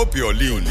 Vio 0.00 0.08
Piolín. 0.10 0.64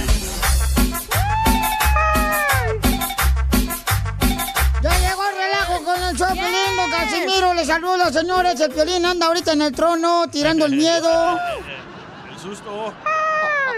Ya 4.82 4.98
llegó 4.98 5.24
el 5.30 5.36
relajo 5.36 5.84
con 5.84 6.04
el 6.04 6.18
show 6.18 6.28
Casimiro. 6.90 7.54
Le 7.54 7.64
saluda, 7.64 8.12
señores. 8.12 8.60
El 8.60 8.72
Piolín 8.72 9.06
anda 9.06 9.28
ahorita 9.28 9.54
en 9.54 9.62
el 9.62 9.72
trono 9.72 10.26
tirando 10.32 10.66
el 10.66 10.72
miedo. 10.76 11.38
El 12.32 12.40
susto. 12.40 12.92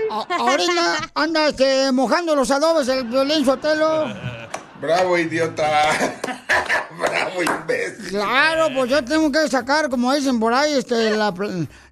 A- 0.09 0.35
ahorita 0.39 1.09
anda 1.15 1.47
este, 1.47 1.91
mojando 1.91 2.33
los 2.33 2.49
adobes 2.49 2.87
el 2.87 3.05
Piolín 3.09 3.43
Sotelo. 3.43 4.05
Bravo, 4.81 5.17
idiota. 5.17 5.67
Bravo, 6.99 7.43
imbécil. 7.43 8.09
Claro, 8.09 8.73
pues 8.75 8.89
yo 8.89 9.03
tengo 9.03 9.31
que 9.31 9.47
sacar, 9.47 9.89
como 9.89 10.13
dicen 10.13 10.39
por 10.39 10.53
ahí, 10.53 10.73
este, 10.73 11.11
la, 11.11 11.33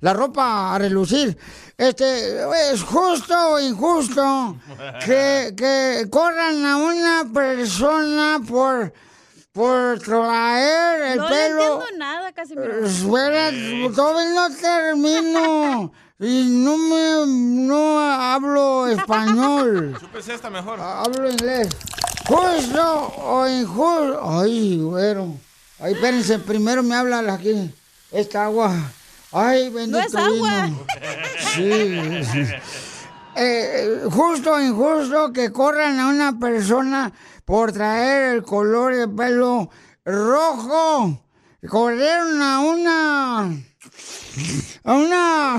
la 0.01 0.13
ropa 0.13 0.75
a 0.75 0.77
relucir. 0.79 1.37
Este, 1.77 2.41
es 2.73 2.83
justo 2.83 3.51
o 3.51 3.59
injusto 3.59 4.57
que, 5.05 5.53
que 5.55 6.07
corran 6.09 6.65
a 6.65 6.75
una 6.75 7.25
persona 7.33 8.41
por, 8.45 8.91
por 9.53 9.99
traer 9.99 11.13
el 11.13 11.17
no 11.19 11.27
pelo. 11.29 11.61
entiendo 11.61 11.85
nada, 11.97 12.31
Casimiro. 12.33 12.85
Fuera, 12.89 13.49
todavía 13.95 14.33
no 14.33 14.55
termino. 14.55 15.91
Y 16.21 16.43
no 16.49 16.77
me, 16.77 17.25
no 17.65 17.97
hablo 17.97 18.87
español. 18.87 19.95
Chúpese 20.01 20.33
esta 20.33 20.49
mejor. 20.49 20.77
Hablo 20.81 21.31
inglés. 21.31 21.69
Justo 22.29 23.13
o 23.17 23.47
injusto. 23.47 24.39
Ay, 24.39 24.77
güero. 24.79 25.33
Ay, 25.79 25.93
espérense, 25.93 26.37
primero 26.37 26.83
me 26.83 26.95
habla 26.95 27.23
la 27.23 27.33
aquí. 27.33 27.73
Esta 28.11 28.45
agua. 28.45 28.71
Ay, 29.31 29.69
bendito 29.69 29.97
No 29.97 30.05
es 30.05 30.13
agua. 30.15 30.65
vino. 30.65 30.85
Sí. 31.55 32.45
Eh, 33.35 34.01
justo 34.11 34.53
o 34.53 34.59
injusto 34.59 35.33
que 35.33 35.51
corran 35.51 35.99
a 35.99 36.07
una 36.09 36.37
persona 36.37 37.11
por 37.45 37.71
traer 37.71 38.35
el 38.35 38.43
color 38.43 38.95
de 38.95 39.07
pelo 39.07 39.69
rojo. 40.05 41.23
Corrieron 41.67 42.41
a 42.43 42.59
una. 42.59 43.39
a 44.83 44.93
una. 44.93 45.55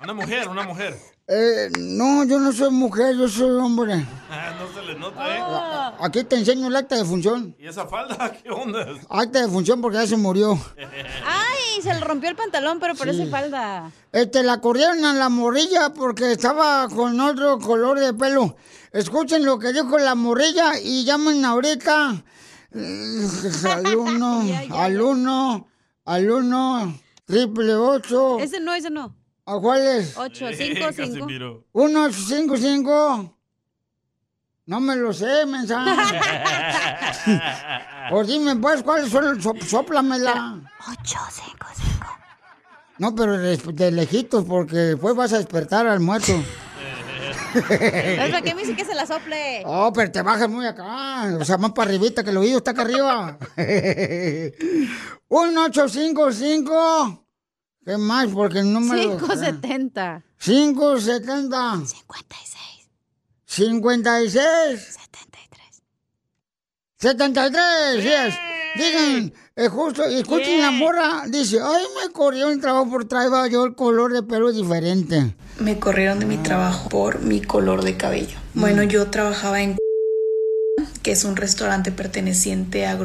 Una 0.00 0.14
mujer, 0.14 0.48
una 0.48 0.62
mujer. 0.64 0.98
Eh, 1.34 1.70
no, 1.78 2.24
yo 2.24 2.38
no 2.38 2.52
soy 2.52 2.70
mujer, 2.70 3.16
yo 3.16 3.26
soy 3.26 3.56
hombre. 3.56 4.06
Ah, 4.30 4.52
no 4.58 4.70
se 4.78 4.86
le 4.86 4.98
nota, 4.98 5.34
¿eh? 5.34 5.94
Aquí 6.00 6.24
te 6.24 6.36
enseño 6.36 6.66
el 6.66 6.76
acta 6.76 6.96
de 6.96 7.06
función. 7.06 7.56
¿Y 7.58 7.68
esa 7.68 7.86
falda? 7.86 8.32
¿Qué 8.42 8.50
onda? 8.50 8.86
Acta 9.08 9.40
de 9.40 9.48
función 9.48 9.80
porque 9.80 9.96
ya 9.96 10.06
se 10.06 10.18
murió. 10.18 10.58
Ay, 11.26 11.80
se 11.82 11.94
le 11.94 12.00
rompió 12.00 12.28
el 12.28 12.36
pantalón, 12.36 12.78
pero 12.80 12.94
parece 12.94 13.24
Sí. 13.24 13.30
falda. 13.30 13.90
Este, 14.12 14.42
la 14.42 14.60
corrieron 14.60 15.02
a 15.06 15.14
la 15.14 15.30
morrilla 15.30 15.94
porque 15.94 16.32
estaba 16.32 16.86
con 16.88 17.18
otro 17.18 17.58
color 17.60 17.98
de 17.98 18.12
pelo. 18.12 18.54
Escuchen 18.92 19.46
lo 19.46 19.58
que 19.58 19.72
dijo 19.72 19.96
la 19.98 20.14
morrilla 20.14 20.78
y 20.82 21.04
llamen 21.06 21.46
ahorita 21.46 22.22
eh, 22.74 23.28
al 23.70 23.96
uno, 23.96 24.42
Ya, 24.46 24.64
ya, 24.64 24.84
al 24.84 24.94
ya. 24.98 25.02
uno, 25.02 25.66
al 26.04 26.30
uno, 26.30 26.98
triple 27.24 27.74
ocho. 27.74 28.38
Ese 28.38 28.60
no, 28.60 28.74
ese 28.74 28.90
no. 28.90 29.16
¿A 29.52 29.60
cuál 29.60 29.86
es? 29.86 30.16
Ocho, 30.16 30.46
cinco, 30.54 30.86
cinco. 30.96 31.64
Uno, 31.72 32.04
ocho, 32.04 32.18
cinco, 32.26 32.56
cinco. 32.56 33.36
No 34.64 34.80
me 34.80 34.96
lo 34.96 35.12
sé, 35.12 35.46
mensaje. 35.46 36.20
Pues 38.10 38.26
dime, 38.26 38.56
pues, 38.56 38.82
¿cuáles 38.82 39.10
son? 39.10 39.40
So, 39.40 39.54
sóplamela. 39.64 40.60
855. 40.88 42.06
No, 42.98 43.14
pero 43.14 43.38
de, 43.38 43.56
de 43.56 43.92
lejitos, 43.92 44.44
porque 44.44 44.76
después 44.76 45.14
vas 45.14 45.32
a 45.32 45.38
despertar 45.38 45.86
al 45.86 46.00
muerto. 46.00 46.32
¿Para 47.52 48.42
qué 48.42 48.54
me 48.56 48.62
dice 48.62 48.74
que 48.74 48.84
se 48.84 48.94
la 48.94 49.06
sople? 49.06 49.62
Oh, 49.64 49.92
pero 49.94 50.10
te 50.10 50.20
bajas 50.20 50.48
muy 50.48 50.66
acá. 50.66 51.36
O 51.38 51.44
sea, 51.44 51.58
más 51.58 51.70
para 51.72 51.90
arribita, 51.90 52.24
que 52.24 52.30
el 52.30 52.38
oído 52.38 52.58
está 52.58 52.72
acá 52.72 52.82
arriba. 52.82 53.38
Un 55.28 55.56
855. 55.58 57.24
¿Qué 57.84 57.96
más? 57.96 58.28
Porque 58.28 58.60
el 58.60 58.72
número... 58.72 59.18
570. 59.18 60.22
570. 60.38 61.86
56. 61.86 62.90
56. 63.44 64.98
73. 65.00 65.82
73, 66.98 68.04
yes. 68.04 68.34
Digan, 68.76 69.34
es 69.54 69.68
justo, 69.68 70.08
y 70.08 70.14
escuchen 70.14 70.62
la 70.62 70.70
morra, 70.70 71.24
dice, 71.28 71.58
ay, 71.62 71.84
me 72.00 72.10
corrió 72.12 72.48
el 72.48 72.60
trabajo 72.60 72.88
por 72.88 73.06
traer 73.06 73.50
yo 73.50 73.64
el 73.64 73.74
color 73.74 74.12
de 74.12 74.22
pelo 74.22 74.50
diferente. 74.50 75.34
Me 75.58 75.78
corrieron 75.78 76.20
de 76.20 76.26
mi 76.26 76.38
trabajo 76.38 76.88
por 76.88 77.20
mi 77.20 77.42
color 77.42 77.82
de 77.82 77.98
cabello. 77.98 78.38
Bueno, 78.54 78.82
yo 78.82 79.10
trabajaba 79.10 79.60
en 79.60 79.76
que 81.02 81.10
es 81.10 81.24
un 81.24 81.36
restaurante 81.36 81.92
perteneciente 81.92 82.86
a 82.86 82.98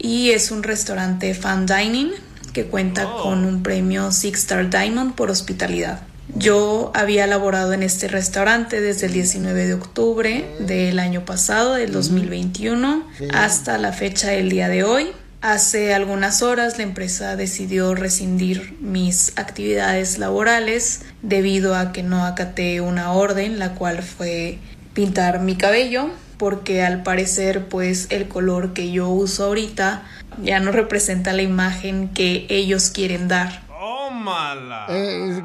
y 0.00 0.30
es 0.30 0.50
un 0.50 0.62
restaurante 0.62 1.34
fan 1.34 1.66
dining 1.66 2.12
que 2.58 2.64
cuenta 2.64 3.04
con 3.22 3.44
un 3.44 3.62
premio 3.62 4.10
Six 4.10 4.40
Star 4.40 4.68
Diamond 4.68 5.14
por 5.14 5.30
hospitalidad. 5.30 6.00
Yo 6.34 6.90
había 6.92 7.28
laborado 7.28 7.72
en 7.72 7.84
este 7.84 8.08
restaurante 8.08 8.80
desde 8.80 9.06
el 9.06 9.12
19 9.12 9.68
de 9.68 9.74
octubre 9.74 10.44
del 10.58 10.98
año 10.98 11.24
pasado, 11.24 11.74
del 11.74 11.92
2021, 11.92 13.06
hasta 13.32 13.78
la 13.78 13.92
fecha 13.92 14.30
del 14.30 14.50
día 14.50 14.68
de 14.68 14.82
hoy. 14.82 15.06
Hace 15.40 15.94
algunas 15.94 16.42
horas 16.42 16.78
la 16.78 16.82
empresa 16.82 17.36
decidió 17.36 17.94
rescindir 17.94 18.76
mis 18.80 19.38
actividades 19.38 20.18
laborales 20.18 21.02
debido 21.22 21.76
a 21.76 21.92
que 21.92 22.02
no 22.02 22.26
acaté 22.26 22.80
una 22.80 23.12
orden, 23.12 23.60
la 23.60 23.76
cual 23.76 24.02
fue 24.02 24.58
pintar 24.94 25.38
mi 25.38 25.54
cabello, 25.54 26.10
porque 26.38 26.82
al 26.82 27.04
parecer 27.04 27.68
pues 27.68 28.08
el 28.10 28.26
color 28.26 28.72
que 28.72 28.90
yo 28.90 29.08
uso 29.10 29.44
ahorita 29.44 30.02
ya 30.42 30.60
no 30.60 30.72
representa 30.72 31.32
la 31.32 31.42
imagen 31.42 32.12
que 32.14 32.46
ellos 32.48 32.90
quieren 32.90 33.28
dar. 33.28 33.66
¡Tómala! 33.68 34.86
Eh, 34.88 35.42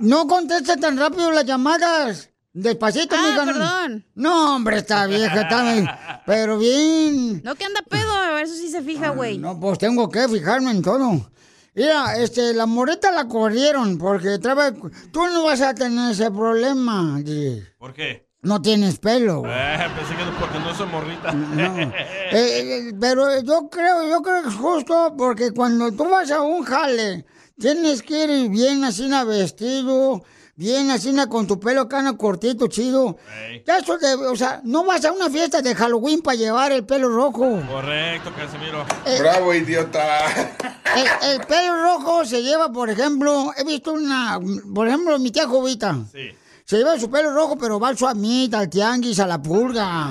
no 0.00 0.26
conteste 0.26 0.76
tan 0.76 0.96
rápido 0.98 1.30
las 1.30 1.44
llamadas. 1.44 2.28
Despacito, 2.54 3.16
Ah, 3.18 3.22
mija. 3.30 3.44
no- 3.46 3.52
perdón. 3.52 4.04
No, 4.14 4.56
hombre, 4.56 4.78
está 4.78 5.06
vieja, 5.06 5.40
está 5.42 5.72
bien. 5.72 5.88
Pero 6.26 6.58
bien. 6.58 7.40
No, 7.42 7.54
que 7.54 7.64
anda 7.64 7.80
pedo, 7.88 8.12
a 8.12 8.32
ver 8.32 8.44
eso 8.44 8.54
sí 8.54 8.68
se 8.68 8.82
fija, 8.82 9.08
güey. 9.10 9.38
No, 9.38 9.58
pues 9.58 9.78
tengo 9.78 10.08
que 10.10 10.28
fijarme 10.28 10.70
en 10.70 10.82
todo. 10.82 11.30
Mira, 11.74 12.18
este, 12.18 12.52
la 12.52 12.66
moreta 12.66 13.10
la 13.10 13.26
corrieron 13.26 13.96
porque 13.96 14.38
trae... 14.38 14.72
Tú 15.10 15.20
no 15.32 15.44
vas 15.44 15.62
a 15.62 15.74
tener 15.74 16.12
ese 16.12 16.30
problema. 16.30 17.18
¿Por 17.78 17.94
qué? 17.94 18.28
No 18.42 18.60
tienes 18.60 18.98
pelo. 18.98 19.44
Eh, 19.46 19.86
pensé 19.96 20.16
que 20.16 20.24
no, 20.24 20.36
porque 20.38 20.58
no 20.58 20.74
soy 20.74 20.86
morrita. 20.88 21.32
Eh, 22.34 22.88
eh, 22.88 22.92
pero 22.98 23.40
yo 23.42 23.68
creo, 23.70 24.08
yo 24.08 24.22
creo 24.22 24.42
que 24.42 24.48
es 24.48 24.54
justo 24.54 25.14
porque 25.18 25.52
cuando 25.52 25.92
tú 25.92 26.08
vas 26.08 26.30
a 26.30 26.40
un 26.40 26.64
jale, 26.64 27.26
tienes 27.58 28.02
que 28.02 28.24
ir 28.24 28.48
bien 28.48 28.82
así 28.84 29.06
vestido, 29.26 30.22
bien 30.56 30.90
así 30.90 31.14
con 31.28 31.46
tu 31.46 31.60
pelo 31.60 31.88
cana 31.90 32.16
cortito, 32.16 32.68
chido. 32.68 33.18
Ya 33.66 33.76
eso 33.78 33.98
de- 33.98 34.14
o 34.14 34.34
sea, 34.34 34.62
no 34.64 34.82
vas 34.84 35.04
a 35.04 35.12
una 35.12 35.28
fiesta 35.28 35.60
de 35.60 35.74
Halloween 35.74 36.22
para 36.22 36.36
llevar 36.38 36.72
el 36.72 36.86
pelo 36.86 37.10
rojo. 37.10 37.60
Correcto, 37.70 38.32
Casimiro. 38.34 38.84
Bravo, 39.20 39.52
idiota. 39.52 40.24
El, 40.96 41.30
el 41.32 41.46
pelo 41.46 41.82
rojo 41.82 42.24
se 42.24 42.42
lleva, 42.42 42.72
por 42.72 42.88
ejemplo, 42.88 43.52
he 43.58 43.64
visto 43.64 43.92
una, 43.92 44.40
por 44.74 44.88
ejemplo, 44.88 45.18
mi 45.18 45.30
tía 45.30 45.46
Jovita. 45.46 45.98
Sí. 46.10 46.30
Se 46.72 46.78
lleva 46.78 46.98
su 46.98 47.10
pelo 47.10 47.34
rojo, 47.34 47.54
pero 47.58 47.78
va 47.78 47.88
al 47.88 47.98
suamita, 47.98 48.58
al 48.58 48.70
tianguis, 48.70 49.20
a 49.20 49.26
la 49.26 49.42
pulga. 49.42 50.08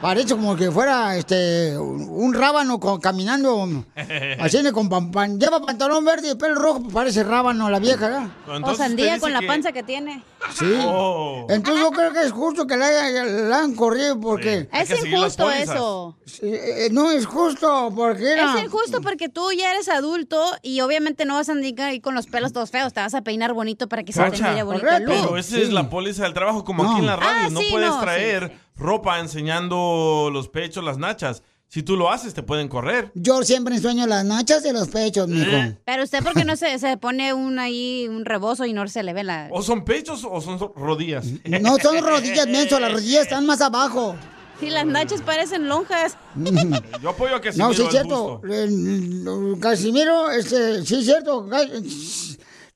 Parece 0.00 0.34
como 0.34 0.54
que 0.56 0.70
fuera 0.70 1.16
este 1.16 1.76
un 1.78 2.08
un 2.08 2.34
rábano 2.34 2.78
con- 2.78 3.00
caminando 3.00 3.84
así 4.40 4.58
con 4.72 4.88
pan, 4.88 5.10
pan- 5.10 5.38
lleva 5.40 5.60
pantalón 5.64 6.04
verde 6.04 6.30
y 6.32 6.34
pelo 6.34 6.54
rojo, 6.56 6.80
pues 6.82 6.94
parece 6.94 7.24
rábano 7.24 7.70
la 7.70 7.78
vieja, 7.78 8.08
¿verdad? 8.46 8.62
O 8.68 8.74
sandía 8.74 9.18
con 9.18 9.32
la 9.32 9.40
panza 9.42 9.72
que 9.72 9.82
tiene. 9.82 10.22
Sí. 10.54 10.66
Oh. 10.84 11.46
Entonces 11.48 11.82
yo 11.82 11.90
creo 11.90 12.12
que 12.12 12.22
es 12.22 12.32
justo 12.32 12.66
que 12.66 12.76
la, 12.76 12.86
hayan- 12.86 13.48
la 13.50 13.58
han 13.60 13.74
corrido 13.74 14.20
porque... 14.20 14.68
Es 14.72 14.90
injusto 15.04 15.50
eso. 15.50 16.16
Eh, 16.42 16.86
eh, 16.86 16.88
No 16.92 17.10
es 17.10 17.26
justo 17.26 17.92
porque 17.94 18.32
era... 18.32 18.54
Es 18.56 18.64
injusto 18.64 19.00
porque 19.00 19.28
tú 19.28 19.50
ya 19.52 19.72
eres 19.72 19.88
adulto 19.88 20.42
y 20.62 20.80
obviamente 20.80 21.24
no 21.24 21.34
vas 21.34 21.48
a 21.48 21.52
andar 21.52 21.88
ahí 21.88 22.00
con 22.00 22.14
los 22.14 22.26
pelos 22.26 22.52
todos 22.52 22.70
feos. 22.70 22.92
Te 22.92 23.00
vas 23.00 23.14
a 23.14 23.22
peinar 23.22 23.52
bonito 23.52 23.88
para 23.88 24.04
que 24.04 24.12
se 24.12 24.22
te 24.30 24.42
mire 24.42 24.62
bonito 24.62 24.86
pero 25.06 25.36
esa 25.36 25.58
es 25.58 25.72
la 25.72 25.90
póliza 25.90 26.22
del 26.24 26.34
trabajo, 26.34 26.64
como 26.64 26.84
aquí 26.88 27.00
en 27.00 27.06
la 27.06 27.16
radio. 27.16 27.46
Ah, 27.46 27.48
no 27.50 27.60
sí, 27.60 27.66
puedes 27.70 27.88
no, 27.90 28.00
traer 28.00 28.67
ropa 28.78 29.18
enseñando 29.18 30.30
los 30.32 30.48
pechos, 30.48 30.84
las 30.84 30.98
nachas. 30.98 31.42
Si 31.70 31.82
tú 31.82 31.98
lo 31.98 32.10
haces, 32.10 32.32
te 32.32 32.42
pueden 32.42 32.68
correr. 32.68 33.12
Yo 33.14 33.42
siempre 33.42 33.74
ensueño 33.74 34.06
las 34.06 34.24
nachas 34.24 34.62
de 34.62 34.72
los 34.72 34.88
pechos, 34.88 35.28
mijo. 35.28 35.50
Pero 35.84 36.02
usted, 36.02 36.22
¿por 36.24 36.32
qué 36.32 36.44
no 36.46 36.56
se, 36.56 36.78
se 36.78 36.96
pone 36.96 37.34
un 37.34 37.58
ahí, 37.58 38.06
un 38.08 38.24
rebozo 38.24 38.64
y 38.64 38.72
no 38.72 38.88
se 38.88 39.02
le 39.02 39.12
ve 39.12 39.22
la... 39.22 39.48
¿O 39.52 39.60
son 39.62 39.84
pechos 39.84 40.26
o 40.30 40.40
son 40.40 40.58
rodillas? 40.76 41.26
No 41.44 41.76
son 41.76 42.02
rodillas, 42.02 42.46
menso, 42.46 42.80
las 42.80 42.92
rodillas 42.92 43.24
están 43.24 43.44
más 43.44 43.60
abajo. 43.60 44.16
Sí, 44.60 44.70
las 44.70 44.86
nachas 44.86 45.20
parecen 45.20 45.68
lonjas. 45.68 46.16
Yo 47.02 47.10
apoyo 47.10 47.36
a 47.36 47.40
Casimiro 47.42 47.68
No, 47.68 47.74
sí 47.74 47.82
es 47.82 47.90
cierto. 47.90 48.38
busto. 48.38 48.48
Eh, 48.50 49.58
Casimiro, 49.60 50.30
este, 50.30 50.84
sí 50.86 50.94
es 51.00 51.04
cierto. 51.04 51.46
Ca- 51.50 51.66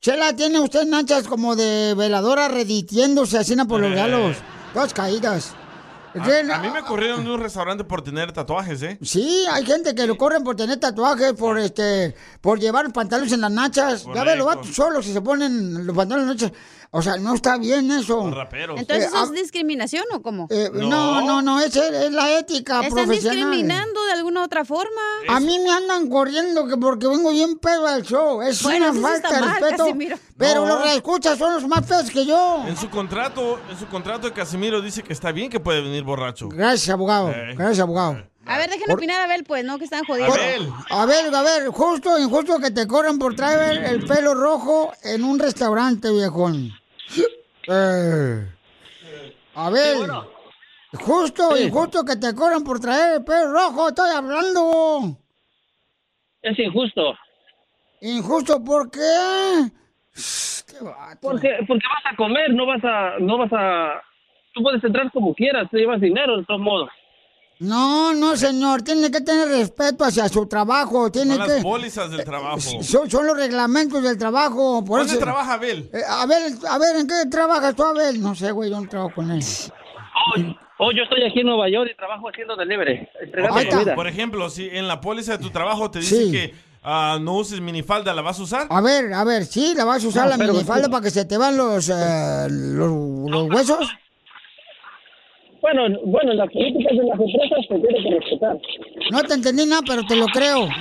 Chela, 0.01 0.35
tiene 0.35 0.59
usted 0.59 0.85
nachas 0.85 1.27
como 1.27 1.55
de 1.55 1.95
veladora 1.97 2.47
reditiéndose 2.47 3.37
así 3.39 3.55
por 3.67 3.81
los 3.81 3.91
Eh. 3.91 3.95
galos. 3.95 4.37
Todas 4.73 4.93
caídas. 4.93 5.55
A, 6.15 6.55
a 6.55 6.59
mí 6.59 6.69
me 6.69 6.81
corrieron 6.83 7.23
de 7.23 7.31
un 7.31 7.39
restaurante 7.39 7.83
por 7.83 8.03
tener 8.03 8.31
tatuajes, 8.31 8.81
¿eh? 8.83 8.97
Sí, 9.01 9.45
hay 9.51 9.65
gente 9.65 9.95
que 9.95 10.05
lo 10.05 10.15
corren 10.17 10.43
por 10.43 10.55
tener 10.55 10.79
tatuajes, 10.79 11.33
por 11.33 11.57
este, 11.57 12.15
por 12.41 12.59
llevar 12.59 12.91
pantalones 12.93 13.31
en 13.33 13.41
las 13.41 13.51
nachas. 13.51 14.05
Ya 14.13 14.23
ves, 14.23 14.37
los 14.37 14.45
Correcto. 14.45 14.45
vatos 14.45 14.75
solos 14.75 15.05
si 15.05 15.13
se 15.13 15.21
ponen 15.21 15.85
los 15.87 15.95
pantalones 15.95 16.23
en 16.23 16.29
las 16.29 16.41
nachas. 16.51 16.59
O 16.95 17.01
sea, 17.01 17.17
no 17.17 17.33
está 17.33 17.57
bien 17.57 17.89
eso. 17.89 18.29
raperos. 18.29 18.79
Entonces, 18.79 19.05
Eh, 19.05 19.07
¿eso 19.07 19.17
ah, 19.17 19.23
es 19.25 19.31
discriminación 19.31 20.03
o 20.13 20.21
cómo? 20.21 20.45
eh, 20.51 20.69
no, 20.73 21.21
no, 21.21 21.41
no, 21.41 21.59
es, 21.59 21.75
es 21.75 22.11
la 22.11 22.37
ética 22.37 22.81
Están 22.83 23.05
profesional. 23.05 23.35
discriminando 23.37 24.03
de 24.05 24.11
alguna 24.11 24.43
otra 24.43 24.63
forma. 24.63 25.01
A 25.27 25.39
mí 25.39 25.57
me 25.57 25.71
andan 25.71 26.07
corriendo 26.07 26.67
que 26.67 26.77
porque 26.77 27.07
vengo 27.07 27.31
bien 27.31 27.57
pedo 27.57 27.87
al 27.87 28.03
show. 28.03 28.43
Es 28.43 28.61
Bueno, 28.61 28.91
una 28.91 29.01
falta 29.09 29.29
de 29.33 29.41
respeto. 29.41 29.85
Casimiro. 29.85 30.17
Pero 30.37 30.61
No. 30.67 30.75
los 30.75 30.83
que 30.83 30.95
escuchas 30.95 31.37
son 31.39 31.55
los 31.55 31.67
más 31.67 31.83
feos 31.85 32.11
que 32.11 32.25
yo. 32.27 32.63
En 32.67 32.77
su 32.77 32.89
contrato, 32.91 33.59
en 33.71 33.79
su 33.79 33.87
contrato 33.87 34.27
de 34.27 34.33
Casimiro 34.33 34.79
dice 34.79 35.01
que 35.01 35.13
está 35.13 35.31
bien 35.31 35.49
que 35.49 35.59
puede 35.59 35.81
venir 35.81 36.03
borracho. 36.03 36.47
Gracias, 36.49 36.89
abogado. 36.89 37.31
Eh. 37.31 37.55
Gracias, 37.57 37.79
abogado. 37.79 38.17
A 38.45 38.57
ver, 38.57 38.69
dejen 38.69 38.85
Por- 38.87 38.97
opinar 38.97 39.21
a 39.21 39.23
Abel, 39.23 39.45
pues, 39.45 39.63
¿no? 39.65 39.79
Que 39.79 39.85
están 39.85 40.03
jodiendo. 40.03 40.35
A 40.91 41.05
ver, 41.07 41.33
a 41.33 41.41
ver, 41.41 41.67
justo, 41.69 42.19
injusto 42.19 42.59
que 42.59 42.69
te 42.71 42.85
corran 42.85 43.17
por 43.17 43.35
traer 43.35 43.83
el 43.85 44.05
pelo 44.05 44.35
rojo 44.35 44.91
en 45.01 45.23
un 45.23 45.39
restaurante, 45.39 46.11
viejón. 46.11 46.71
Eh. 47.67 48.47
A 49.55 49.69
ver, 49.69 49.95
justo, 50.93 51.57
injusto 51.57 52.03
que 52.03 52.15
te 52.15 52.33
corran 52.33 52.63
por 52.63 52.79
traer 52.79 53.17
el 53.17 53.23
pelo 53.23 53.51
rojo, 53.51 53.89
estoy 53.89 54.09
hablando. 54.09 55.17
Es 56.41 56.57
injusto. 56.59 57.15
Injusto, 58.01 58.63
¿por 58.63 58.91
qué? 58.91 59.71
Porque, 61.21 61.57
porque 61.67 61.87
vas 61.87 62.13
a 62.13 62.15
comer, 62.15 62.53
no 62.53 62.65
vas 62.65 62.83
a, 62.83 63.19
no 63.19 63.37
vas 63.37 63.51
a, 63.53 64.01
tú 64.53 64.61
puedes 64.61 64.83
entrar 64.83 65.11
como 65.11 65.33
quieras, 65.33 65.69
te 65.71 65.77
llevas 65.77 66.01
dinero 66.01 66.37
de 66.37 66.45
todos 66.45 66.59
modos. 66.59 66.89
No, 67.59 68.13
no, 68.13 68.35
señor, 68.35 68.81
tiene 68.81 69.09
que 69.09 69.21
tener 69.21 69.47
respeto 69.47 70.03
hacia 70.03 70.27
su 70.27 70.45
trabajo, 70.47 71.09
tiene 71.11 71.35
Son 71.35 71.45
que... 71.45 71.53
las 71.53 71.63
pólizas 71.63 72.11
del 72.11 72.23
trabajo. 72.25 72.59
Son, 72.59 73.09
son 73.09 73.25
los 73.27 73.37
reglamentos 73.37 74.03
del 74.03 74.17
trabajo. 74.17 74.83
Por 74.83 74.99
¿Dónde 74.99 75.13
eso- 75.13 75.21
trabaja 75.23 75.53
Abel? 75.53 75.89
Eh, 75.93 76.01
a 76.07 76.25
ver, 76.25 76.51
a 76.69 76.77
ver, 76.77 76.95
¿en 76.97 77.07
qué 77.07 77.13
trabajas 77.29 77.75
tú, 77.75 77.83
Abel? 77.83 78.21
No 78.21 78.35
sé, 78.35 78.51
güey, 78.51 78.69
yo 78.69 78.81
no 78.81 78.89
trabajo 78.89 79.11
con 79.15 79.31
él. 79.31 79.43
Oh, 80.79 80.91
yo 80.91 81.03
estoy 81.03 81.23
aquí 81.23 81.39
en 81.41 81.47
Nueva 81.47 81.69
York 81.69 81.91
y 81.93 81.95
trabajo 81.95 82.27
haciendo 82.27 82.55
delivery, 82.55 83.07
comida. 83.47 83.95
Por 83.95 84.07
ejemplo, 84.07 84.49
si 84.49 84.67
en 84.69 84.87
la 84.87 84.99
póliza 84.99 85.37
de 85.37 85.43
tu 85.43 85.49
trabajo 85.49 85.89
te 85.91 85.99
dice 85.99 86.25
Sí. 86.25 86.31
que 86.31 86.53
ah, 86.83 87.17
no 87.21 87.35
uses 87.35 87.61
minifalda, 87.61 88.13
¿la 88.13 88.21
vas 88.21 88.39
a 88.39 88.43
usar? 88.43 88.67
A 88.69 88.81
ver, 88.81 89.13
a 89.13 89.23
ver, 89.23 89.45
sí, 89.45 89.73
la 89.77 89.85
vas 89.85 90.03
a 90.03 90.07
usar 90.07 90.23
No, 90.29 90.35
la 90.35 90.51
minifalda 90.51 90.89
para 90.89 91.03
que 91.03 91.11
se 91.11 91.23
te 91.25 91.37
van 91.37 91.55
los, 91.55 91.87
eh, 91.89 92.47
los, 92.49 93.29
los 93.29 93.49
huesos. 93.49 93.87
Bueno, 95.63 95.83
bueno, 96.05 96.33
las 96.33 96.49
políticas 96.51 96.91
de 96.91 97.03
las 97.05 97.17
empresas 97.17 97.59
se 97.69 97.75
tienen 97.79 98.03
que 98.03 98.09
respetar. 98.19 98.57
No 99.11 99.23
te 99.23 99.33
entendí 99.33 99.65
nada, 99.65 99.81
pero 99.87 100.03
te 100.05 100.15
lo 100.17 100.25
creo. 100.27 100.67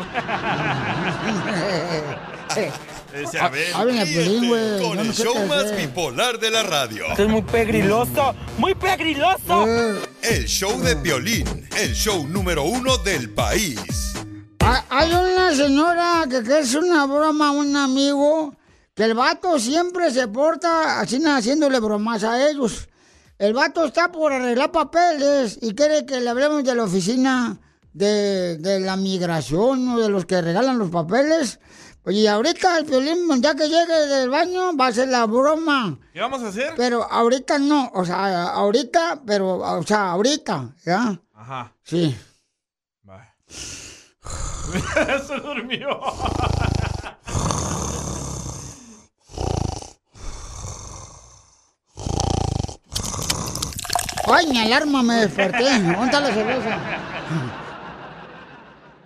Ese 3.14 3.38
Abel. 3.38 3.72
Hablen 3.74 3.98
a 4.00 4.04
Piolín, 4.04 4.48
güey. 4.48 4.80
Con 4.82 4.96
no 4.96 5.02
el 5.02 5.12
show 5.12 5.34
más 5.46 5.64
hacer. 5.64 5.82
bipolar 5.86 6.38
de 6.40 6.50
la 6.50 6.62
radio. 6.64 7.04
es 7.16 7.28
muy 7.28 7.42
pegriloso, 7.42 8.34
muy 8.58 8.74
pegriloso. 8.74 9.66
El 10.22 10.46
show 10.46 10.80
de 10.80 10.96
violín, 10.96 11.46
el 11.78 11.92
show 11.94 12.26
número 12.26 12.64
uno 12.64 12.96
del 12.98 13.30
país. 13.30 13.78
Ah, 14.60 14.84
Hay 14.90 15.10
una 15.10 15.54
señora 15.54 16.24
que, 16.28 16.42
que 16.42 16.58
es 16.60 16.74
una 16.74 17.06
broma 17.06 17.48
a 17.48 17.52
un 17.52 17.76
amigo, 17.76 18.54
que 18.94 19.04
el 19.04 19.14
vato 19.14 19.58
siempre 19.60 20.10
se 20.10 20.26
porta 20.28 20.98
así 21.00 21.22
haciéndole 21.24 21.78
bromas 21.78 22.24
a 22.24 22.48
ellos. 22.50 22.88
El 23.38 23.54
vato 23.54 23.84
está 23.84 24.12
por 24.12 24.32
arreglar 24.32 24.70
papeles 24.70 25.58
y 25.60 25.74
quiere 25.74 26.06
que 26.06 26.20
le 26.20 26.30
hablemos 26.30 26.62
de 26.64 26.74
la 26.74 26.84
oficina 26.84 27.58
de, 27.92 28.56
de 28.58 28.80
la 28.80 28.96
migración 28.96 29.88
o 29.88 29.98
de 29.98 30.08
los 30.08 30.26
que 30.26 30.40
regalan 30.40 30.78
los 30.78 30.90
papeles. 30.90 31.58
Y 32.06 32.26
ahorita 32.26 32.78
el 32.78 32.84
violín, 32.84 33.28
ya 33.40 33.54
que 33.54 33.68
llegue 33.68 34.06
del 34.06 34.28
baño, 34.28 34.76
va 34.76 34.86
a 34.86 34.88
hacer 34.88 35.08
la 35.08 35.24
broma. 35.26 35.98
¿Qué 36.12 36.20
vamos 36.20 36.42
a 36.42 36.48
hacer? 36.48 36.74
Pero 36.76 37.04
ahorita 37.08 37.58
no, 37.58 37.90
o 37.94 38.04
sea, 38.04 38.48
ahorita, 38.50 39.22
pero, 39.24 39.58
o 39.58 39.82
sea, 39.84 40.10
ahorita, 40.10 40.74
¿ya? 40.84 41.20
Ajá. 41.34 41.72
Sí. 41.84 42.16
Se 45.26 45.36
durmió. 45.40 45.88
Ay, 54.26 54.46
mi 54.46 54.58
alarma 54.60 55.02
me 55.02 55.14
desperté. 55.14 55.78
¿Dónde 55.80 56.04
está 56.04 56.20
la 56.20 56.32
cerveza? 56.32 56.78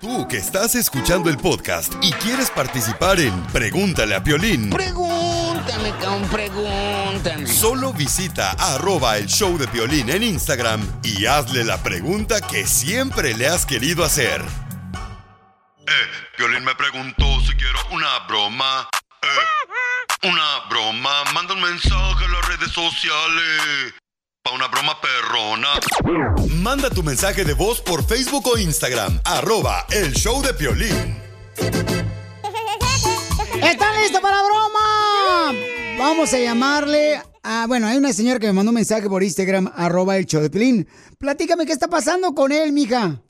Tú 0.01 0.29
que 0.29 0.37
estás 0.37 0.75
escuchando 0.75 1.31
el 1.31 1.39
podcast 1.39 1.95
y 2.03 2.13
quieres 2.13 2.51
participar 2.51 3.19
en 3.19 3.43
Pregúntale 3.47 4.15
a 4.15 4.23
Piolín, 4.23 4.69
Pregúntame, 4.71 5.91
cabrón, 6.01 6.29
pregúntame. 6.31 7.47
solo 7.47 7.93
visita 7.95 8.51
arroba 8.59 9.17
el 9.17 9.27
show 9.27 9.57
de 9.57 9.67
Piolín 9.67 10.11
en 10.11 10.23
Instagram 10.23 10.87
y 11.03 11.25
hazle 11.25 11.65
la 11.65 11.79
pregunta 11.83 12.41
que 12.43 12.67
siempre 12.67 13.35
le 13.35 13.49
has 13.49 13.65
querido 13.65 14.05
hacer. 14.05 14.43
Eh, 14.43 15.93
Piolín 16.37 16.63
me 16.65 16.75
preguntó 16.75 17.25
si 17.41 17.55
quiero 17.57 17.79
una 17.93 18.19
broma. 18.29 18.89
Eh, 19.23 20.29
una 20.29 20.69
broma, 20.69 21.25
manda 21.33 21.55
un 21.55 21.63
mensaje 21.63 22.25
a 22.25 22.29
las 22.29 22.49
redes 22.49 22.71
sociales. 22.71 23.95
Pa' 24.47 24.55
una 24.55 24.69
broma 24.69 24.93
perrona. 25.01 25.69
Manda 26.63 26.89
tu 26.89 27.03
mensaje 27.03 27.45
de 27.45 27.53
voz 27.53 27.81
por 27.81 28.05
Facebook 28.05 28.47
o 28.47 28.57
Instagram. 28.57 29.19
Arroba 29.25 29.85
el 29.91 30.13
show 30.13 30.41
de 30.41 30.55
Piolín. 30.55 31.17
¿Están 33.61 34.01
listos 34.01 34.21
para 34.21 34.37
broma? 34.45 35.53
Vamos 35.99 36.33
a 36.33 36.39
llamarle 36.39 37.21
a... 37.43 37.67
Bueno, 37.67 37.89
hay 37.89 37.97
una 37.97 38.13
señora 38.13 38.39
que 38.39 38.47
me 38.47 38.53
mandó 38.53 38.71
un 38.71 38.77
mensaje 38.77 39.09
por 39.09 39.25
Instagram, 39.25 39.69
arroba 39.75 40.17
el 40.17 40.27
show 40.27 40.41
de 40.41 40.49
Pelín. 40.49 40.87
Platícame 41.19 41.67
qué 41.67 41.73
está 41.73 41.89
pasando 41.89 42.33
con 42.33 42.53
él, 42.53 42.71
mija. 42.71 43.21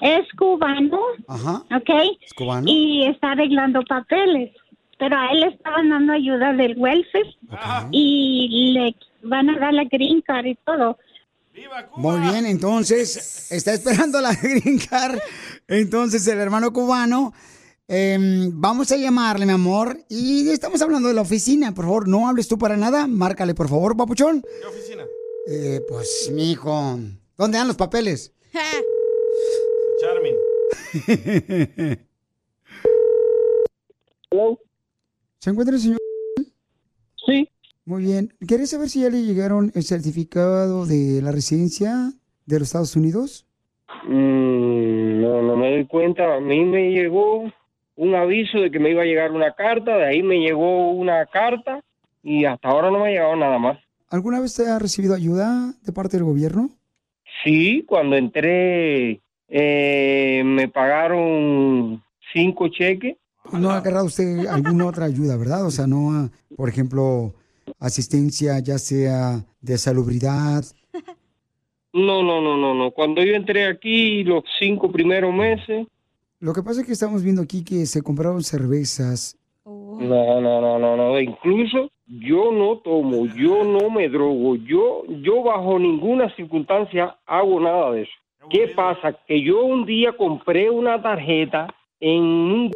Es 0.00 0.28
cubano, 0.38 1.00
Ajá. 1.26 1.64
¿ok? 1.74 1.90
¿Es 2.20 2.32
cubano? 2.34 2.66
Y 2.68 3.08
está 3.08 3.32
arreglando 3.32 3.82
papeles. 3.82 4.52
Pero 5.02 5.16
a 5.18 5.32
él 5.32 5.40
le 5.40 5.48
estaban 5.48 5.90
dando 5.90 6.12
ayuda 6.12 6.52
del 6.52 6.78
welfare 6.78 7.36
y 7.90 8.70
le 8.72 8.94
van 9.24 9.50
a 9.50 9.58
dar 9.58 9.74
la 9.74 9.82
green 9.82 10.22
card 10.22 10.46
y 10.46 10.54
todo. 10.64 10.96
Muy 11.96 12.20
bien, 12.20 12.46
entonces 12.46 13.50
está 13.50 13.74
esperando 13.74 14.20
la 14.20 14.32
green 14.40 14.78
card. 14.78 15.18
Entonces 15.66 16.24
el 16.28 16.38
hermano 16.38 16.72
cubano, 16.72 17.32
em, 17.88 18.48
vamos 18.54 18.92
a 18.92 18.96
llamarle, 18.96 19.44
mi 19.44 19.50
amor. 19.50 19.98
Y 20.08 20.48
estamos 20.50 20.80
hablando 20.82 21.08
de 21.08 21.14
la 21.14 21.22
oficina. 21.22 21.74
Por 21.74 21.86
favor, 21.86 22.06
no 22.06 22.28
hables 22.28 22.46
tú 22.46 22.56
para 22.56 22.76
nada. 22.76 23.08
Márcale, 23.08 23.56
por 23.56 23.68
favor, 23.68 23.96
papuchón. 23.96 24.40
¿Qué 24.40 24.66
oficina? 24.68 25.02
Eh, 25.48 25.80
pues, 25.88 26.30
mijo. 26.32 26.96
¿Dónde 27.36 27.58
dan 27.58 27.66
los 27.66 27.76
papeles? 27.76 28.32
Charmin. 30.00 30.36
¿Se 35.42 35.50
encuentra 35.50 35.74
el 35.74 35.82
señor? 35.82 35.98
Sí. 37.26 37.48
Muy 37.84 38.04
bien. 38.04 38.32
¿Querés 38.46 38.70
saber 38.70 38.88
si 38.88 39.00
ya 39.00 39.10
le 39.10 39.22
llegaron 39.22 39.72
el 39.74 39.82
certificado 39.82 40.86
de 40.86 41.20
la 41.20 41.32
residencia 41.32 42.12
de 42.46 42.60
los 42.60 42.68
Estados 42.68 42.94
Unidos? 42.94 43.44
Mm, 44.04 45.20
no, 45.20 45.42
no 45.42 45.56
me 45.56 45.72
doy 45.72 45.86
cuenta. 45.86 46.36
A 46.36 46.38
mí 46.38 46.64
me 46.64 46.92
llegó 46.92 47.52
un 47.96 48.14
aviso 48.14 48.60
de 48.60 48.70
que 48.70 48.78
me 48.78 48.90
iba 48.90 49.02
a 49.02 49.04
llegar 49.04 49.32
una 49.32 49.50
carta, 49.50 49.96
de 49.96 50.04
ahí 50.04 50.22
me 50.22 50.38
llegó 50.38 50.92
una 50.92 51.26
carta 51.26 51.82
y 52.22 52.44
hasta 52.44 52.68
ahora 52.68 52.92
no 52.92 53.00
me 53.00 53.08
ha 53.08 53.10
llegado 53.10 53.34
nada 53.34 53.58
más. 53.58 53.80
¿Alguna 54.10 54.38
vez 54.38 54.54
te 54.54 54.68
ha 54.68 54.78
recibido 54.78 55.12
ayuda 55.12 55.74
de 55.84 55.92
parte 55.92 56.18
del 56.18 56.24
gobierno? 56.24 56.70
Sí, 57.42 57.82
cuando 57.88 58.14
entré 58.14 59.20
eh, 59.48 60.42
me 60.44 60.68
pagaron 60.68 62.00
cinco 62.32 62.68
cheques. 62.68 63.16
No 63.52 63.70
ha 63.70 63.78
agarrado 63.78 64.06
usted 64.06 64.46
alguna 64.46 64.86
otra 64.86 65.04
ayuda, 65.06 65.36
¿verdad? 65.36 65.66
O 65.66 65.70
sea, 65.70 65.86
no, 65.86 66.12
ha, 66.12 66.30
por 66.56 66.68
ejemplo, 66.68 67.34
asistencia 67.78 68.58
ya 68.60 68.78
sea 68.78 69.44
de 69.60 69.78
salubridad. 69.78 70.64
No, 71.92 72.22
no, 72.22 72.40
no, 72.40 72.56
no, 72.56 72.74
no. 72.74 72.90
Cuando 72.90 73.22
yo 73.22 73.34
entré 73.34 73.66
aquí 73.66 74.24
los 74.24 74.44
cinco 74.58 74.90
primeros 74.90 75.34
meses, 75.34 75.86
Lo 76.40 76.52
que 76.52 76.62
pasa 76.62 76.80
es 76.80 76.86
que 76.86 76.92
estamos 76.92 77.22
viendo 77.22 77.42
aquí 77.42 77.62
que 77.62 77.86
se 77.86 78.02
compraron 78.02 78.42
cervezas. 78.42 79.36
no, 79.64 80.40
no, 80.40 80.60
no, 80.60 80.78
no, 80.78 80.96
no. 80.96 81.20
Incluso 81.20 81.90
yo 82.06 82.50
no 82.50 82.78
tomo, 82.78 83.26
yo 83.26 83.62
no 83.64 83.90
me 83.90 84.08
drogo, 84.08 84.56
yo, 84.56 85.04
yo 85.22 85.42
bajo 85.42 85.78
ninguna 85.78 86.34
circunstancia 86.34 87.16
hago 87.26 87.60
nada 87.60 87.92
de 87.92 88.02
eso. 88.02 88.12
¿Qué 88.50 88.68
pasa? 88.68 89.12
Que 89.26 89.42
yo 89.42 89.64
un 89.64 89.86
día 89.86 90.16
compré 90.16 90.68
una 90.68 91.00
tarjeta 91.00 91.72
en 92.00 92.22
un 92.22 92.70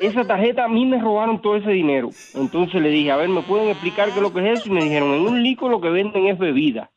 Esa 0.00 0.24
tarjeta 0.24 0.64
a 0.64 0.68
mí 0.68 0.86
me 0.86 1.00
robaron 1.00 1.40
todo 1.42 1.56
ese 1.56 1.70
dinero. 1.70 2.10
Entonces 2.34 2.80
le 2.80 2.88
dije, 2.90 3.10
a 3.10 3.16
ver, 3.16 3.28
¿me 3.28 3.42
pueden 3.42 3.68
explicar 3.68 4.06
qué 4.10 4.16
es 4.16 4.22
lo 4.22 4.32
que 4.32 4.40
es 4.52 4.58
eso? 4.60 4.68
Y 4.68 4.72
me 4.72 4.84
dijeron, 4.84 5.12
en 5.14 5.22
un 5.26 5.42
licor 5.42 5.70
lo 5.70 5.80
que 5.80 5.88
venden 5.90 6.26
es 6.26 6.38
bebida. 6.38 6.90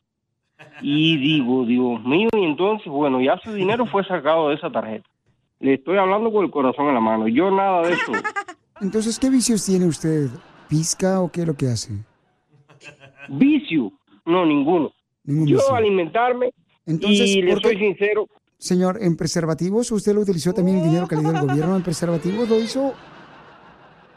Y 0.80 1.16
digo, 1.16 1.64
Dios 1.64 2.02
mío, 2.04 2.28
y 2.36 2.44
entonces, 2.44 2.86
bueno, 2.88 3.20
ya 3.20 3.38
su 3.42 3.52
dinero 3.52 3.86
fue 3.86 4.04
sacado 4.04 4.48
de 4.48 4.54
esa 4.56 4.70
tarjeta. 4.70 5.08
Le 5.60 5.74
estoy 5.74 5.96
hablando 5.96 6.32
con 6.32 6.44
el 6.44 6.50
corazón 6.50 6.88
en 6.88 6.94
la 6.94 7.00
mano. 7.00 7.28
Yo 7.28 7.50
nada 7.50 7.82
de 7.86 7.92
eso. 7.94 8.12
Entonces, 8.80 9.18
¿qué 9.18 9.30
vicios 9.30 9.64
tiene 9.64 9.86
usted? 9.86 10.28
¿Pisca 10.68 11.20
o 11.20 11.30
qué 11.30 11.42
es 11.42 11.46
lo 11.46 11.54
que 11.54 11.66
hace? 11.66 11.92
Vicio, 13.28 13.92
no, 14.24 14.44
ninguno. 14.44 14.92
Ningún 15.24 15.46
Yo 15.46 15.56
vicio. 15.58 15.74
alimentarme 15.74 16.52
Entonces, 16.86 17.30
y 17.36 17.42
le 17.42 17.52
¿por 17.52 17.62
qué- 17.62 17.68
soy 17.68 17.78
sincero, 17.78 18.26
Señor, 18.62 19.02
¿en 19.02 19.16
preservativos 19.16 19.90
usted 19.90 20.14
lo 20.14 20.20
utilizó 20.20 20.52
también 20.52 20.78
el 20.78 20.84
dinero 20.84 21.08
que 21.08 21.16
le 21.16 21.22
dio 21.22 21.32
el 21.32 21.40
gobierno? 21.40 21.74
¿En 21.74 21.82
preservativos 21.82 22.48
lo 22.48 22.60
hizo? 22.60 22.94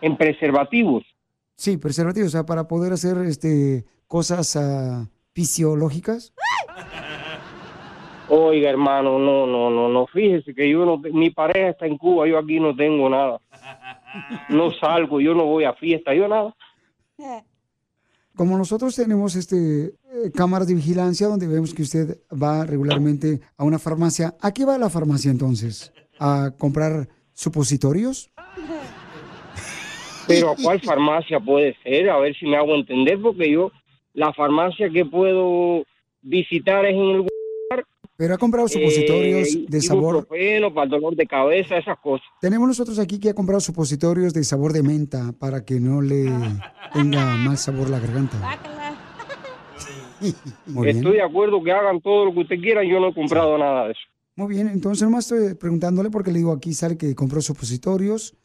en 0.06 0.16
preservativos. 0.18 1.04
Sí, 1.56 1.78
preservativos, 1.78 2.28
o 2.28 2.32
sea, 2.32 2.46
para 2.46 2.68
poder 2.68 2.94
hacer 2.94 3.18
este 3.26 3.86
cosas 4.08 4.56
ah, 4.56 5.10
fisiológicas. 5.34 6.32
Oiga, 8.30 8.70
hermano, 8.70 9.18
no, 9.18 9.48
no, 9.48 9.72
no, 9.72 9.90
no. 9.90 10.06
Fíjese 10.06 10.54
que 10.54 10.70
yo 10.70 10.86
no, 10.86 10.98
mi 10.98 11.32
pareja 11.32 11.70
está 11.70 11.88
en 11.88 11.98
Cuba, 11.98 12.28
yo 12.28 12.38
aquí 12.38 12.60
no 12.60 12.76
tengo 12.76 13.10
nada. 13.10 13.42
No 14.50 14.72
salgo, 14.74 15.20
yo 15.20 15.34
no 15.34 15.46
voy 15.46 15.64
a 15.64 15.74
fiesta, 15.74 16.14
yo 16.14 16.28
nada. 16.28 16.56
Como 18.36 18.58
nosotros 18.58 18.96
tenemos 18.96 19.36
este 19.36 19.86
eh, 19.88 20.32
cámaras 20.34 20.68
de 20.68 20.76
vigilancia 20.76 21.28
donde 21.28 21.48
vemos 21.48 21.74
que 21.74 21.84
usted 21.84 22.18
va 22.32 22.66
regularmente 22.66 23.40
a 23.58 23.64
una 23.64 23.80
farmacia, 23.80 24.36
¿a 24.42 24.54
qué 24.54 24.66
va 24.66 24.78
la 24.78 24.90
farmacia 24.90 25.32
entonces? 25.32 25.94
¿A 26.20 26.52
comprar 26.58 27.08
supositorios? 27.34 28.30
Pero 30.28 30.52
¿a 30.52 30.56
cuál 30.56 30.82
farmacia 30.82 31.40
puede 31.40 31.76
ser? 31.84 32.10
A 32.10 32.18
ver 32.18 32.36
si 32.36 32.46
me 32.46 32.58
hago 32.58 32.76
entender, 32.76 33.22
porque 33.22 33.52
yo, 33.52 33.72
la 34.14 34.34
farmacia 34.34 34.90
que 34.90 35.06
puedo 35.06 35.86
visitar 36.22 36.86
es 36.86 36.96
en 36.96 37.10
el. 37.10 37.28
Pero 38.18 38.34
ha 38.36 38.38
comprado 38.38 38.68
supositorios 38.70 39.56
eh, 39.56 39.66
de 39.68 39.82
sabor. 39.82 40.26
para 40.28 40.84
el 40.86 40.90
dolor 40.90 41.16
de 41.16 41.26
cabeza, 41.28 41.78
esas 41.78 42.00
cosas. 42.00 42.26
Tenemos 42.40 42.68
nosotros 42.68 42.98
aquí 43.00 43.20
que 43.20 43.30
ha 43.30 43.34
comprado 43.34 43.60
supositorios 43.60 44.34
de 44.34 44.44
sabor 44.44 44.72
de 44.72 44.84
menta 44.84 45.34
para 45.38 45.66
que 45.66 45.80
no 45.82 46.02
le 46.02 46.32
tenga 46.94 47.36
mal 47.36 47.58
sabor 47.58 47.90
la 47.90 48.00
garganta. 48.00 48.38
Muy 50.66 50.86
bien. 50.86 50.98
Estoy 50.98 51.14
de 51.14 51.22
acuerdo 51.24 51.62
que 51.64 51.72
hagan 51.72 52.02
todo 52.02 52.26
lo 52.26 52.34
que 52.34 52.40
usted 52.42 52.56
quiera, 52.60 52.84
yo 52.84 53.00
no 53.00 53.10
he 53.10 53.14
comprado 53.14 53.58
nada 53.58 53.86
de 53.88 53.92
eso. 53.92 54.02
Muy 54.38 54.48
bien, 54.54 54.68
entonces 54.68 55.04
nomás 55.04 55.30
estoy 55.32 55.54
preguntándole 55.56 56.10
porque 56.10 56.32
le 56.32 56.40
digo 56.40 56.52
aquí 56.52 56.74
sale 56.74 56.98
que 56.98 57.16
compró 57.16 57.42
supositorios, 57.42 58.36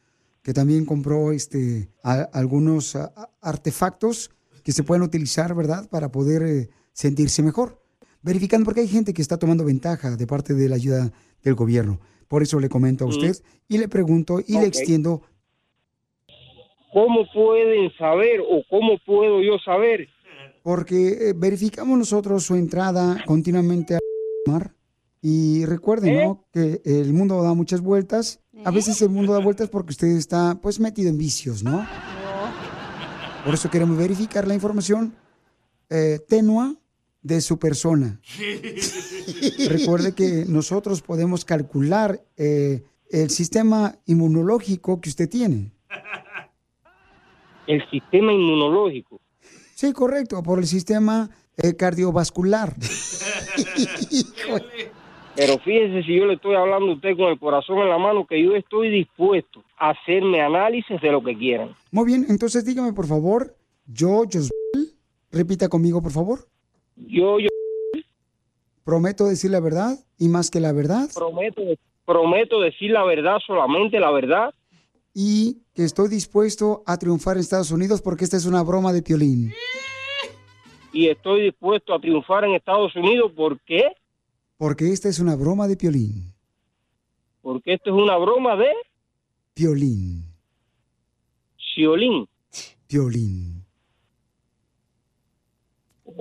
que 0.42 0.52
también 0.52 0.84
compró 0.84 1.32
este 1.32 1.88
a- 2.02 2.28
algunos 2.32 2.96
a- 2.96 3.12
artefactos 3.40 4.30
que 4.62 4.72
se 4.72 4.82
pueden 4.84 5.02
utilizar, 5.02 5.54
¿verdad? 5.54 5.88
Para 5.90 6.10
poder 6.12 6.42
eh, 6.42 6.68
sentirse 6.92 7.42
mejor. 7.42 7.80
Verificando 8.22 8.64
porque 8.64 8.80
hay 8.80 8.88
gente 8.88 9.14
que 9.14 9.22
está 9.22 9.38
tomando 9.38 9.64
ventaja 9.64 10.16
de 10.16 10.26
parte 10.26 10.54
de 10.54 10.68
la 10.68 10.76
ayuda 10.76 11.10
del 11.42 11.54
gobierno. 11.54 12.00
Por 12.28 12.42
eso 12.42 12.60
le 12.60 12.68
comento 12.68 13.04
a 13.04 13.06
Mm. 13.08 13.10
usted 13.10 13.36
y 13.68 13.78
le 13.78 13.88
pregunto 13.88 14.40
y 14.46 14.58
le 14.58 14.66
extiendo 14.66 15.22
¿Cómo 16.92 17.24
pueden 17.32 17.90
saber 17.96 18.40
o 18.40 18.62
cómo 18.68 18.98
puedo 19.06 19.40
yo 19.42 19.58
saber? 19.64 20.08
porque 20.62 21.30
eh, 21.30 21.32
verificamos 21.34 21.96
nosotros 21.98 22.44
su 22.44 22.54
entrada 22.54 23.22
continuamente 23.24 23.94
a 23.94 23.98
mar 24.46 24.74
y 25.22 25.64
recuerden, 25.64 26.16
¿no? 26.26 26.44
Que 26.52 26.82
el 26.84 27.12
mundo 27.14 27.42
da 27.42 27.54
muchas 27.54 27.80
vueltas. 27.80 28.40
A 28.64 28.70
veces 28.70 29.00
el 29.00 29.08
mundo 29.08 29.32
da 29.32 29.38
vueltas 29.38 29.68
porque 29.70 29.92
usted 29.92 30.08
está, 30.08 30.58
pues, 30.60 30.78
metido 30.80 31.08
en 31.08 31.16
vicios, 31.16 31.62
¿no? 31.62 31.86
Por 33.44 33.54
eso 33.54 33.70
queremos 33.70 33.96
verificar 33.96 34.46
la 34.46 34.54
información 34.54 35.14
eh, 35.88 36.18
tenua 36.28 36.74
de 37.22 37.40
su 37.40 37.58
persona. 37.58 38.20
Recuerde 39.68 40.14
que 40.14 40.44
nosotros 40.46 41.02
podemos 41.02 41.44
calcular 41.44 42.20
eh, 42.36 42.82
el 43.10 43.30
sistema 43.30 43.96
inmunológico 44.06 45.00
que 45.00 45.08
usted 45.10 45.28
tiene. 45.28 45.72
El 47.66 47.88
sistema 47.90 48.32
inmunológico. 48.32 49.20
Sí, 49.74 49.92
correcto, 49.92 50.42
por 50.42 50.58
el 50.58 50.66
sistema 50.66 51.30
eh, 51.56 51.74
cardiovascular. 51.76 52.74
Pero 55.36 55.58
fíjese 55.58 56.02
si 56.02 56.18
yo 56.18 56.26
le 56.26 56.34
estoy 56.34 56.54
hablando 56.54 56.90
a 56.90 56.94
usted 56.94 57.16
con 57.16 57.28
el 57.28 57.38
corazón 57.38 57.78
en 57.78 57.88
la 57.88 57.98
mano, 57.98 58.26
que 58.26 58.42
yo 58.42 58.56
estoy 58.56 58.90
dispuesto 58.90 59.62
a 59.78 59.90
hacerme 59.90 60.42
análisis 60.42 61.00
de 61.00 61.12
lo 61.12 61.22
que 61.22 61.36
quieran. 61.36 61.70
Muy 61.92 62.04
bien, 62.06 62.26
entonces 62.28 62.64
dígame 62.64 62.92
por 62.92 63.06
favor, 63.06 63.56
yo, 63.86 64.24
Josbel, 64.30 64.94
repita 65.30 65.68
conmigo 65.68 66.02
por 66.02 66.12
favor. 66.12 66.46
Yo, 67.06 67.38
yo 67.38 67.48
Prometo 68.84 69.26
decir 69.26 69.50
la 69.50 69.60
verdad 69.60 69.98
y 70.18 70.28
más 70.28 70.50
que 70.50 70.60
la 70.60 70.72
verdad. 70.72 71.08
prometo, 71.14 71.62
prometo 72.04 72.60
decir 72.60 72.90
la 72.90 73.04
verdad, 73.04 73.38
solamente 73.46 74.00
la 74.00 74.10
verdad. 74.10 74.54
Y 75.14 75.58
que 75.74 75.84
estoy 75.84 76.08
dispuesto 76.08 76.82
a 76.86 76.96
triunfar 76.98 77.36
en 77.36 77.40
Estados 77.40 77.70
Unidos 77.70 78.00
porque 78.02 78.24
esta 78.24 78.36
es 78.36 78.46
una 78.46 78.62
broma 78.62 78.92
de 78.92 79.02
piolín. 79.02 79.52
Y 80.92 81.08
estoy 81.08 81.42
dispuesto 81.42 81.94
a 81.94 82.00
triunfar 82.00 82.44
en 82.44 82.54
Estados 82.54 82.94
Unidos. 82.96 83.30
¿Por 83.36 83.60
qué? 83.60 83.92
Porque 84.56 84.92
esta 84.92 85.08
es 85.08 85.20
una 85.20 85.36
broma 85.36 85.68
de 85.68 85.76
piolín. 85.76 86.34
Porque 87.42 87.74
esto 87.74 87.90
es 87.90 87.96
una 87.96 88.16
broma 88.18 88.56
de 88.56 88.70
Piolín. 89.54 90.24
Ciolín. 91.74 92.28
Piolín. 92.86 93.59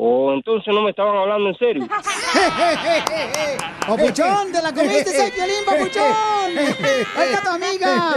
O 0.02 0.32
entonces 0.32 0.74
no 0.74 0.82
me 0.84 0.92
estaban 0.92 1.14
hablando 1.18 1.50
en 1.50 1.58
serio. 1.58 1.86
¡Papuchón, 3.86 4.50
te 4.54 4.62
la 4.62 4.72
comiste, 4.74 5.12
soy 5.12 5.30
Piolín, 5.32 5.66
papuchón! 5.66 6.06
¡Ahí 7.18 7.34
está 7.34 7.42
tu 7.44 7.50
amiga! 7.50 8.16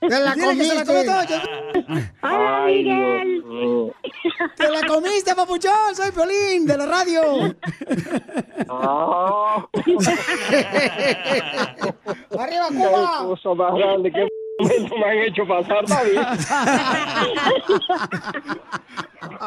¡Te 0.00 0.18
la 0.18 0.34
comiste! 0.34 1.04
Dios 2.82 3.44
mío. 3.44 3.92
¡Te 4.56 4.68
la 4.68 4.80
comiste, 4.88 5.32
papuchón! 5.36 5.94
¡Soy 5.94 6.10
Piolín, 6.10 6.66
de 6.66 6.76
la 6.76 6.86
radio! 6.86 7.54
Ah. 8.68 9.64
¡Arriba, 12.38 12.68
Qué 12.70 12.74
Cuba! 12.76 13.24
cosa 13.24 13.54
más 13.54 13.74
grande, 13.74 14.10
qué 14.10 14.26
momento 14.58 14.96
me 14.96 15.04
han 15.04 15.18
hecho 15.18 15.46
pasar, 15.46 15.84
bien. 16.04 16.24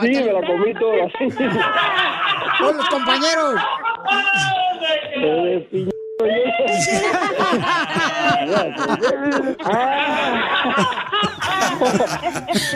Sí, 0.02 0.08
me 0.08 0.34
la 0.34 0.42
comí 0.42 0.74
toda. 0.74 1.10
¡Con 2.60 2.78
los 2.78 2.90
compañeros! 2.90 3.62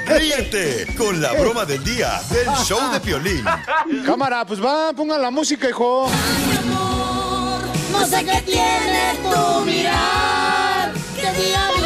Ríete 0.07 0.87
con 0.97 1.21
la 1.21 1.33
broma 1.33 1.65
del 1.65 1.83
día 1.83 2.19
del 2.29 2.47
show 2.65 2.91
de 2.91 2.99
Piolín. 2.99 3.43
Cámara, 4.05 4.45
pues 4.45 4.63
va, 4.63 4.93
pongan 4.93 5.21
la 5.21 5.31
música, 5.31 5.69
hijo. 5.69 6.09
No 7.91 8.05
sé 8.05 8.23
qué 8.23 8.41
tiene 8.45 9.15
tu 9.23 9.61
mirar, 9.65 10.91
que 11.15 11.31
día 11.41 11.78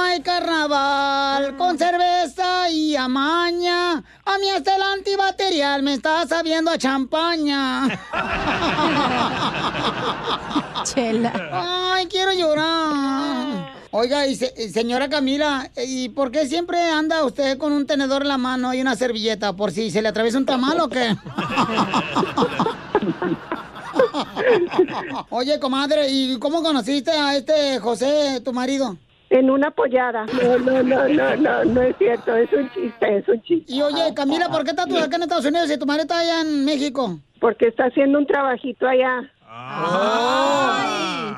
hay 0.00 0.20
carnaval 0.22 1.56
con 1.56 1.78
cerveza 1.78 2.68
y 2.70 2.96
amaña. 2.96 4.02
A 4.24 4.38
mí 4.38 4.48
hasta 4.50 4.76
el 4.76 4.82
antibacterial 4.82 5.82
me 5.82 5.94
está 5.94 6.26
sabiendo 6.26 6.70
a 6.70 6.78
champaña. 6.78 7.88
Chela. 10.84 11.92
Ay, 11.94 12.06
quiero 12.06 12.32
llorar. 12.32 13.72
Oiga, 13.94 14.26
y 14.26 14.34
se- 14.36 14.70
señora 14.72 15.10
Camila, 15.10 15.70
¿y 15.86 16.08
por 16.08 16.30
qué 16.30 16.46
siempre 16.46 16.80
anda 16.90 17.24
usted 17.24 17.58
con 17.58 17.72
un 17.72 17.86
tenedor 17.86 18.22
en 18.22 18.28
la 18.28 18.38
mano 18.38 18.72
y 18.72 18.80
una 18.80 18.96
servilleta? 18.96 19.52
¿Por 19.52 19.70
si 19.70 19.90
se 19.90 20.00
le 20.00 20.08
atraviesa 20.08 20.38
un 20.38 20.46
tamal 20.46 20.80
o 20.80 20.88
qué? 20.88 21.14
Oye, 25.30 25.58
comadre, 25.60 26.08
¿y 26.10 26.38
cómo 26.38 26.62
conociste 26.62 27.10
a 27.10 27.36
este 27.36 27.78
José, 27.80 28.40
tu 28.44 28.52
marido? 28.52 28.96
En 29.32 29.48
una 29.50 29.70
pollada. 29.70 30.26
No, 30.26 30.58
no, 30.58 30.82
no, 30.82 31.08
no, 31.08 31.36
no, 31.36 31.64
no 31.64 31.82
es 31.82 31.96
cierto, 31.96 32.36
es 32.36 32.52
un 32.52 32.70
chiste, 32.70 33.16
es 33.16 33.26
un 33.28 33.40
chiste. 33.42 33.72
Y 33.72 33.80
oye, 33.80 34.12
Camila, 34.14 34.50
¿por 34.50 34.62
qué 34.62 34.70
estás 34.70 34.86
tú 34.86 34.98
acá 34.98 35.16
en 35.16 35.22
Estados 35.22 35.46
Unidos 35.46 35.70
y 35.70 35.78
tu 35.78 35.86
marido 35.86 36.02
está 36.02 36.18
allá 36.18 36.42
en 36.42 36.66
México? 36.66 37.18
Porque 37.40 37.68
está 37.68 37.86
haciendo 37.86 38.18
un 38.18 38.26
trabajito 38.26 38.86
allá. 38.86 39.22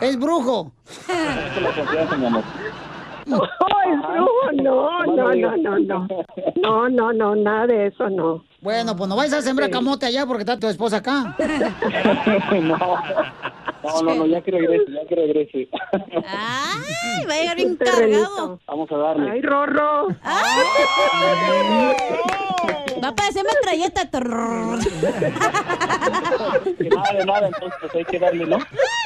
Es 0.01 0.19
brujo. 0.19 0.73
No, 3.27 3.39
es 3.43 3.99
brujo, 4.03 4.53
no, 4.53 5.07
no, 5.07 5.33
no, 5.35 5.57
no, 5.57 5.79
no. 5.79 6.09
No, 6.57 6.89
no, 6.91 7.13
no, 7.15 7.35
nada 7.35 7.67
de 7.67 7.87
eso, 7.87 8.11
no. 8.11 8.45
Bueno, 8.65 8.97
pues 8.97 9.09
no 9.11 9.15
vayas 9.15 9.35
a 9.35 9.43
sembrar 9.43 9.69
camote 9.69 10.07
allá 10.07 10.25
porque 10.25 10.41
está 10.41 10.59
tu 10.59 10.67
esposa 10.69 10.97
acá. 10.97 11.37
no, 12.63 12.79
no, 13.83 14.03
no, 14.03 14.15
no, 14.15 14.27
ya 14.27 14.41
que 14.41 14.53
regrese, 14.53 14.91
ya 14.91 15.07
que 15.07 15.15
regrese. 15.15 15.69
Ay, 16.27 17.27
va 17.29 17.35
a 17.35 17.37
llegar 17.41 17.57
bien 17.57 17.77
Terrenito. 17.77 18.23
cargado. 18.23 18.61
Vamos 18.67 18.91
a 18.91 18.97
darle. 18.97 19.31
Ay, 19.33 19.43
Rorro. 19.43 20.09
Va 23.05 23.09
a 23.09 23.15
parecer 23.15 23.45
metralleta. 23.45 24.09
Nada 26.89 27.13
de 27.19 27.25
nada, 27.27 27.47
entonces 27.49 27.79
pues 27.83 27.95
hay 27.97 28.05
que 28.07 28.19
darle, 28.19 28.47
¿no? 28.47 28.59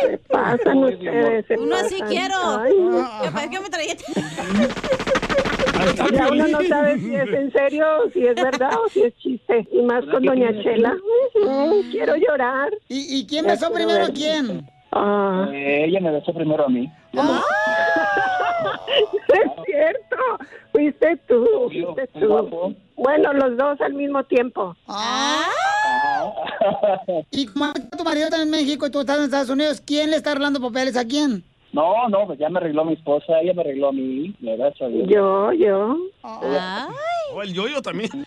Se 0.03 0.19
pasan 0.19 0.85
ustedes, 0.85 1.47
Uno 1.59 1.75
así 1.75 1.99
pasan. 1.99 2.09
quiero. 2.09 2.37
Ay. 2.61 2.75
Que 3.25 3.31
parezca 3.33 3.61
metralleta. 3.61 4.05
Ya 6.13 6.29
uno 6.31 6.49
no 6.49 6.63
sabe 6.65 6.99
si 6.99 7.15
es 7.15 7.29
en 7.33 7.53
serio, 7.53 7.87
si 8.13 8.25
es 8.27 8.35
verdad 8.35 8.71
o 8.85 8.89
si 8.89 9.03
es 9.03 9.17
chiste. 9.19 9.67
Y 9.73 9.83
más 9.83 10.05
con 10.07 10.23
Doña 10.25 10.51
Chela. 10.63 10.97
Ay, 11.49 11.89
quiero 11.91 12.17
llorar. 12.17 12.71
¿Y, 12.89 13.19
y 13.21 13.27
quién 13.27 13.45
Ya 13.45 13.53
besó 13.53 13.73
primero 13.73 13.99
a 13.99 14.07
ver. 14.07 14.13
quién? 14.13 14.69
Ah, 14.93 15.49
Eh, 15.53 15.85
ella 15.87 16.01
me 16.01 16.11
besó 16.13 16.33
primero 16.33 16.65
a 16.65 16.69
mí. 16.69 16.91
es 19.29 19.51
cierto. 19.67 20.17
Fuiste 20.73 21.17
tú, 21.29 21.47
fuiste 21.71 22.07
tú. 22.21 22.75
Bueno, 22.97 23.33
los 23.33 23.57
dos 23.57 23.81
al 23.81 23.95
mismo 23.95 24.23
tiempo. 24.25 24.77
Ah. 24.87 25.45
Y 27.31 27.47
como 27.47 27.73
tu 27.97 28.05
marido 28.05 28.27
está 28.27 28.43
en 28.43 28.51
México 28.51 28.87
y 28.87 28.91
tú 28.91 29.01
estás 29.01 29.19
en 29.19 29.25
Estados 29.25 29.51
Unidos, 29.51 29.83
¿quién 29.85 30.11
le 30.11 30.17
está 30.17 30.31
arreglando 30.33 30.61
papeles 30.61 30.97
a 30.97 31.05
quién? 31.05 31.45
No, 31.73 32.09
no, 32.09 32.27
pues 32.27 32.39
ya 32.39 32.49
me 32.49 32.59
arregló 32.59 32.85
mi 32.85 32.95
esposa, 32.95 33.41
ella 33.41 33.53
me 33.53 33.61
arregló 33.61 33.89
a 33.89 33.93
mí, 33.93 34.35
me 34.41 34.57
da 34.57 34.69
a 34.69 34.89
Dios. 34.89 35.09
Yo, 35.09 35.53
yo. 35.53 35.97
O 37.35 37.43
el 37.43 37.53
yoyo 37.53 37.83
también. 37.83 38.11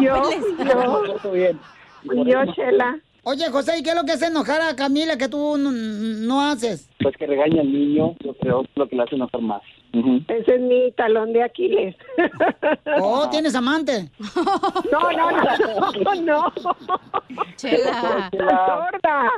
yo. 0.00 1.18
Todo 1.22 1.32
bien. 1.32 1.58
Y 2.02 2.30
yo, 2.30 2.44
Chela. 2.54 2.98
Oye, 3.24 3.48
José, 3.50 3.78
¿y 3.78 3.82
qué 3.82 3.90
es 3.90 3.96
lo 3.96 4.04
que 4.04 4.12
hace 4.12 4.26
enojar 4.26 4.60
a 4.60 4.76
Camila 4.76 5.16
que 5.16 5.28
tú 5.28 5.56
no, 5.56 5.70
no 5.72 6.42
haces? 6.42 6.88
Pues 7.02 7.16
que 7.16 7.26
regaña 7.26 7.62
al 7.62 7.72
niño, 7.72 8.14
yo 8.22 8.34
creo 8.34 8.62
que 8.62 8.68
es 8.70 8.76
lo 8.76 8.88
que 8.88 8.96
le 8.96 9.02
hace 9.02 9.14
enojar 9.16 9.40
más. 9.40 9.62
Ese 10.28 10.56
es 10.56 10.60
mi 10.60 10.90
talón 10.92 11.32
de 11.32 11.42
Aquiles. 11.42 11.94
Oh, 13.00 13.28
¿tienes 13.30 13.54
amante? 13.54 14.10
No, 14.92 15.10
no, 15.12 15.30
no, 15.30 16.14
no. 16.22 16.52
Chela. 17.56 18.30
Sorda. 18.30 19.30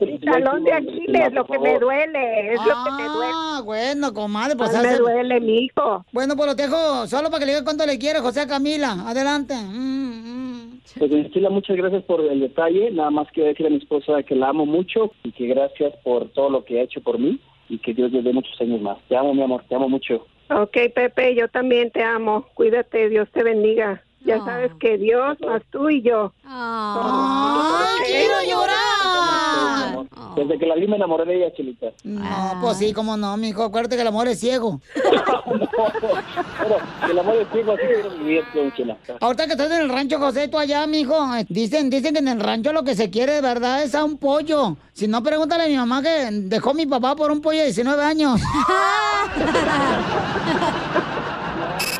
Mi 0.00 0.18
talón 0.20 0.64
de 0.64 0.72
Aquiles, 0.72 1.32
lo 1.32 1.46
que 1.46 1.58
me 1.58 1.78
duele, 1.78 2.54
es 2.54 2.60
lo 2.60 2.74
que 2.84 2.90
me 3.02 3.04
duele. 3.08 3.32
Ah, 3.34 3.60
bueno, 3.64 4.12
comadre, 4.12 4.56
pues 4.56 4.74
Ay, 4.74 4.82
me 4.82 4.88
hace- 4.88 4.98
duele, 4.98 5.40
mi 5.40 5.64
hijo. 5.64 6.04
Bueno, 6.12 6.36
pues 6.36 6.48
lo 6.48 6.54
dejo 6.54 7.06
solo 7.06 7.30
para 7.30 7.40
que 7.40 7.46
le 7.46 7.52
diga 7.52 7.64
cuánto 7.64 7.86
le 7.86 7.98
quiere 7.98 8.20
José 8.20 8.40
a 8.40 8.46
Camila. 8.46 8.92
Adelante. 9.06 9.54
Mm, 9.54 10.55
Pues 10.98 11.30
Chila, 11.32 11.50
muchas 11.50 11.76
gracias 11.76 12.02
por 12.04 12.20
el 12.20 12.40
detalle. 12.40 12.90
Nada 12.90 13.10
más 13.10 13.28
quiero 13.32 13.48
decir 13.48 13.66
a 13.66 13.70
mi 13.70 13.76
esposa 13.76 14.22
que 14.22 14.34
la 14.34 14.48
amo 14.48 14.66
mucho 14.66 15.12
y 15.24 15.32
que 15.32 15.46
gracias 15.46 15.92
por 16.02 16.28
todo 16.30 16.50
lo 16.50 16.64
que 16.64 16.80
ha 16.80 16.82
hecho 16.84 17.00
por 17.00 17.18
mí 17.18 17.38
y 17.68 17.78
que 17.78 17.94
Dios 17.94 18.12
le 18.12 18.22
dé 18.22 18.32
muchos 18.32 18.60
años 18.60 18.80
más. 18.80 18.98
Te 19.08 19.16
amo, 19.16 19.34
mi 19.34 19.42
amor, 19.42 19.64
te 19.68 19.74
amo 19.74 19.88
mucho. 19.88 20.26
Ok, 20.48 20.76
Pepe, 20.94 21.34
yo 21.34 21.48
también 21.48 21.90
te 21.90 22.02
amo. 22.04 22.46
Cuídate, 22.54 23.08
Dios 23.08 23.28
te 23.32 23.42
bendiga. 23.42 24.02
Ya 24.24 24.36
Ah. 24.36 24.44
sabes 24.44 24.72
que 24.80 24.96
Dios 24.98 25.38
más 25.40 25.62
tú 25.70 25.88
y 25.90 26.02
yo. 26.02 26.32
¡Ay, 26.44 28.02
quiero 28.06 28.34
llorar! 28.48 28.85
Desde 30.34 30.58
que 30.58 30.64
la 30.66 30.74
vi 30.76 30.86
me 30.88 30.96
enamoré 30.96 31.24
de 31.26 31.36
ella, 31.36 31.52
Chilita. 31.54 31.88
No, 32.04 32.58
pues 32.62 32.78
sí, 32.78 32.92
cómo 32.94 33.16
no, 33.18 33.36
mijo. 33.36 33.62
Acuérdate 33.64 33.96
que 33.96 34.02
el 34.02 34.08
amor 34.08 34.28
es 34.28 34.40
ciego. 34.40 34.80
Pero 34.94 36.76
el 37.10 37.18
amor 37.18 37.36
es 37.36 37.46
ciego, 37.52 37.72
así 37.72 37.82
vivir, 38.18 38.42
don 38.54 38.72
Chila. 38.72 38.96
Ahorita 39.20 39.44
que 39.46 39.52
estás 39.52 39.70
en 39.70 39.80
el 39.82 39.88
rancho, 39.90 40.18
José, 40.18 40.48
tú 40.48 40.58
allá, 40.58 40.86
mijo. 40.86 41.14
eh, 41.36 41.44
Dicen, 41.48 41.90
dicen 41.90 42.14
que 42.14 42.20
en 42.20 42.28
el 42.28 42.40
rancho 42.40 42.72
lo 42.72 42.82
que 42.82 42.94
se 42.94 43.10
quiere 43.10 43.32
de 43.34 43.40
verdad 43.42 43.82
es 43.82 43.94
a 43.94 44.04
un 44.04 44.16
pollo. 44.16 44.76
Si 44.94 45.06
no, 45.06 45.22
pregúntale 45.22 45.64
a 45.64 45.68
mi 45.68 45.76
mamá 45.76 46.02
que 46.02 46.28
dejó 46.30 46.70
a 46.70 46.74
mi 46.74 46.86
papá 46.86 47.14
por 47.14 47.30
un 47.30 47.40
pollo 47.42 47.58
de 47.58 47.66
19 47.66 48.02
años. 48.02 48.40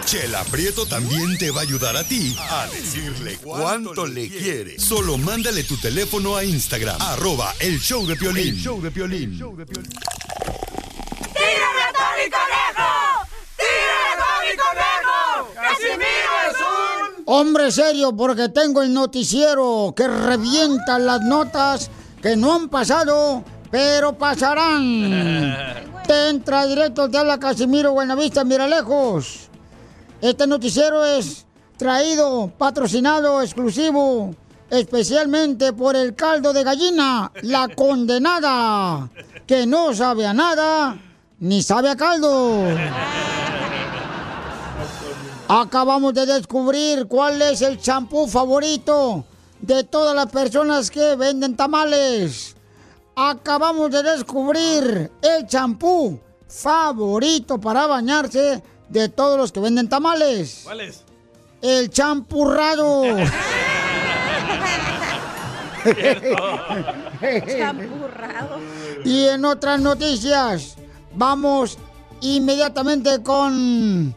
Chela 0.07 0.45
Prieto 0.45 0.87
también 0.87 1.37
te 1.37 1.51
va 1.51 1.63
a 1.63 1.65
ayudar 1.65 1.97
a 1.97 2.05
ti 2.05 2.37
a 2.39 2.69
decirle 2.69 3.39
cuánto 3.43 4.07
le 4.07 4.29
quiere. 4.29 4.79
Solo 4.79 5.19
mándale 5.19 5.65
tu 5.65 5.77
teléfono 5.79 6.37
a 6.37 6.45
Instagram, 6.45 6.97
arroba 7.01 7.53
el 7.59 7.81
show 7.81 8.07
de 8.07 8.15
Piolín. 8.15 8.55
El 8.55 8.57
show 8.57 8.81
de 8.81 8.93
Piolín. 8.93 9.37
¡Tírame 9.37 9.67
a 11.83 11.93
Tony 11.93 12.31
Conejo! 12.31 13.27
¡Tírame 13.59 14.07
a 14.07 14.17
Tony 14.23 14.55
Conejo! 14.57 15.53
¡Casimiro 15.57 16.35
es 16.51 16.57
un... 16.61 17.25
Hombre 17.27 17.73
serio, 17.73 18.17
porque 18.17 18.49
tengo 18.51 18.83
el 18.83 18.95
noticiero 18.95 19.93
que 19.97 20.07
revienta 20.07 21.01
las 21.01 21.21
notas 21.23 21.91
que 22.23 22.37
no 22.37 22.55
han 22.55 22.69
pasado, 22.69 23.43
pero 23.73 24.17
pasarán. 24.17 25.83
Te 26.07 26.29
entra 26.29 26.65
directo, 26.65 27.11
te 27.11 27.19
habla 27.19 27.41
Casimiro 27.41 27.91
Buenavista, 27.91 28.45
mira 28.45 28.69
lejos. 28.69 29.51
Este 30.21 30.47
noticiero 30.47 31.05
es 31.05 31.45
traído, 31.77 32.51
patrocinado, 32.57 33.43
exclusivo, 33.43 34.35
especialmente 34.71 35.75
por 35.75 35.95
el 35.95 36.15
caldo 36.15 36.55
de 36.55 36.65
gallina, 36.65 37.31
la 37.43 37.69
condenada, 37.69 39.11
que 39.47 39.67
no 39.67 39.95
sabe 39.95 40.27
a 40.27 40.33
nada, 40.33 40.99
ni 41.39 41.63
sabe 41.63 41.91
a 41.91 41.97
caldo. 41.97 42.65
Acabamos 45.49 46.15
de 46.15 46.25
descubrir 46.25 47.07
cuál 47.07 47.41
es 47.43 47.61
el 47.61 47.79
champú 47.79 48.27
favorito 48.27 49.25
de 49.61 49.85
todas 49.85 50.15
las 50.15 50.27
personas 50.27 50.91
que 50.91 51.15
venden 51.15 51.57
tamales. 51.57 52.57
Acabamos 53.15 53.91
de 53.91 54.03
descubrir 54.03 55.13
el 55.21 55.47
champú 55.47 56.19
favorito 56.49 57.61
para 57.61 57.87
bañarse 57.87 58.63
de 58.89 59.09
todos 59.09 59.39
los 59.39 59.53
que 59.53 59.61
venden 59.61 59.89
tamales. 59.89 60.63
¿Cuál 60.65 60.81
es? 60.81 61.03
El 61.63 61.91
champurrado. 61.91 63.05
Champurrado. 67.59 68.59
y 69.05 69.25
en 69.27 69.45
otras 69.45 69.81
noticias, 69.81 70.77
vamos 71.15 71.79
inmediatamente 72.21 73.23
con 73.23 74.15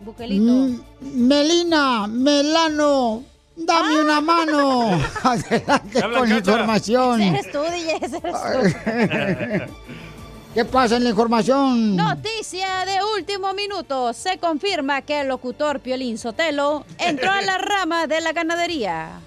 Buquelito. 0.00 0.82
Melina, 1.00 2.06
Melano, 2.06 3.22
dame 3.56 4.00
una 4.00 4.20
mano. 4.20 5.00
Adelante 5.22 6.02
con 6.02 6.30
información. 6.30 7.20
Ese 7.20 7.38
eres 7.38 7.52
tú, 7.52 7.58
DJ, 7.60 7.96
ese 8.02 8.16
eres 8.18 9.66
tú. 9.66 9.72
¿Qué 10.54 10.64
pasa 10.64 10.96
en 10.96 11.04
la 11.04 11.10
información? 11.10 11.96
Noticia 11.96 12.84
de 12.84 12.98
último 13.16 13.52
minuto. 13.54 14.12
Se 14.12 14.38
confirma 14.38 15.02
que 15.02 15.20
el 15.20 15.28
locutor 15.28 15.80
Piolín 15.80 16.18
Sotelo 16.18 16.84
entró 16.98 17.30
a 17.30 17.42
la 17.42 17.58
rama 17.58 18.06
de 18.06 18.20
la 18.20 18.32
ganadería. 18.32 19.20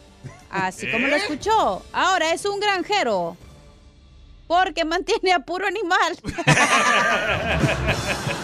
Así 0.49 0.89
como 0.91 1.07
lo 1.07 1.15
escuchó. 1.15 1.81
Ahora 1.93 2.33
es 2.33 2.45
un 2.45 2.59
granjero. 2.59 3.37
Porque 4.47 4.83
mantiene 4.83 5.31
a 5.31 5.39
puro 5.39 5.65
animal. 5.67 6.17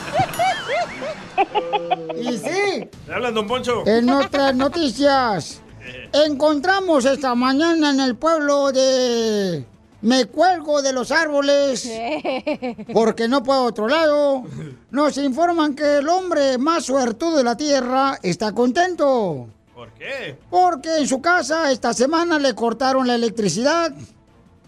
Y 2.19 2.37
sí. 2.37 2.89
¿Le 3.07 3.13
hablan, 3.13 3.33
don 3.35 3.47
Poncho? 3.47 3.83
En 3.85 4.09
otras 4.09 4.55
noticias, 4.55 5.61
encontramos 6.13 7.05
esta 7.05 7.35
mañana 7.35 7.91
en 7.91 7.99
el 7.99 8.15
pueblo 8.15 8.71
de 8.71 9.63
me 10.07 10.25
cuelgo 10.25 10.81
de 10.81 10.93
los 10.93 11.11
árboles 11.11 11.91
porque 12.93 13.27
no 13.27 13.43
puedo 13.43 13.59
a 13.59 13.63
otro 13.63 13.89
lado. 13.89 14.45
Nos 14.91 15.17
informan 15.17 15.75
que 15.75 15.97
el 15.97 16.07
hombre 16.07 16.57
más 16.57 16.85
suertudo 16.85 17.35
de 17.35 17.43
la 17.43 17.57
tierra 17.57 18.17
está 18.23 18.53
contento. 18.53 19.49
¿Por 19.75 19.91
qué? 19.91 20.39
Porque 20.49 20.99
en 20.99 21.07
su 21.09 21.21
casa 21.21 21.73
esta 21.73 21.93
semana 21.93 22.39
le 22.39 22.55
cortaron 22.55 23.05
la 23.05 23.15
electricidad, 23.15 23.93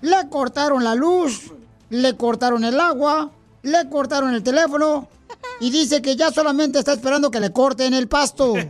le 0.02 0.30
cortaron 0.30 0.84
la 0.84 0.94
luz, 0.94 1.54
le 1.90 2.18
cortaron 2.18 2.66
el 2.66 2.78
agua, 2.78 3.32
le 3.64 3.90
cortaron 3.90 4.36
el 4.36 4.44
teléfono 4.44 5.08
y 5.62 5.72
dice 5.72 6.02
que 6.02 6.18
ya 6.18 6.32
solamente 6.32 6.80
está 6.80 6.92
esperando 6.92 7.32
que 7.32 7.40
le 7.40 7.54
corten 7.54 7.94
el 7.94 8.10
pasto. 8.10 8.56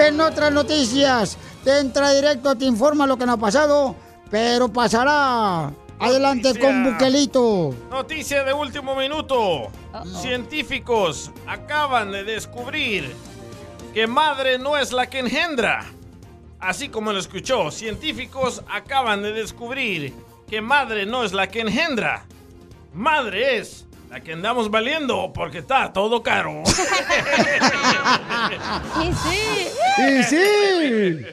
En 0.00 0.20
otras 0.20 0.52
noticias, 0.52 1.36
te 1.64 1.80
entra 1.80 2.12
directo, 2.12 2.54
te 2.54 2.64
informa 2.64 3.06
lo 3.06 3.18
que 3.18 3.26
no 3.26 3.32
ha 3.32 3.36
pasado, 3.36 3.94
pero 4.30 4.72
pasará. 4.72 5.70
Adelante 5.98 6.58
con 6.58 6.84
Buquelito. 6.84 7.74
Noticia 7.90 8.44
de 8.44 8.52
último 8.52 8.94
minuto. 8.94 9.70
Científicos 10.22 11.32
acaban 11.46 12.12
de 12.12 12.24
descubrir 12.24 13.12
que 13.92 14.06
madre 14.06 14.58
no 14.58 14.76
es 14.76 14.92
la 14.92 15.08
que 15.08 15.18
engendra. 15.18 15.84
Así 16.60 16.88
como 16.88 17.12
lo 17.12 17.18
escuchó, 17.18 17.70
científicos 17.70 18.62
acaban 18.70 19.22
de 19.22 19.32
descubrir 19.32 20.14
que 20.48 20.60
madre 20.60 21.04
no 21.04 21.24
es 21.24 21.32
la 21.32 21.48
que 21.48 21.60
engendra. 21.60 22.24
Madre 22.94 23.58
es 23.58 23.87
la 24.10 24.20
que 24.20 24.32
andamos 24.32 24.70
valiendo 24.70 25.32
porque 25.32 25.58
está 25.58 25.92
todo 25.92 26.22
caro. 26.22 26.62
Y 29.02 29.12
sí. 29.12 29.68
¡Y 29.98 30.22
sí! 30.22 31.26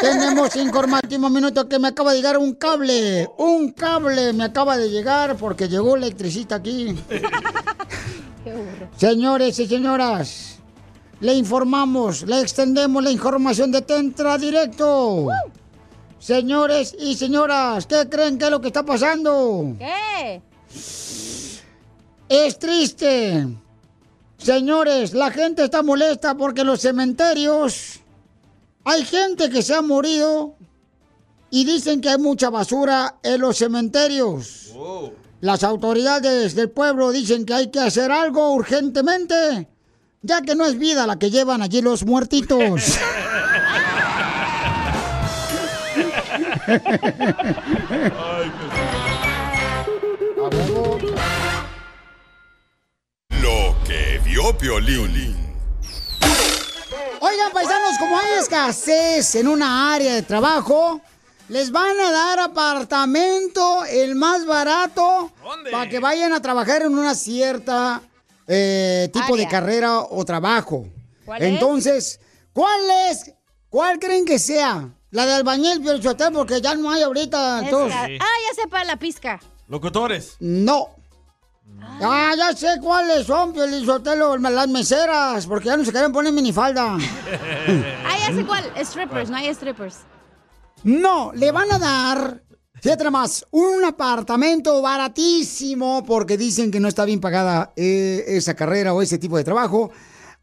Tenemos 0.00 0.56
informativo 0.56 1.28
minuto 1.28 1.68
que 1.68 1.78
me 1.78 1.88
acaba 1.88 2.12
de 2.12 2.18
llegar 2.18 2.38
un 2.38 2.54
cable. 2.54 3.28
Un 3.36 3.72
cable 3.72 4.32
me 4.32 4.44
acaba 4.44 4.76
de 4.76 4.88
llegar 4.88 5.36
porque 5.36 5.68
llegó 5.68 5.96
electricista 5.96 6.56
aquí. 6.56 6.96
Señores 8.96 9.58
y 9.58 9.66
señoras, 9.66 10.58
le 11.20 11.34
informamos, 11.34 12.22
le 12.22 12.40
extendemos 12.40 13.02
la 13.02 13.10
información 13.10 13.70
de 13.70 13.82
Tentra 13.82 14.38
Directo. 14.38 15.28
Señores 16.18 16.96
y 16.98 17.14
señoras, 17.14 17.86
¿qué 17.86 18.08
creen 18.08 18.38
que 18.38 18.46
es 18.46 18.50
lo 18.50 18.60
que 18.60 18.68
está 18.68 18.84
pasando? 18.84 19.74
¿Qué? 19.78 20.40
Es 22.28 22.58
triste. 22.58 23.46
Señores, 24.36 25.14
la 25.14 25.30
gente 25.30 25.64
está 25.64 25.82
molesta 25.82 26.36
porque 26.36 26.60
en 26.60 26.68
los 26.68 26.80
cementerios 26.80 28.00
hay 28.84 29.04
gente 29.04 29.50
que 29.50 29.62
se 29.62 29.74
ha 29.74 29.82
morido 29.82 30.54
y 31.50 31.64
dicen 31.64 32.00
que 32.00 32.10
hay 32.10 32.18
mucha 32.18 32.50
basura 32.50 33.16
en 33.22 33.40
los 33.40 33.56
cementerios. 33.56 34.74
Las 35.40 35.64
autoridades 35.64 36.54
del 36.54 36.70
pueblo 36.70 37.10
dicen 37.10 37.46
que 37.46 37.54
hay 37.54 37.68
que 37.68 37.80
hacer 37.80 38.12
algo 38.12 38.52
urgentemente, 38.52 39.68
ya 40.22 40.42
que 40.42 40.54
no 40.54 40.66
es 40.66 40.78
vida 40.78 41.06
la 41.06 41.18
que 41.18 41.30
llevan 41.30 41.62
allí 41.62 41.80
los 41.80 42.04
muertitos. 42.04 42.58
Lo 46.68 48.97
vio 54.38 54.56
Piolín. 54.56 55.36
Oigan, 57.20 57.52
paisanos, 57.52 57.98
como 57.98 58.18
hay 58.18 58.38
escasez 58.38 59.34
en 59.34 59.48
una 59.48 59.92
área 59.92 60.14
de 60.14 60.22
trabajo, 60.22 61.00
les 61.48 61.72
van 61.72 61.98
a 61.98 62.12
dar 62.12 62.38
apartamento 62.38 63.84
el 63.86 64.14
más 64.14 64.46
barato 64.46 65.32
para 65.72 65.88
que 65.88 65.98
vayan 65.98 66.32
a 66.32 66.40
trabajar 66.40 66.82
en 66.82 66.96
una 66.96 67.16
cierta 67.16 68.00
eh, 68.46 69.10
tipo 69.12 69.36
de 69.36 69.48
carrera 69.48 69.98
o 70.02 70.24
trabajo. 70.24 70.86
¿Cuál 71.24 71.42
es? 71.42 71.48
Entonces, 71.48 72.20
¿cuál 72.52 72.80
es? 73.10 73.34
¿Cuál 73.68 73.98
creen 73.98 74.24
que 74.24 74.38
sea? 74.38 74.88
La 75.10 75.26
de 75.26 75.32
albañil, 75.32 75.80
Piolichotelo, 75.80 76.38
porque 76.38 76.60
ya 76.60 76.76
no 76.76 76.92
hay 76.92 77.02
ahorita. 77.02 77.58
Ah, 77.58 78.08
ya 78.08 78.54
sé 78.54 78.68
para 78.70 78.84
la 78.84 78.96
pizca. 78.98 79.40
Locutores. 79.66 80.36
No. 80.38 80.97
Ah, 82.00 82.32
ya 82.36 82.56
sé 82.56 82.78
cuáles 82.80 83.26
son, 83.26 83.52
Piolizotelo, 83.52 84.36
las 84.36 84.68
meseras, 84.68 85.46
porque 85.46 85.66
ya 85.66 85.76
no 85.76 85.84
se 85.84 85.90
quieren 85.92 86.12
poner 86.12 86.32
minifalda. 86.32 86.96
Ah, 88.06 88.16
ya 88.18 88.34
sé 88.34 88.44
cuál. 88.44 88.64
Strippers, 88.82 89.30
no 89.30 89.36
hay 89.36 89.52
strippers. 89.54 89.96
No, 90.84 91.32
le 91.34 91.50
van 91.50 91.70
a 91.72 91.78
dar, 91.78 92.42
fíjate 92.80 93.10
más, 93.10 93.44
un 93.50 93.84
apartamento 93.84 94.80
baratísimo, 94.80 96.04
porque 96.06 96.36
dicen 96.38 96.70
que 96.70 96.80
no 96.80 96.88
está 96.88 97.04
bien 97.04 97.20
pagada 97.20 97.72
eh, 97.76 98.24
esa 98.28 98.54
carrera 98.54 98.94
o 98.94 99.02
ese 99.02 99.18
tipo 99.18 99.36
de 99.36 99.44
trabajo, 99.44 99.90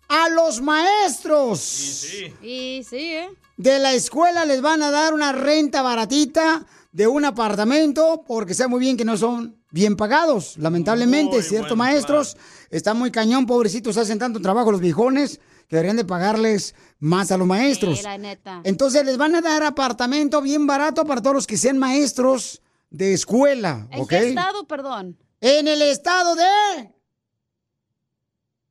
a 0.08 0.30
los 0.30 0.62
maestros 0.62 2.06
Y 2.44 2.84
sí, 2.88 2.98
¿eh? 2.98 3.30
de 3.58 3.80
la 3.80 3.94
escuela 3.94 4.46
les 4.46 4.62
van 4.62 4.84
a 4.84 4.92
dar 4.92 5.14
una 5.14 5.32
renta 5.32 5.82
baratita 5.82 6.66
de 6.92 7.08
un 7.08 7.26
apartamento, 7.26 8.24
porque 8.28 8.54
saben 8.54 8.72
muy 8.72 8.80
bien 8.82 8.98
que 8.98 9.06
no 9.06 9.18
son 9.18 9.64
bien 9.76 9.98
pagados, 9.98 10.58
lamentablemente, 10.58 11.44
ciertos 11.44 11.76
maestros 11.76 12.38
están 12.70 12.98
muy 12.98 13.12
cañón, 13.12 13.46
pobrecitos, 13.46 13.98
hacen 13.98 14.18
tanto 14.18 14.40
trabajo 14.40 14.72
los 14.72 14.80
viejones 14.80 15.42
que 15.68 15.76
deberían 15.76 15.98
de 15.98 16.06
pagarles 16.06 16.76
más 17.00 17.30
a 17.30 17.38
los 17.38 17.46
maestros. 17.46 17.98
Sí, 17.98 18.04
la 18.06 18.18
neta. 18.18 18.62
Entonces 18.64 19.06
les 19.06 19.18
van 19.18 19.36
a 19.36 19.42
dar 19.42 19.64
apartamento 19.64 20.42
bien 20.42 20.66
barato 20.66 21.04
para 21.04 21.22
todos 21.22 21.36
los 21.36 21.46
que 21.46 21.58
sean 21.58 21.78
maestros 21.78 22.62
de 22.90 23.14
escuela, 23.14 23.86
¿En 23.92 24.04
¿ok? 24.04 24.10
qué 24.10 24.30
estado, 24.30 24.66
perdón? 24.66 25.18
En 25.42 25.68
el 25.68 25.82
estado 25.82 26.36
de 26.36 26.94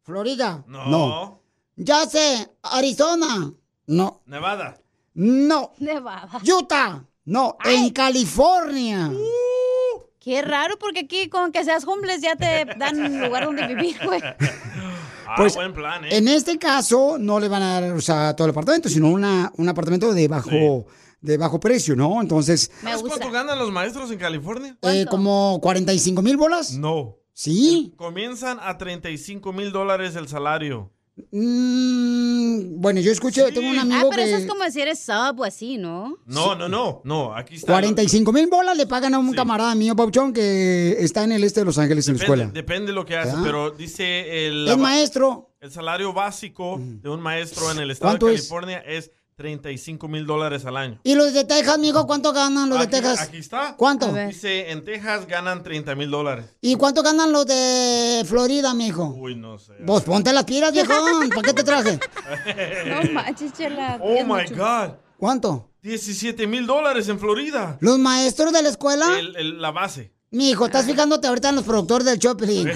Florida. 0.05 0.65
No. 0.67 1.39
Ya 1.77 2.07
sé, 2.07 2.49
Arizona. 2.63 3.53
No. 3.89 4.23
Nevada. 4.25 4.81
No. 5.13 5.73
Nevada. 5.81 6.41
Utah. 6.51 7.05
No, 7.27 7.57
en 7.65 7.91
California. 7.91 9.11
Qué 10.25 10.41
raro, 10.41 10.79
porque 10.79 11.01
aquí 11.01 11.29
con 11.29 11.53
que 11.53 11.63
seas 11.65 11.85
homeless 11.87 12.23
ya 12.23 12.35
te 12.35 12.65
dan 12.79 12.99
un 12.99 13.21
lugar 13.21 13.45
donde 13.45 13.67
vivir, 13.67 13.97
güey. 14.05 14.23
Ah, 15.27 15.35
Pues, 15.39 15.55
buen 15.55 15.73
plan, 15.73 16.05
¿eh? 16.05 16.19
En 16.19 16.29
este 16.29 16.59
caso 16.59 17.17
no 17.19 17.41
le 17.41 17.49
van 17.49 17.63
a 17.63 17.81
dar, 17.81 17.93
o 17.93 18.01
sea, 18.03 18.37
todo 18.37 18.45
el 18.47 18.51
apartamento, 18.51 18.91
sino 18.91 19.09
una, 19.09 19.51
un 19.57 19.67
apartamento 19.69 20.13
de 20.13 20.29
bajo, 20.29 20.87
de 21.23 21.39
bajo 21.39 21.59
precio, 21.59 21.97
¿no? 21.97 22.21
Entonces, 22.21 22.71
¿Sabes 22.83 23.03
cuánto 23.03 23.31
ganan 23.31 23.59
los 23.59 23.73
maestros 23.73 24.11
en 24.11 24.19
California? 24.19 24.77
eh, 24.83 25.07
como 25.11 25.59
45 25.63 26.21
mil 26.21 26.37
bolas. 26.37 26.73
No. 26.75 27.17
Sí. 27.33 27.95
Comienzan 27.97 28.59
a 28.61 28.77
35 28.79 29.53
mil 29.55 29.73
dólares 29.73 30.15
el 30.15 30.29
salario. 30.29 30.93
Mm, 31.31 32.81
bueno, 32.81 33.01
yo 33.01 33.13
escuché, 33.13 33.51
tengo 33.53 33.69
un 33.71 33.79
Ah, 33.79 33.83
amigo 33.83 34.11
pero 34.11 34.23
eso 34.23 34.37
es 34.37 34.47
como 34.47 34.65
decir 34.65 34.89
es 34.89 34.99
sub 35.01 35.39
o 35.39 35.45
así, 35.45 35.77
¿no? 35.79 36.17
No, 36.27 36.55
no, 36.55 36.69
no, 36.69 37.03
no, 37.05 37.35
aquí 37.37 37.57
está. 37.57 37.73
45 37.73 38.33
mil 38.33 38.47
bolas 38.49 38.77
le 38.77 38.87
pagan 38.87 39.15
a 39.15 39.19
un 39.19 39.33
camarada 39.33 39.75
mío, 39.75 39.95
Pauchón, 39.95 40.33
que 40.33 40.97
está 40.99 41.25
en 41.25 41.33
el 41.33 41.45
este 41.45 41.61
de 41.61 41.67
Los 41.67 41.79
Ángeles 41.79 42.09
en 42.09 42.17
la 42.17 42.21
escuela. 42.23 42.47
depende 42.47 42.93
lo 42.93 43.05
que 43.05 43.17
hace, 43.17 43.37
pero 43.43 43.71
dice 43.71 44.47
el, 44.47 44.69
Es 44.69 44.77
maestro. 44.79 45.51
el 45.61 45.71
salario 45.71 46.13
básico 46.13 46.79
de 46.81 47.09
un 47.09 47.21
maestro 47.21 47.71
en 47.71 47.79
el 47.79 47.91
estado 47.91 48.11
¿Cuánto 48.13 48.27
de 48.27 48.35
es? 48.35 48.41
California 48.49 48.79
es 48.81 49.11
35 49.37 50.07
mil 50.09 50.27
dólares 50.27 50.65
al 50.65 50.77
año. 50.77 51.01
¿Y 51.03 51.15
los 51.15 51.33
de 51.33 51.45
Texas, 51.45 51.75
amigo, 51.75 52.07
cuánto 52.07 52.33
ganan 52.33 52.69
los 52.71 52.79
de 52.79 52.87
Texas? 52.87 53.21
aquí 53.23 53.39
está. 53.39 53.75
¿Cuánto? 53.77 54.13
Dice, 54.13 54.71
en 54.71 54.85
Texas 54.85 55.27
ganan 55.27 55.63
30 55.63 55.95
mil 55.97 56.11
dólares. 56.11 56.45
¿Y 56.61 56.77
cuánto 56.77 57.03
ganan 57.03 57.33
los 57.33 57.45
de 57.47 58.25
Florida, 58.27 58.73
mijo? 58.75 59.15
Uy, 59.19 59.35
no 59.35 59.59
sé. 59.59 59.73
Vos 59.81 60.03
ponte 60.03 60.33
las 60.33 60.45
pilas, 60.45 60.73
viejón. 60.73 61.29
¿Para 61.35 61.43
qué 61.43 61.53
te 61.53 61.65
traje? 61.65 61.99
No 62.87 63.13
manches, 63.13 63.53
chela. 63.53 63.99
Oh 64.01 64.21
my 64.25 64.43
mucho. 64.43 64.55
God. 64.57 64.91
¿Cuánto? 65.19 65.71
17 65.83 66.47
mil 66.47 66.67
dólares 66.67 67.09
en 67.09 67.19
Florida. 67.19 67.77
¿Los 67.81 67.99
maestros 67.99 68.53
de 68.53 68.63
la 68.63 68.69
escuela? 68.69 69.19
El- 69.19 69.37
el- 69.37 69.61
la 69.61 69.71
base. 69.73 70.13
Mijo, 70.31 70.67
estás 70.67 70.85
fijándote 70.87 71.29
ahorita 71.29 71.51
en 71.51 71.55
los 71.57 71.65
productores 71.65 72.05
del 72.07 72.19
Choplin. 72.19 72.69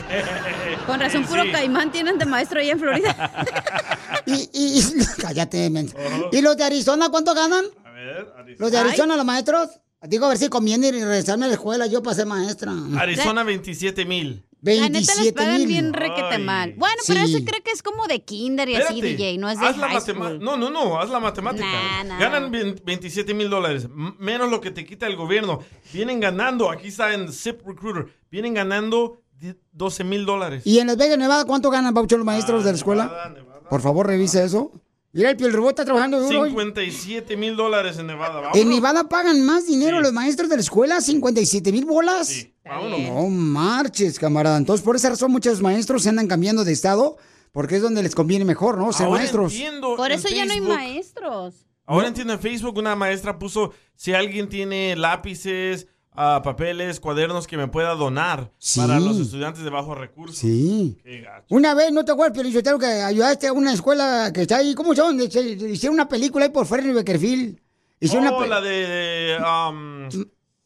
Con 0.86 1.00
razón, 1.00 1.24
puro 1.24 1.42
Sí. 1.42 1.50
caimán 1.50 1.90
tienen 1.90 2.16
de 2.16 2.24
maestro 2.24 2.60
allá 2.60 2.72
en 2.72 2.78
Florida. 2.78 3.44
Y, 4.28 4.50
y, 4.52 4.82
cállate, 5.20 5.70
men. 5.70 5.90
¿Y 6.32 6.40
los 6.40 6.56
de 6.56 6.64
Arizona 6.64 7.08
cuánto 7.10 7.34
ganan? 7.34 7.64
A 7.84 7.90
ver, 7.90 8.32
Arizona. 8.36 8.56
¿Los 8.58 8.72
de 8.72 8.78
Arizona, 8.78 9.16
los 9.16 9.24
maestros? 9.24 9.68
Digo, 10.02 10.26
a 10.26 10.28
ver 10.28 10.38
si 10.38 10.48
conviene 10.48 10.88
ir 10.88 10.94
y 10.94 11.00
regresarme 11.04 11.46
a 11.46 11.48
la 11.48 11.54
escuela 11.54 11.86
yo 11.86 12.02
para 12.02 12.14
ser 12.14 12.26
maestra. 12.26 12.72
Arizona 12.98 13.42
27 13.42 14.04
mil. 14.04 14.44
La 14.60 14.72
neta 14.88 14.98
les 14.98 15.06
27 15.06 15.32
pagan 15.34 15.56
mil. 15.58 15.66
bien 15.68 15.92
requete 15.92 16.34
Ay. 16.34 16.42
mal. 16.42 16.74
Bueno, 16.76 16.96
pero 17.06 17.20
eso 17.20 17.38
creo 17.44 17.62
que 17.64 17.70
es 17.70 17.80
como 17.82 18.06
de 18.08 18.24
kinder 18.24 18.68
y 18.68 18.74
así, 18.74 19.00
DJ, 19.00 19.38
no 19.38 19.48
es 19.48 19.58
de 19.60 19.66
haz 19.66 19.76
la 19.76 19.88
high 19.88 20.00
school. 20.00 20.40
No, 20.40 20.56
no, 20.56 20.68
no, 20.70 21.00
haz 21.00 21.10
la 21.10 21.20
matemática. 21.20 21.64
Nah, 21.64 22.04
nah. 22.04 22.18
Ganan 22.18 22.50
vein- 22.50 22.80
27 22.84 23.34
mil 23.34 23.50
dólares, 23.50 23.86
menos 24.18 24.50
lo 24.50 24.60
que 24.60 24.72
te 24.72 24.84
quita 24.84 25.06
el 25.06 25.14
gobierno. 25.16 25.60
Vienen 25.92 26.18
ganando, 26.18 26.70
aquí 26.70 26.88
está 26.88 27.14
en 27.14 27.32
Zip 27.32 27.60
Recruiter, 27.64 28.06
vienen 28.32 28.54
ganando 28.54 29.22
di- 29.36 29.54
12 29.72 30.02
mil 30.02 30.26
dólares. 30.26 30.62
¿Y 30.64 30.80
en 30.80 30.88
Las 30.88 30.96
Vegas, 30.96 31.18
Nevada, 31.18 31.44
cuánto 31.44 31.70
ganan, 31.70 31.94
Paucho, 31.94 32.16
los 32.16 32.26
maestros 32.26 32.64
de 32.64 32.72
la 32.72 32.76
escuela? 32.76 33.04
Nevada, 33.04 33.28
Nevada. 33.30 33.47
Por 33.68 33.80
favor, 33.80 34.06
revise 34.06 34.44
eso. 34.44 34.72
Mira, 35.12 35.30
el 35.30 35.36
piel 35.36 35.52
robot 35.52 35.70
está 35.70 35.84
trabajando 35.84 36.20
duro. 36.20 36.42
hoy. 36.42 36.50
57 36.50 37.36
mil 37.36 37.56
dólares 37.56 37.98
en 37.98 38.06
Nevada. 38.08 38.40
Vámonos. 38.40 38.56
En 38.56 38.68
Nevada 38.68 39.08
pagan 39.08 39.44
más 39.44 39.66
dinero 39.66 40.00
los 40.00 40.12
maestros 40.12 40.50
de 40.50 40.56
la 40.56 40.62
escuela, 40.62 41.00
57 41.00 41.72
mil 41.72 41.86
bolas. 41.86 42.46
vámonos. 42.64 43.00
No 43.00 43.28
marches, 43.28 44.18
camarada. 44.18 44.58
Entonces, 44.58 44.84
por 44.84 44.96
esa 44.96 45.08
razón, 45.10 45.32
muchos 45.32 45.60
maestros 45.62 46.02
se 46.02 46.10
andan 46.10 46.26
cambiando 46.28 46.64
de 46.64 46.72
estado 46.72 47.16
porque 47.52 47.76
es 47.76 47.82
donde 47.82 48.02
les 48.02 48.14
conviene 48.14 48.44
mejor, 48.44 48.76
¿no? 48.78 48.92
Ser 48.92 49.06
Ahora 49.06 49.20
maestros. 49.20 49.52
entiendo 49.52 49.96
Por 49.96 50.12
eso 50.12 50.28
ya 50.28 50.44
no 50.44 50.52
hay 50.52 50.60
maestros. 50.60 51.66
Ahora 51.86 52.08
entiendo 52.08 52.34
en 52.34 52.40
Facebook 52.40 52.76
una 52.76 52.94
maestra 52.94 53.38
puso 53.38 53.72
si 53.96 54.12
alguien 54.12 54.50
tiene 54.50 54.94
lápices, 54.94 55.86
ah, 56.20 56.42
papeles, 56.42 56.98
cuadernos 57.00 57.46
que 57.46 57.56
me 57.56 57.68
pueda 57.68 57.94
donar 57.94 58.50
Sí. 58.58 58.80
para 58.80 58.98
los 58.98 59.18
estudiantes 59.18 59.62
de 59.62 59.70
bajos 59.70 59.96
recursos. 59.96 60.36
Sí. 60.36 60.98
Qué 61.04 61.20
gacho. 61.20 61.46
Una 61.50 61.74
vez, 61.74 61.92
¿no 61.92 62.04
te 62.04 62.12
acuerdas, 62.12 62.34
Piolichotero, 62.34 62.78
que 62.78 62.86
ayudaste 62.86 63.46
a 63.46 63.52
una 63.52 63.72
escuela 63.72 64.30
que 64.34 64.42
está 64.42 64.56
ahí? 64.56 64.74
¿Cómo 64.74 64.94
se 64.94 65.02
llama? 65.02 65.22
Hicieron 65.22 65.94
una 65.94 66.08
película 66.08 66.44
ahí 66.46 66.50
por 66.50 66.66
Ferry 66.66 66.92
Beckerfield. 66.92 67.60
Hicieron 68.00 68.28
Oh, 68.28 68.36
una 68.36 68.38
pe- 68.44 68.48
la 68.48 68.60
de 68.60 69.36
um, 69.40 70.08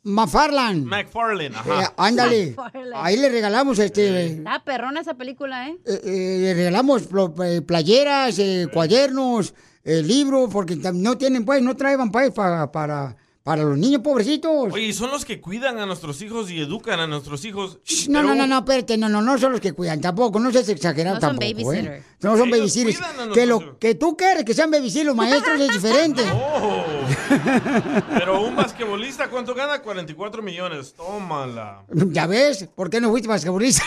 McFarland. 0.05 0.85
McFarlane, 0.85 1.47
Eh, 1.55 1.59
ajá. 1.59 1.95
ándale. 1.97 2.55
McFarlane. 2.57 2.97
Ahí 2.97 3.17
le 3.17 3.29
regalamos 3.29 3.79
este. 3.79 4.27
Está 4.27 4.65
perrona 4.65 5.01
esa 5.01 5.15
película, 5.15 5.69
¿eh? 5.69 5.77
eh, 5.87 6.01
eh, 6.05 6.39
le 6.41 6.55
regalamos 6.55 7.03
eh, 7.45 7.63
playeras, 7.63 8.39
eh, 8.39 8.67
cuadernos, 8.73 9.55
eh, 9.85 10.03
libros, 10.03 10.51
porque 10.53 10.77
no 10.77 11.17
tienen, 11.19 11.45
pues, 11.45 11.63
no 11.63 11.77
traen 11.77 12.11
pues, 12.11 12.31
para, 12.33 12.71
para, 12.73 13.17
para 13.43 13.63
los 13.65 13.77
niños 13.77 14.03
pobrecitos. 14.03 14.73
Oye, 14.73 14.93
son 14.93 15.11
los 15.11 15.25
que 15.25 15.41
cuidan 15.41 15.79
a 15.79 15.87
nuestros 15.87 16.23
hijos 16.23 16.51
y 16.51 16.61
educan 16.61 17.01
a 17.01 17.07
nuestros 17.07 17.45
hijos. 17.45 17.79
No, 18.09 18.21
Pero- 18.21 18.29
no, 18.29 18.35
no, 18.37 18.47
no, 18.47 18.59
espérate, 18.59 18.97
no, 18.97 19.09
no, 19.09 19.21
no 19.21 19.37
son 19.39 19.53
los 19.53 19.61
que 19.61 19.73
cuidan 19.73 20.01
tampoco, 20.01 20.39
no 20.39 20.53
seas 20.53 20.69
exagerado 20.69 21.17
No 21.17 21.21
son 21.21 21.39
tampoco, 21.39 21.73
¿eh? 21.73 21.77
babysitter. 21.83 22.03
No 22.21 22.37
son 22.37 22.51
babysitters. 22.51 23.01
Que, 23.35 23.47
lo, 23.47 23.79
que 23.79 23.95
tú 23.97 24.17
quieres 24.17 24.45
que 24.45 24.55
sean 24.55 24.71
babysitters 24.71 25.07
los 25.07 25.17
maestros 25.17 25.61
es 25.61 25.73
diferente. 25.73 26.23
Pero 28.15 28.43
un 28.43 28.55
basquetbolista, 28.55 29.29
¿cuánto 29.29 29.55
gana? 29.55 29.81
44 29.83 30.43
millones. 30.43 30.95
Tómala. 30.95 31.83
¿Ya 31.93 32.27
ves? 32.27 32.69
¿Por 32.75 32.91
qué 32.91 33.01
no 33.01 33.11
fuiste 33.11 33.29
basquetbolista? 33.29 33.83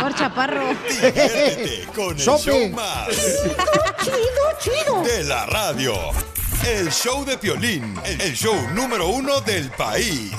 Por 0.00 0.14
chaparro. 0.14 0.66
Con 1.94 2.16
el 2.16 2.22
show 2.22 2.68
más. 2.70 3.08
chido, 4.02 4.16
chido. 4.60 5.02
De 5.02 5.24
la 5.24 5.44
radio. 5.46 5.92
El 6.66 6.90
show 6.90 7.24
de 7.24 7.38
Piolín, 7.38 7.94
el 8.04 8.34
show 8.34 8.56
número 8.74 9.06
uno 9.08 9.40
del 9.40 9.70
país. 9.70 10.32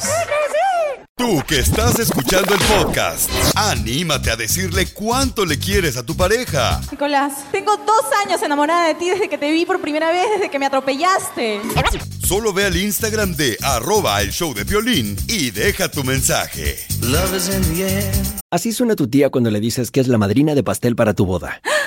Tú 1.16 1.42
que 1.48 1.60
estás 1.60 1.98
escuchando 2.00 2.54
el 2.54 2.60
podcast, 2.60 3.30
anímate 3.56 4.32
a 4.32 4.36
decirle 4.36 4.88
cuánto 4.88 5.46
le 5.46 5.58
quieres 5.58 5.96
a 5.96 6.06
tu 6.06 6.18
pareja. 6.18 6.82
Nicolás, 6.92 7.50
tengo 7.54 7.78
dos 7.78 8.04
años 8.26 8.44
enamorada 8.44 8.88
de 8.88 8.96
ti 8.96 9.10
desde 9.10 9.30
que 9.30 9.38
te 9.38 9.50
vi 9.52 9.66
por 9.66 9.80
primera 9.80 10.12
vez, 10.12 10.26
desde 10.36 10.52
que 10.52 10.60
me 10.60 10.66
atropellaste. 10.66 11.62
Solo 12.20 12.52
ve 12.52 12.66
al 12.66 12.76
Instagram 12.76 13.34
de 13.38 13.58
arroba 13.64 14.22
el 14.22 14.32
show 14.34 14.54
de 14.54 14.66
Piolín 14.66 15.16
y 15.30 15.52
deja 15.52 15.90
tu 15.90 16.04
mensaje. 16.04 16.76
Así 18.52 18.74
suena 18.74 18.98
tu 18.98 19.08
tía 19.08 19.30
cuando 19.30 19.50
le 19.50 19.62
dices 19.62 19.92
que 19.92 20.02
es 20.02 20.10
la 20.10 20.18
madrina 20.18 20.56
de 20.56 20.64
pastel 20.64 20.98
para 20.98 21.14
tu 21.14 21.26
boda. 21.26 21.62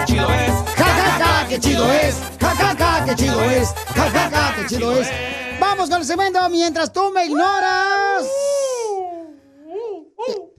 Ja, 0.00 0.06
chido 0.06 0.28
es. 0.30 0.52
Ja, 0.76 0.84
ja, 0.86 1.18
ja, 1.18 1.48
qué 1.48 1.58
chido 1.60 1.92
es. 1.92 2.16
Ja, 2.40 2.54
ja, 2.56 2.74
ja, 2.78 3.04
qué 3.04 3.14
chido 3.16 3.42
es. 3.42 3.68
Ja, 3.94 4.10
ja, 4.10 4.30
ja, 4.30 4.54
qué 4.56 4.66
chido 4.66 4.92
es. 4.92 5.08
Vamos 5.60 5.90
con 5.90 6.00
el 6.00 6.06
segmento 6.06 6.48
mientras 6.48 6.92
tú 6.92 7.10
me 7.10 7.26
ignoras. 7.26 8.24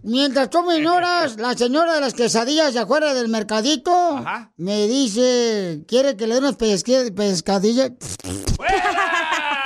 Mientras 0.04 0.50
tú 0.50 0.64
me 0.64 0.78
ignoras, 0.78 1.38
la 1.38 1.56
señora 1.56 1.94
de 1.94 2.02
las 2.02 2.14
quesadillas 2.14 2.74
de 2.74 2.80
afuera 2.82 3.14
del 3.14 3.30
mercadito 3.30 4.24
me 4.58 4.88
dice, 4.88 5.84
quiere 5.88 6.16
que 6.18 6.26
le 6.28 6.36
dé 6.36 6.40
unas 6.40 6.58
pesque- 6.58 7.12
pescadillas. 7.16 7.92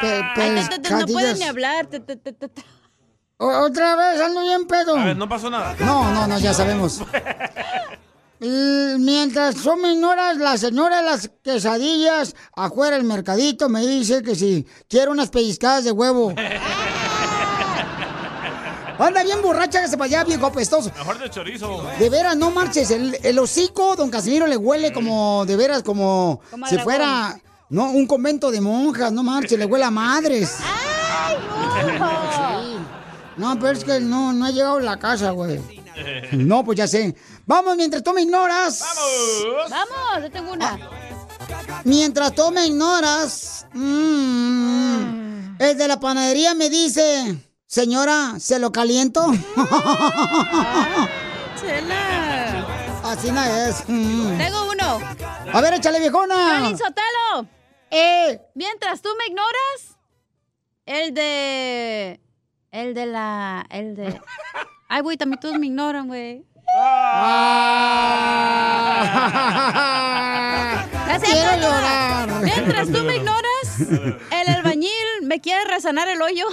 Pe- 0.01 0.21
te- 0.35 0.49
no 0.51 0.61
puedes 0.67 0.69
pescadillas. 0.79 1.37
ni 1.39 1.45
hablar. 1.45 1.87
Otra 3.37 3.95
vez, 3.95 4.21
ando 4.21 4.41
bien 4.41 4.67
pedo. 4.67 4.97
A 4.97 5.03
ver, 5.05 5.17
no 5.17 5.27
pasó 5.27 5.49
nada. 5.49 5.75
No, 5.79 6.11
no, 6.11 6.27
no, 6.27 6.37
ya 6.39 6.53
sabemos. 6.53 7.01
Y 8.45 8.99
Mientras 8.99 9.55
tú 9.55 9.75
me 9.75 9.93
ignoras, 9.93 10.37
la 10.37 10.55
señora 10.55 10.97
de 10.97 11.03
las 11.03 11.31
quesadillas 11.43 12.35
afuera 12.55 12.95
del 12.95 13.03
mercadito 13.03 13.69
me 13.69 13.81
dice 13.81 14.21
que 14.21 14.35
si 14.35 14.67
quiero 14.87 15.11
unas 15.11 15.29
pellizcadas 15.29 15.83
de 15.83 15.91
huevo. 15.91 16.31
Anda 18.99 19.23
bien 19.23 19.41
borracha 19.41 19.81
que 19.81 19.87
se 19.87 19.97
para 19.97 20.05
allá, 20.05 20.23
viejo 20.23 20.45
apestoso. 20.45 20.91
Mejor 20.95 21.17
de 21.17 21.27
chorizo. 21.29 21.83
De 21.97 22.07
veras, 22.09 22.37
no 22.37 22.51
marches. 22.51 22.91
El, 22.91 23.17
el 23.23 23.39
hocico, 23.39 23.95
don 23.95 24.11
Casimiro, 24.11 24.45
le 24.45 24.57
huele 24.57 24.93
como, 24.93 25.43
de 25.47 25.55
veras, 25.55 25.81
como, 25.81 26.39
si 26.69 26.77
fuera, 26.77 27.35
no, 27.69 27.89
un 27.89 28.05
convento 28.05 28.51
de 28.51 28.61
monjas, 28.61 29.11
no 29.11 29.23
marches, 29.23 29.57
le 29.57 29.65
huele 29.65 29.85
a 29.85 29.91
madres. 29.91 30.59
Sí. 30.59 30.63
No, 33.37 33.59
pero 33.59 33.71
es 33.71 33.83
que 33.83 33.99
no, 33.99 34.31
no 34.31 34.45
ha 34.45 34.51
llegado 34.51 34.77
a 34.77 34.81
la 34.81 34.97
casa, 34.97 35.31
güey. 35.31 35.59
No, 36.31 36.63
pues 36.63 36.77
ya 36.77 36.87
sé. 36.87 37.15
Vamos, 37.47 37.75
mientras 37.77 38.01
tú 38.03 38.11
me 38.13 38.21
ignoras. 38.23 38.79
Vamos. 38.79 39.69
Vamos, 39.69 40.23
yo 40.23 40.31
tengo 40.31 40.51
una. 40.51 40.79
Mientras 41.83 42.33
tú 42.33 42.49
me 42.51 42.65
ignoras. 42.65 43.67
mm, 43.73 45.57
el 45.59 45.77
de 45.77 45.87
la 45.87 45.99
panadería 45.99 46.55
me 46.55 46.69
dice, 46.69 47.37
señora, 47.67 48.39
¿se 48.39 48.57
lo 48.57 48.71
caliento? 48.71 49.25
Chela. 51.61 52.65
Así 53.03 53.31
no 53.31 53.43
es. 53.43 53.83
Mm. 53.87 54.37
Tengo 54.37 54.71
uno. 54.71 54.99
A 55.53 55.61
ver, 55.61 55.75
échale, 55.75 55.99
viejona. 55.99 56.57
Piolín 56.59 56.77
Sotelo. 56.77 57.47
Eh. 57.91 58.41
Mientras 58.55 59.01
tú 59.03 59.09
me 59.19 59.27
ignoras, 59.27 59.99
el 60.87 61.13
de. 61.13 62.19
El 62.71 62.95
de 62.95 63.05
la. 63.05 63.65
El 63.69 63.95
de. 63.95 64.19
Ay, 64.87 65.01
güey, 65.01 65.17
también 65.17 65.39
todos 65.39 65.59
me 65.59 65.67
ignoran, 65.67 66.07
güey. 66.07 66.43
Ya 71.07 71.19
sé, 71.19 71.25
Quiero 71.27 71.55
llorar. 71.61 72.29
Mientras 72.41 72.91
tú 72.91 73.03
me 73.03 73.15
ignoras, 73.15 73.79
el 73.79 74.47
albañil 74.55 74.91
me 75.23 75.39
quiere 75.39 75.63
resanar 75.65 76.09
el 76.09 76.21
hoyo. 76.21 76.45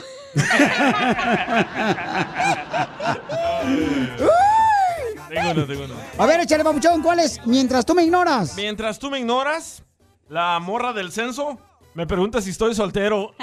Tengo 5.29 5.51
uno, 5.51 5.67
tengo 5.67 5.85
uno. 5.85 5.95
A 6.19 6.27
ver, 6.27 6.41
échale, 6.41 6.63
papuchón, 6.65 7.03
¿cuál 7.03 7.21
es? 7.21 7.41
Mientras 7.47 7.85
tú 7.87 7.95
me 7.95 8.05
ignoras. 8.05 8.55
Mientras 8.55 8.99
tú 8.99 9.11
me 9.11 9.19
ignoras, 9.19 9.83
la 10.29 10.59
morra 10.61 10.93
del 10.93 11.11
censo 11.11 11.59
me 11.95 12.07
pregunta 12.07 12.41
si 12.41 12.51
estoy 12.51 12.75
soltero. 12.75 13.35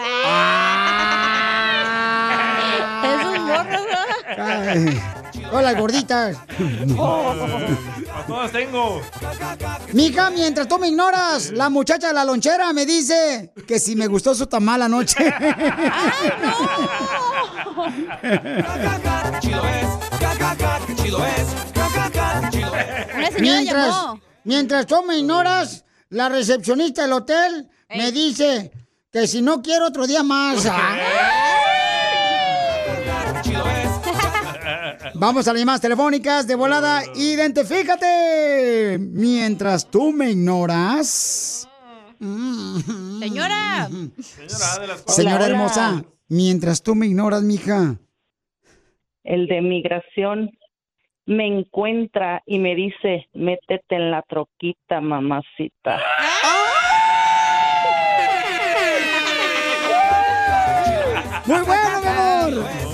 Es 3.04 3.26
un 3.26 3.46
morro, 3.46 3.80
Ay, 5.52 5.56
Hola, 5.56 5.74
gorditas. 5.74 6.38
A 8.14 8.24
todas 8.28 8.52
tengo. 8.52 9.02
Mija, 9.94 10.30
mientras 10.30 10.68
tú 10.68 10.78
me 10.78 10.90
ignoras, 10.90 11.52
la 11.52 11.70
muchacha 11.70 12.10
de 12.10 12.14
la 12.14 12.24
lonchera 12.24 12.72
me 12.74 12.86
dice 12.86 13.52
que 13.68 13.80
si 13.80 13.96
me 13.96 14.06
gustó 14.08 14.36
su 14.36 14.46
tamal 14.46 14.84
anoche. 14.84 15.18
Chido 19.40 19.64
es. 19.66 19.88
Ja, 20.20 20.36
ja, 20.38 20.80
chido 20.96 21.26
es. 21.26 21.48
Chido 22.52 22.76
es. 22.76 23.16
Una 23.16 23.32
señora 23.32 23.40
mientras, 23.40 23.96
mientras 24.44 24.86
tú 24.86 25.04
me 25.04 25.18
ignoras, 25.18 25.86
la 26.10 26.30
recepcionista 26.30 27.04
del 27.04 27.14
hotel 27.14 27.70
me 27.90 28.12
dice 28.12 28.72
que 29.12 29.26
si 29.28 29.42
no 29.42 29.62
quiero 29.62 29.88
otro 29.88 30.06
día 30.06 30.22
más. 30.24 30.68
Vamos 35.20 35.48
a 35.48 35.52
las 35.52 35.60
llamadas 35.60 35.82
telefónicas 35.82 36.48
de 36.48 36.56
volada. 36.56 37.04
Identifícate. 37.14 38.98
Mientras 39.00 39.92
tú 39.92 40.14
me 40.14 40.32
ignoras. 40.32 41.68
Señora. 43.20 43.90
Señora 45.08 45.46
hermosa, 45.46 46.06
mientras 46.30 46.82
tú 46.82 46.96
me 46.96 47.08
ignoras, 47.08 47.44
mija. 47.44 47.98
el 49.24 49.48
de 49.48 49.62
migración 49.62 50.52
me 51.26 51.46
encuentra 51.48 52.42
y 52.46 52.58
me 52.60 52.74
dice, 52.76 53.28
métete 53.34 53.96
en 53.96 54.12
la 54.12 54.22
troquita, 54.24 55.02
mamacita. 55.02 56.00
Muy 61.46 61.62
bueno, 61.62 62.02
mi 62.02 62.08
amor. 62.08 62.88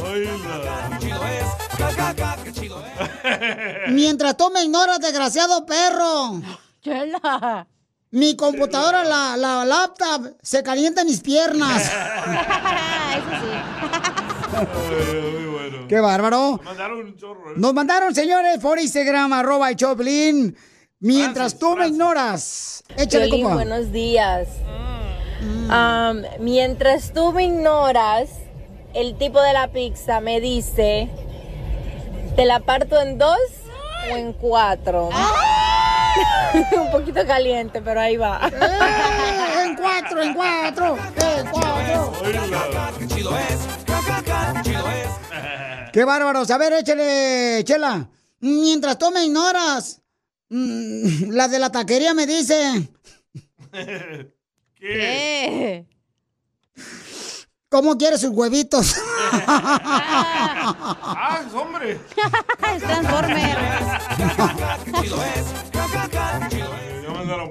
Mientras 3.90 4.38
tú 4.38 4.50
me 4.52 4.64
ignoras, 4.64 5.00
desgraciado 5.00 5.66
perro. 5.66 6.42
Chela. 6.82 7.68
Mi 8.12 8.36
computadora, 8.36 9.04
la, 9.04 9.36
la 9.36 9.66
laptop, 9.66 10.36
se 10.42 10.64
calienta 10.64 11.02
en 11.02 11.08
mis 11.08 11.20
piernas. 11.20 11.84
Qué 15.90 16.00
bárbaro. 16.00 16.60
Nos 17.58 17.74
mandaron, 17.74 18.16
señores, 18.16 18.60
por 18.60 18.80
Instagram, 18.80 19.34
arroba 19.34 19.70
el 19.70 19.76
Choplin. 19.76 20.56
Mientras 21.00 21.60
tú 21.60 21.76
me 21.76 21.88
ignoras. 21.88 22.84
Échale, 22.98 23.26
Piolín, 23.26 23.44
compa. 23.46 23.56
buenos 23.56 23.92
días. 23.92 24.48
Am, 25.70 26.24
mientras 26.40 27.14
tú 27.14 27.34
me 27.34 27.44
ignoras, 27.46 28.30
el 28.94 29.18
tipo 29.18 29.42
de 29.42 29.54
la 29.54 29.72
pizza 29.72 30.22
me 30.22 30.40
dice, 30.40 31.10
¿te 32.36 32.46
la 32.46 32.62
parto 32.62 33.00
en 33.00 33.18
dos 33.18 33.38
o 34.12 34.18
en 34.18 34.34
cuatro? 34.34 35.10
Un 36.72 36.92
poquito 36.92 37.26
caliente, 37.26 37.82
pero 37.82 38.00
ahí 38.00 38.18
va. 38.18 38.48
Eh, 38.48 39.66
en 39.66 39.76
cuatro, 39.76 40.22
en 40.22 40.34
cuatro, 40.34 40.98
en 40.98 41.48
cuatro. 41.50 42.14
Qué 45.92 46.04
bárbaros. 46.04 46.50
A 46.52 46.58
ver, 46.58 46.74
échale, 46.74 47.64
Chela. 47.64 48.10
Mientras 48.40 48.98
tú 48.98 49.12
me 49.12 49.26
ignoras, 49.26 50.02
mm, 50.50 51.30
la 51.32 51.48
de 51.48 51.60
la 51.60 51.72
taquería 51.72 52.14
me 52.14 52.26
dice. 52.26 52.90
¿Qué? 54.76 55.86
¿Cómo 57.76 57.98
quieres 57.98 58.22
sus 58.22 58.30
huevitos? 58.30 58.96
¡Ah, 59.48 61.42
es 61.46 61.54
hombre! 61.54 62.00
es 62.74 62.82
Transformer. 62.82 63.58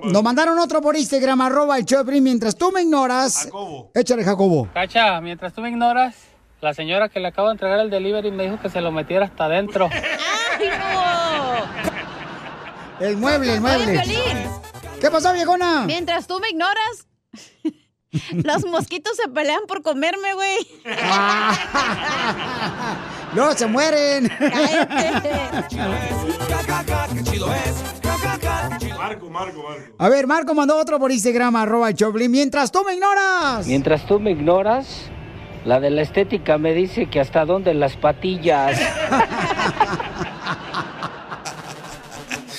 Nos 0.04 0.22
mandaron 0.22 0.58
otro 0.58 0.80
por 0.80 0.96
Instagram, 0.96 1.42
arroba 1.42 1.76
el 1.76 1.84
Choplin. 1.84 2.24
Mientras 2.24 2.56
tú 2.56 2.72
me 2.72 2.80
ignoras. 2.80 3.50
Échale, 3.92 4.24
Jacobo. 4.24 4.70
Cacha, 4.72 5.20
mientras 5.20 5.52
tú 5.52 5.60
me 5.60 5.68
ignoras, 5.68 6.14
la 6.62 6.72
señora 6.72 7.10
que 7.10 7.20
le 7.20 7.28
acabo 7.28 7.48
de 7.48 7.52
entregar 7.52 7.78
el 7.80 7.90
delivery 7.90 8.30
me 8.30 8.44
dijo 8.44 8.58
que 8.58 8.70
se 8.70 8.80
lo 8.80 8.92
metiera 8.92 9.26
hasta 9.26 9.44
adentro. 9.44 9.90
¡Ay, 10.58 10.68
no! 12.98 13.06
El 13.06 13.18
mueble, 13.18 13.56
el 13.56 13.60
mueble. 13.60 14.02
¿Qué 15.02 15.10
pasó, 15.10 15.34
viejona? 15.34 15.84
Mientras 15.84 16.26
tú 16.26 16.40
me 16.40 16.48
ignoras, 16.48 17.08
los 18.32 18.64
mosquitos 18.66 19.16
se 19.16 19.28
pelean 19.28 19.62
por 19.66 19.82
comerme, 19.82 20.34
güey. 20.34 20.58
No, 23.34 23.52
se 23.52 23.66
mueren. 23.66 24.30
Marco, 28.96 29.28
Marco, 29.28 29.62
Marco. 29.62 29.94
A 29.98 30.08
ver, 30.08 30.26
Marco 30.28 30.54
mandó 30.54 30.78
otro 30.78 31.00
por 31.00 31.10
Instagram, 31.10 31.56
arroba 31.56 31.88
el 31.88 31.96
Choplin. 31.96 32.30
Mientras 32.30 32.70
tú 32.70 32.84
me 32.84 32.94
ignoras. 32.94 33.66
Mientras 33.66 34.06
tú 34.06 34.20
me 34.20 34.30
ignoras, 34.30 35.10
la 35.64 35.80
de 35.80 35.90
la 35.90 36.02
estética 36.02 36.58
me 36.58 36.74
dice 36.74 37.10
que 37.10 37.18
hasta 37.18 37.44
dónde 37.44 37.74
las 37.74 37.96
patillas. 37.96 38.80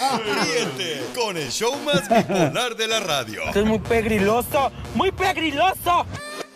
Con 1.25 1.37
el 1.37 1.51
show 1.51 1.75
más 1.83 2.07
bipolar 2.07 2.75
de 2.75 2.87
la 2.87 2.99
radio. 2.99 3.45
Esto 3.47 3.61
es 3.61 3.65
muy 3.65 3.79
pegriloso, 3.79 4.71
muy 4.93 5.11
pegriloso. 5.11 6.05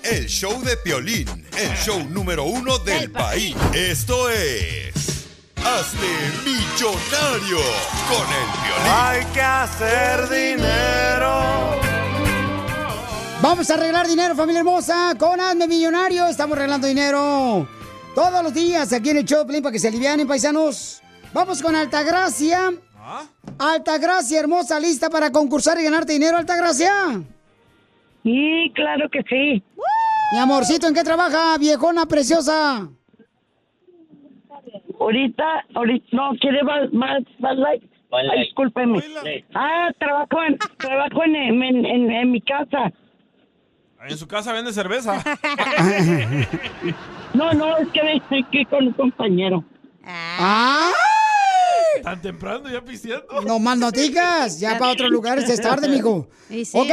El 0.03 0.27
show 0.27 0.61
de 0.61 0.77
Piolín, 0.77 1.27
el 1.57 1.75
show 1.75 2.03
número 2.07 2.43
uno 2.43 2.77
del 2.77 3.09
país. 3.09 3.55
Esto 3.73 4.29
es... 4.29 5.25
Hazte 5.55 6.05
millonario 6.45 7.57
con 8.11 8.27
el 8.27 8.45
Piolín. 8.61 8.93
Hay 8.93 9.25
que 9.33 9.41
hacer 9.41 10.29
dinero. 10.29 11.81
Vamos 13.41 13.71
a 13.71 13.73
arreglar 13.73 14.07
dinero, 14.07 14.35
familia 14.35 14.59
hermosa, 14.59 15.15
con 15.17 15.41
Hazme 15.41 15.67
Millonario. 15.67 16.27
Estamos 16.27 16.55
arreglando 16.55 16.85
dinero 16.85 17.67
todos 18.13 18.43
los 18.43 18.53
días 18.53 18.93
aquí 18.93 19.09
en 19.09 19.17
el 19.17 19.25
Choplin 19.25 19.63
para 19.63 19.73
que 19.73 19.79
se 19.79 19.87
alivianen, 19.87 20.27
paisanos. 20.27 21.01
Vamos 21.33 21.59
con 21.59 21.75
Altagracia. 21.75 22.71
Altagracia, 23.59 24.39
hermosa, 24.39 24.79
lista 24.79 25.09
para 25.09 25.31
concursar 25.31 25.77
y 25.79 25.83
ganarte 25.83 26.13
dinero, 26.13 26.37
Altagracia. 26.37 26.91
Sí, 28.23 28.71
claro 28.73 29.09
que 29.09 29.21
sí. 29.29 29.63
Mi 30.31 30.37
amorcito, 30.39 30.87
¿en 30.87 30.93
qué 30.93 31.03
trabaja, 31.03 31.57
viejona 31.57 32.05
preciosa? 32.05 32.87
Ahorita, 34.99 35.43
ahorita, 35.75 36.05
no, 36.11 36.31
quiere 36.39 36.63
más, 36.63 36.91
más, 36.93 37.19
más 37.39 37.57
Light. 37.57 37.83
Ay, 38.11 38.39
discúlpeme. 38.45 38.99
Ah, 39.53 39.89
trabajo 39.99 40.43
en, 40.43 40.57
trabajo 40.77 41.23
en, 41.23 41.35
en, 41.35 41.85
en- 41.85 42.11
en 42.11 42.31
mi 42.31 42.41
casa. 42.41 42.91
En 44.07 44.17
su 44.17 44.27
casa 44.27 44.53
vende 44.53 44.71
cerveza. 44.73 45.21
No, 47.33 47.53
no, 47.53 47.77
es 47.77 47.87
que 47.89 48.01
ven 48.01 48.21
aquí 48.43 48.65
con 48.65 48.87
un 48.87 48.93
compañero. 48.93 49.63
Tan 52.03 52.21
temprano 52.21 52.69
ya 52.69 52.83
pisteando. 52.83 53.41
No 53.41 53.59
más 53.59 53.77
noticas, 53.77 54.59
ya 54.59 54.77
para 54.77 54.91
otros 54.91 55.09
lugares 55.09 55.49
es 55.49 55.61
tarde, 55.61 55.87
mijo. 55.95 56.27
Sí. 56.49 56.69
Ok, 56.73 56.89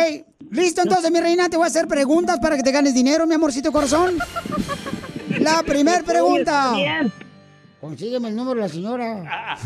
listo 0.50 0.82
entonces, 0.82 1.10
mi 1.10 1.20
reina, 1.20 1.48
te 1.48 1.56
voy 1.56 1.64
a 1.64 1.68
hacer 1.68 1.86
preguntas 1.86 2.38
para 2.40 2.56
que 2.56 2.62
te 2.62 2.72
ganes 2.72 2.94
dinero, 2.94 3.26
mi 3.26 3.34
amorcito 3.34 3.72
corazón. 3.72 4.18
La 5.40 5.62
primer 5.66 6.04
pregunta. 6.04 6.74
Consígueme 7.80 8.28
el 8.28 8.36
número 8.36 8.56
de 8.60 8.66
la 8.66 8.72
señora. 8.72 9.58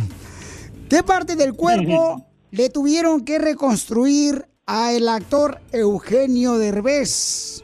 ¿Qué 0.88 1.03
parte 1.03 1.37
del 1.37 1.55
cuerpo 1.55 2.26
le 2.50 2.68
tuvieron 2.68 3.24
que 3.24 3.38
reconstruir 3.38 4.46
a 4.66 4.92
el 4.92 5.09
actor 5.09 5.61
Eugenio 5.72 6.59
Derbez? 6.59 7.62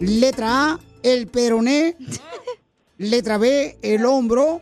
Letra 0.00 0.72
A, 0.72 0.80
el 1.02 1.28
peroné. 1.28 1.96
Letra 2.98 3.38
B, 3.38 3.78
el 3.82 4.04
hombro. 4.04 4.60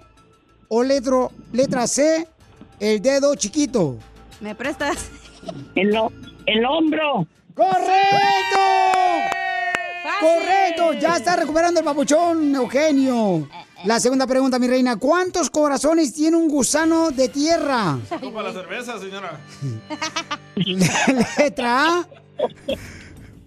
O 0.69 0.83
letro- 0.83 1.33
letra 1.53 1.87
C, 1.87 2.29
el 2.81 3.01
dedo 3.01 3.35
chiquito. 3.35 3.97
¿Me 4.41 4.55
prestas? 4.55 5.07
El, 5.75 5.97
el 6.47 6.65
hombro. 6.67 7.27
¡Correcto! 7.55 8.61
¡Correcto! 10.21 10.93
Ya 10.95 11.17
está 11.17 11.37
recuperando 11.37 11.81
el 11.81 11.85
papuchón, 11.85 12.55
Eugenio. 12.55 13.49
La 13.85 13.99
segunda 14.01 14.27
pregunta, 14.27 14.59
mi 14.59 14.67
reina. 14.69 14.97
¿Cuántos 14.97 15.51
corazones 15.51 16.13
tiene 16.13 16.37
un 16.37 16.49
gusano 16.49 17.11
de 17.11 17.29
tierra? 17.29 17.99
Para 18.11 18.43
la 18.49 18.53
cerveza, 18.53 18.99
señora. 18.99 19.39
Letra 21.39 21.85
A, 22.01 22.09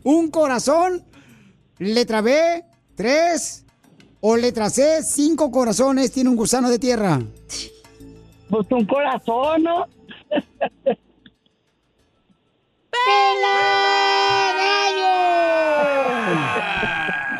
un 0.03 0.29
corazón. 0.31 1.03
Letra 1.77 2.21
B, 2.21 2.63
tres. 2.95 3.65
O 4.21 4.37
letra 4.37 4.69
C, 4.69 5.01
cinco 5.03 5.49
corazones 5.49 6.11
tiene 6.11 6.29
un 6.29 6.35
gusano 6.35 6.69
de 6.69 6.77
tierra. 6.77 7.19
Pues 8.49 8.67
un 8.69 8.85
corazón, 8.85 9.63
¿no? 9.63 9.87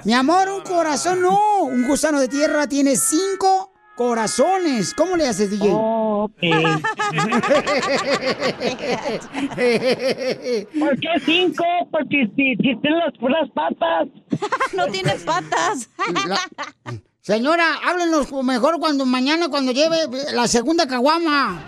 Mi 0.04 0.14
amor, 0.14 0.50
un 0.50 0.62
corazón 0.62 1.22
no. 1.22 1.64
Un 1.64 1.88
gusano 1.88 2.20
de 2.20 2.28
tierra 2.28 2.68
tiene 2.68 2.96
cinco 2.96 3.71
corazones. 4.02 4.96
¿Cómo 4.96 5.16
le 5.16 5.28
haces, 5.28 5.52
DJ? 5.52 5.70
¿Por 10.80 11.00
qué 11.00 11.10
cinco? 11.24 11.64
Porque 11.92 12.28
si, 12.36 12.56
si 12.56 12.76
tiene 12.78 12.98
las 12.98 13.16
puras 13.20 13.48
patas. 13.54 14.08
no 14.76 14.88
tiene 14.88 15.14
patas. 15.24 15.88
Señora, 17.22 17.76
háblenos 17.86 18.32
mejor 18.44 18.80
cuando 18.80 19.06
mañana 19.06 19.50
cuando 19.50 19.72
lleve 19.72 19.98
la 20.34 20.48
segunda 20.48 20.88
caguama. 20.88 21.64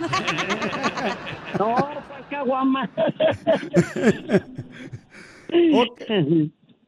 No, 1.56 1.76
pues 1.76 2.24
caguama. 2.30 2.90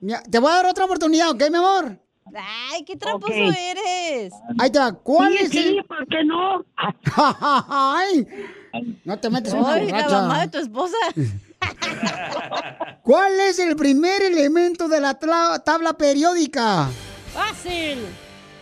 Ya, 0.01 0.23
Te 0.25 0.41
voy 0.41 0.51
a 0.51 0.57
dar 0.57 0.67
otra 0.67 0.87
oportunidad, 0.87 1.31
¿ok, 1.31 1.45
mi 1.51 1.59
amor? 1.59 2.01
Ay, 2.39 2.85
qué 2.85 2.97
tramposo 2.97 3.33
Ok. 3.33 3.55
eres. 3.57 4.33
Ahí 4.59 4.71
te 4.71 4.79
va. 4.79 4.93
¿Cuál 4.93 5.33
Sí, 5.33 5.39
es 5.45 5.51
sí, 5.51 5.59
el...? 5.59 5.85
¿por 5.85 6.07
qué 6.09 6.25
no? 6.25 6.65
Ay, 7.69 8.27
no 9.05 9.19
te 9.19 9.31
metes 9.31 9.53
en 9.55 9.63
la 9.63 10.09
mamá 10.09 10.41
de 10.43 10.49
tu 10.49 10.59
esposa. 10.59 10.97
¿Cuál 13.03 13.41
es 13.41 13.59
el 13.59 13.77
primer 13.77 14.23
elemento 14.23 14.89
de 14.89 15.01
la 15.01 15.15
tabla 15.15 15.93
periódica? 15.95 16.89
Fácil. 17.33 17.99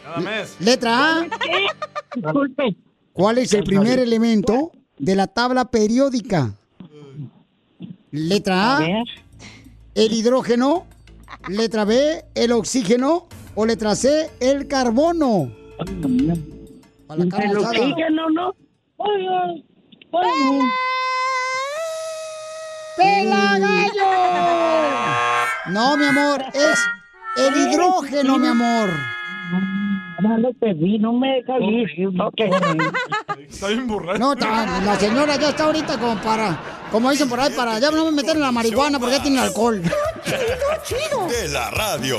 Cada 0.04 0.18
mes. 0.20 0.56
Letra 0.60 1.18
A. 1.20 1.26
Disculpe. 2.14 2.76
¿Cuál 3.12 3.38
es 3.38 3.52
el 3.54 3.64
primer 3.64 3.98
elemento 3.98 4.72
de 4.98 5.14
la 5.16 5.26
tabla 5.26 5.64
periódica? 5.66 6.52
Letra 8.10 8.78
A. 8.78 8.84
El 9.94 10.12
hidrógeno. 10.12 10.86
Letra 11.48 11.84
B. 11.84 12.24
El 12.34 12.52
oxígeno. 12.52 13.26
O 13.56 13.64
letra 13.66 13.94
C. 13.94 14.30
El 14.40 14.66
carbono. 14.68 15.50
Para 17.06 17.24
la 17.24 17.28
carne 17.30 17.50
El 17.50 17.56
asada. 17.58 17.70
oxígeno, 17.70 18.30
¿no? 18.30 18.54
Ay, 18.98 19.26
ay, 19.28 19.64
ay. 20.12 20.60
¡Pela 22.96 23.58
gallo! 23.58 24.10
No, 25.70 25.96
mi 25.96 26.04
amor, 26.04 26.44
es 26.52 26.78
el 27.36 27.56
hidrógeno, 27.56 28.38
mi 28.38 28.46
amor. 28.48 28.90
No 30.22 30.38
lo 30.38 30.52
pedí, 30.54 30.98
no 30.98 31.12
me 31.12 31.28
deja 31.42 31.58
ir. 31.58 32.08
Ok. 32.20 32.40
Está 33.48 33.68
bien 33.68 33.86
borracho. 33.86 34.18
No, 34.20 34.34
la 34.34 34.96
señora 34.98 35.36
ya 35.36 35.48
está 35.50 35.64
ahorita 35.64 35.98
como 35.98 36.16
para, 36.22 36.58
como 36.90 37.10
dicen 37.10 37.28
por 37.28 37.40
ahí, 37.40 37.52
para 37.52 37.78
ya 37.78 37.90
no 37.90 38.04
me 38.06 38.12
meter 38.12 38.36
en 38.36 38.42
la 38.42 38.52
marihuana 38.52 38.98
porque 38.98 39.16
ya 39.16 39.22
tiene 39.22 39.40
alcohol. 39.40 39.82
De 39.82 41.48
la 41.48 41.70
radio. 41.72 42.18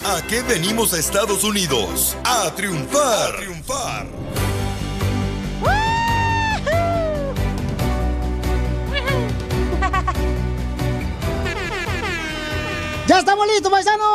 ¿A 0.00 0.20
qué 0.26 0.42
venimos 0.42 0.92
a 0.94 0.98
Estados 0.98 1.44
Unidos? 1.44 2.16
A 2.24 2.50
triunfar. 2.56 3.34
A 3.34 3.36
triunfar. 3.36 4.02
¡Ya 13.06 13.18
estamos 13.18 13.46
listos, 13.46 13.70
paisanos! 13.70 14.06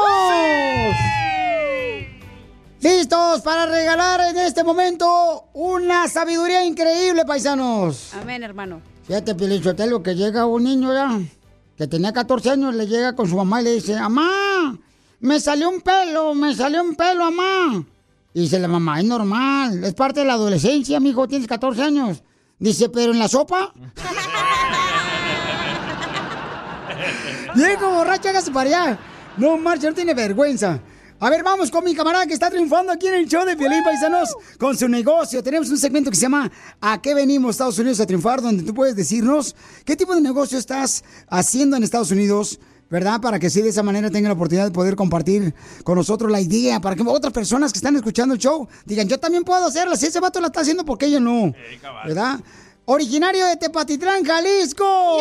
Listos 2.82 3.41
para 3.41 3.65
regalar 3.67 4.21
en 4.32 4.38
este 4.39 4.63
momento 4.63 5.45
una 5.53 6.07
sabiduría 6.09 6.65
increíble, 6.65 7.23
paisanos. 7.25 8.13
Amén, 8.19 8.43
hermano. 8.43 8.82
Fíjate, 9.05 9.36
Pilichotelo, 9.36 10.01
que 10.03 10.15
llega 10.15 10.45
un 10.45 10.63
niño 10.63 10.93
ya, 10.93 11.19
que 11.78 11.88
tenía 11.88 12.11
14 12.11 12.49
años, 12.51 12.75
le 12.75 12.88
llega 12.88 13.15
con 13.15 13.30
su 13.30 13.38
mamá 13.38 13.61
y 13.61 13.65
le 13.65 13.71
dice, 13.75 13.97
mamá, 13.99 14.78
me 15.20 15.39
salió 15.39 15.70
un 15.70 15.82
pelo, 15.82 16.36
me 16.36 16.55
salió 16.55 16.84
un 16.84 16.95
pelo, 16.95 17.32
mamá. 17.32 17.84
Y 18.34 18.41
dice 18.41 18.59
la 18.59 18.68
mamá, 18.68 18.99
es 18.99 19.05
normal, 19.05 19.84
es 19.84 19.93
parte 19.93 20.20
de 20.20 20.28
la 20.28 20.34
adolescencia, 20.34 20.99
mijo, 20.99 21.28
tienes 21.28 21.47
14 21.47 21.82
años. 21.82 22.24
Dice, 22.59 22.89
pero 22.89 23.11
en 23.11 23.20
la 23.20 23.28
sopa. 23.28 23.74
Viejo 27.55 27.89
borracho, 27.89 28.30
hágase 28.30 28.51
para 28.51 28.70
allá. 28.70 28.99
No, 29.38 29.57
marcha, 29.57 29.89
no 29.89 29.95
tiene 29.95 30.13
vergüenza. 30.13 30.80
A 31.20 31.32
ver, 31.32 31.43
vamos 31.43 31.72
con 31.72 31.84
mi 31.84 31.95
camarada 31.95 32.28
que 32.28 32.34
está 32.34 32.51
triunfando 32.51 32.91
aquí 32.91 33.07
en 33.07 33.15
el 33.15 33.28
show 33.28 33.43
de 33.43 33.55
Violín 33.55 33.84
Paisanos 33.84 34.36
con 34.59 34.78
su 34.78 34.88
negocio. 34.88 35.41
Tenemos 35.41 35.68
un 35.72 35.80
segmento 35.80 36.11
que 36.11 36.15
se 36.15 36.22
llama 36.24 36.51
¿A 36.80 37.01
qué 37.01 37.15
venimos 37.15 37.51
Estados 37.51 37.80
Unidos 37.80 37.99
a 37.99 38.05
triunfar? 38.05 38.39
Donde 38.39 38.61
tú 38.61 38.76
puedes 38.76 38.95
decirnos 38.95 39.55
qué 39.84 39.95
tipo 39.95 40.13
de 40.13 40.22
negocio 40.22 40.59
estás 40.59 41.03
haciendo 41.28 41.76
en 41.76 41.82
Estados 41.82 42.11
Unidos, 42.11 42.59
¿verdad? 42.89 43.19
Para 43.21 43.39
que 43.39 43.49
sí 43.49 43.61
de 43.61 43.69
esa 43.69 43.83
manera 43.83 44.09
tengan 44.09 44.29
la 44.29 44.33
oportunidad 44.35 44.65
de 44.65 44.71
poder 44.71 44.95
compartir 44.95 45.53
con 45.83 45.95
nosotros 45.97 46.31
la 46.31 46.39
idea, 46.41 46.79
para 46.79 46.95
que 46.95 47.03
otras 47.05 47.33
personas 47.33 47.71
que 47.73 47.79
están 47.79 47.95
escuchando 47.95 48.33
el 48.33 48.39
show 48.39 48.67
digan, 48.85 49.07
yo 49.07 49.19
también 49.19 49.43
puedo 49.43 49.65
hacerla. 49.65 49.95
Si 49.97 50.05
ese 50.05 50.19
vato 50.19 50.39
la 50.39 50.47
está 50.47 50.61
haciendo, 50.61 50.85
¿por 50.85 50.97
qué 50.97 51.09
yo 51.11 51.19
no? 51.19 51.53
¿Verdad? 52.05 52.39
Originario 52.85 53.45
de 53.47 53.57
Tepatitlán, 53.57 54.23
Jalisco. 54.23 55.17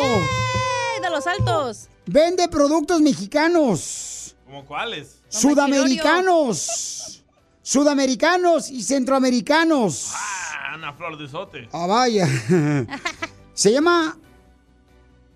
de 1.03 1.11
los 1.11 1.27
altos. 1.27 1.89
Vende 2.07 2.49
productos 2.49 3.01
mexicanos, 3.01 4.37
¿Cómo 4.47 4.65
cuáles? 4.65 5.17
sudamericanos, 5.29 7.25
sudamericanos 7.63 8.71
y 8.71 8.83
centroamericanos. 8.83 10.13
Ah, 10.15 10.75
Ana 10.75 10.93
Flor 10.93 11.19
de 11.19 11.29
Sote. 11.29 11.69
Ah, 11.73 11.87
vaya. 11.87 12.29
Se 13.55 13.73
llama 13.73 14.17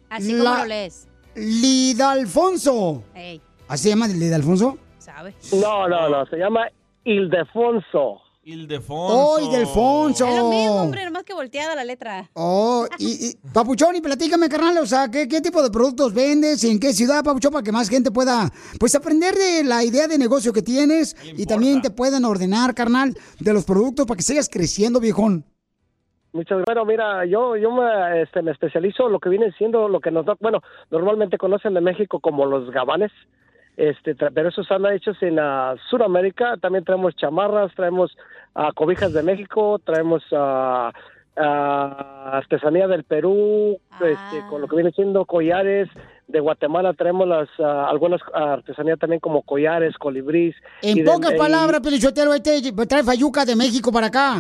Así 0.09 0.31
como 0.33 0.45
La- 0.45 0.59
lo 0.59 0.65
lees. 0.67 1.07
Lidalfonso. 1.35 3.03
Ey, 3.15 3.41
¿Así 3.69 3.85
se 3.85 3.89
llama 3.91 4.09
Lidalfonso? 4.09 4.79
¿sabe? 4.99 5.35
No, 5.53 5.89
no, 5.89 6.09
no, 6.09 6.27
se 6.27 6.37
llama 6.37 6.67
Ildefonso. 7.05 8.21
Ildefonso. 8.43 9.15
¡Oh, 9.17 9.39
Ildefonso! 9.39 10.27
Es 10.27 10.37
lo 10.37 10.49
mismo, 10.49 10.83
hombre, 10.83 11.05
nomás 11.05 11.25
que 11.25 11.35
volteada 11.35 11.75
la 11.75 11.85
letra. 11.85 12.31
Oh, 12.33 12.87
y, 12.99 13.29
y- 13.29 13.37
Papuchón, 13.53 13.95
y 13.97 14.01
platícame, 14.01 14.49
carnal, 14.49 14.79
o 14.79 14.87
sea, 14.87 15.11
¿qué, 15.11 15.29
qué 15.29 15.41
tipo 15.43 15.63
de 15.63 15.71
productos 15.71 16.15
vendes 16.15 16.65
y 16.65 16.71
en 16.71 16.81
qué 16.81 16.93
ciudad, 16.95 17.23
Papuchón, 17.23 17.53
para 17.53 17.63
que 17.63 17.71
más 17.71 17.89
gente 17.91 18.11
pueda, 18.11 18.51
pues, 18.79 18.95
aprender 18.95 19.35
de 19.35 19.63
la 19.63 19.85
idea 19.85 20.09
de 20.09 20.17
negocio 20.17 20.53
que 20.55 20.63
tienes 20.63 21.15
y 21.37 21.45
también 21.47 21.83
te 21.83 21.91
puedan 21.91 22.25
ordenar, 22.25 22.75
carnal, 22.75 23.17
de 23.39 23.53
los 23.53 23.65
productos 23.65 24.07
para 24.07 24.17
que 24.17 24.23
sigas 24.23 24.49
creciendo, 24.51 25.01
viejón. 25.01 25.45
Muchas 26.33 26.63
bueno, 26.65 26.85
mira, 26.85 27.25
yo 27.25 27.57
yo 27.57 27.73
me, 27.73 28.23
este, 28.23 28.41
me 28.43 28.53
especializo 28.53 29.07
en 29.07 29.13
lo 29.13 29.19
que 29.19 29.29
viene 29.29 29.51
siendo 29.53 29.89
lo 29.89 29.99
que 30.01 30.11
nos 30.13 30.25
da, 30.27 30.35
bueno, 30.41 30.61
normalmente 30.91 31.39
conocen 31.39 31.75
de 31.75 31.81
México 31.81 32.21
como 32.21 32.47
los 32.47 32.71
gabanes, 32.71 33.11
este, 33.77 34.15
pero 34.15 34.49
esos 34.51 34.65
están 34.71 34.87
hechos 34.93 35.17
en 35.23 35.39
ah, 35.41 35.75
Sudamérica. 35.89 36.57
También 36.61 36.85
traemos 36.85 37.17
chamarras, 37.17 37.75
traemos 37.75 38.17
ah, 38.55 38.71
cobijas 38.75 39.13
de 39.13 39.23
México, 39.23 39.81
traemos 39.85 40.23
ah, 40.33 40.93
artesanía 42.33 42.87
del 42.87 43.05
Perú, 43.05 43.79
este, 44.01 44.47
con 44.49 44.61
lo 44.61 44.69
que 44.69 44.77
viene 44.77 44.93
siendo 44.93 45.25
collares. 45.25 45.89
De 46.29 46.39
Guatemala 46.39 46.93
traemos 46.95 47.27
las 47.27 47.49
algunas 47.59 48.21
ah, 48.35 48.53
artesanía 48.53 48.97
también 48.97 49.19
como 49.21 49.43
collares, 49.43 49.97
colibrís. 49.99 50.55
y 50.83 50.91
En 50.91 50.99
de- 50.99 51.05
pocas 51.05 51.33
y- 51.33 51.37
palabras, 51.39 51.81
Pelichotero, 51.81 52.33
este 52.35 52.73
trae 52.87 53.03
fayuca 53.03 53.45
de 53.45 53.57
México 53.57 53.91
para 53.91 54.07
acá. 54.07 54.35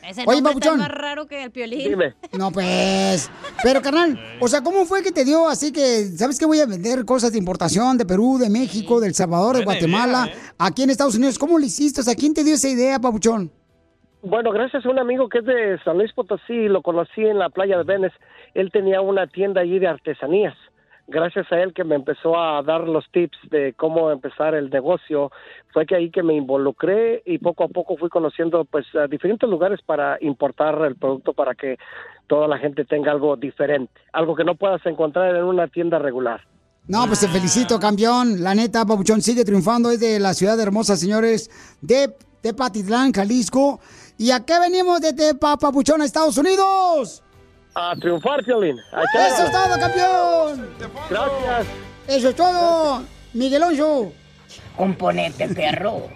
Ese 0.00 0.22
Oye, 0.28 0.36
nombre 0.36 0.36
está 0.36 0.42
papuchón. 0.52 0.78
más 0.78 0.88
raro 0.92 1.26
que 1.26 1.42
el 1.42 1.50
piolín. 1.50 1.88
Dime. 1.90 2.14
No, 2.38 2.52
pues. 2.52 3.28
Pero, 3.64 3.82
carnal, 3.82 4.16
o 4.40 4.46
sea, 4.46 4.62
¿cómo 4.62 4.84
fue 4.84 5.02
que 5.02 5.11
te 5.11 5.24
dio 5.24 5.48
así 5.48 5.72
que, 5.72 6.04
¿sabes 6.16 6.38
qué? 6.38 6.46
Voy 6.46 6.61
a 6.61 6.66
vender 6.66 7.04
cosas 7.04 7.32
de 7.32 7.38
importación 7.38 7.98
de 7.98 8.06
Perú, 8.06 8.38
de 8.38 8.48
México, 8.48 9.00
del 9.00 9.12
Salvador, 9.14 9.56
de 9.56 9.64
Buena 9.64 9.80
Guatemala, 9.80 10.28
idea, 10.28 10.54
aquí 10.59 10.84
en 10.84 10.90
Estados 10.90 11.16
Unidos. 11.16 11.36
¿Cómo 11.36 11.59
lo 11.59 11.64
hiciste? 11.64 12.00
O 12.00 12.04
sea, 12.04 12.14
¿quién 12.14 12.32
te 12.32 12.44
dio 12.44 12.54
esa 12.54 12.68
idea, 12.68 13.00
papuchón? 13.00 13.50
Bueno, 14.28 14.52
gracias 14.52 14.84
a 14.84 14.90
un 14.90 14.98
amigo 14.98 15.30
que 15.30 15.38
es 15.38 15.44
de 15.46 15.78
San 15.84 15.96
Luis 15.96 16.12
Potosí, 16.12 16.68
lo 16.68 16.82
conocí 16.82 17.22
en 17.22 17.38
la 17.38 17.48
playa 17.48 17.78
de 17.78 17.84
Venice. 17.84 18.14
Él 18.52 18.70
tenía 18.70 19.00
una 19.00 19.26
tienda 19.26 19.62
allí 19.62 19.78
de 19.78 19.86
artesanías. 19.86 20.54
Gracias 21.06 21.50
a 21.50 21.58
él 21.62 21.72
que 21.72 21.82
me 21.82 21.94
empezó 21.94 22.38
a 22.38 22.62
dar 22.62 22.82
los 22.82 23.10
tips 23.10 23.38
de 23.50 23.72
cómo 23.72 24.10
empezar 24.10 24.54
el 24.54 24.68
negocio, 24.68 25.32
fue 25.72 25.86
que 25.86 25.94
ahí 25.94 26.10
que 26.10 26.22
me 26.22 26.34
involucré 26.34 27.22
y 27.24 27.38
poco 27.38 27.64
a 27.64 27.68
poco 27.68 27.96
fui 27.96 28.10
conociendo 28.10 28.66
pues 28.66 28.84
a 28.94 29.06
diferentes 29.06 29.48
lugares 29.48 29.80
para 29.80 30.18
importar 30.20 30.78
el 30.84 30.96
producto 30.96 31.32
para 31.32 31.54
que 31.54 31.78
toda 32.26 32.46
la 32.46 32.58
gente 32.58 32.84
tenga 32.84 33.10
algo 33.10 33.34
diferente, 33.34 33.98
algo 34.12 34.36
que 34.36 34.44
no 34.44 34.56
puedas 34.56 34.84
encontrar 34.84 35.34
en 35.36 35.44
una 35.44 35.68
tienda 35.68 35.98
regular. 35.98 36.42
No, 36.86 37.06
pues 37.06 37.20
te 37.20 37.28
felicito, 37.28 37.80
campeón. 37.80 38.42
La 38.42 38.54
neta, 38.54 38.84
papuchón 38.84 39.22
sigue 39.22 39.46
triunfando. 39.46 39.90
Es 39.90 40.00
de 40.00 40.20
la 40.20 40.34
ciudad 40.34 40.60
hermosa, 40.60 40.96
señores, 40.96 41.50
de 41.80 42.14
Tepatitlán, 42.42 43.12
Jalisco. 43.12 43.80
¿Y 44.18 44.32
a 44.32 44.44
qué 44.44 44.58
venimos 44.58 45.00
de 45.00 45.12
Tepa, 45.12 45.56
papuchón, 45.56 46.02
a 46.02 46.04
Estados 46.04 46.36
Unidos? 46.36 47.22
A 47.72 47.94
triunfar, 47.94 48.44
Piolín. 48.44 48.76
¡Eso 48.76 49.44
es 49.44 49.52
todo, 49.52 49.78
campeón! 49.78 50.68
Gracias. 51.08 51.66
¡Eso 52.08 52.28
es 52.30 52.34
todo! 52.34 53.04
Miguelón 53.32 53.74
Show. 53.74 54.12
Componente, 54.76 55.48
perro. 55.48 56.08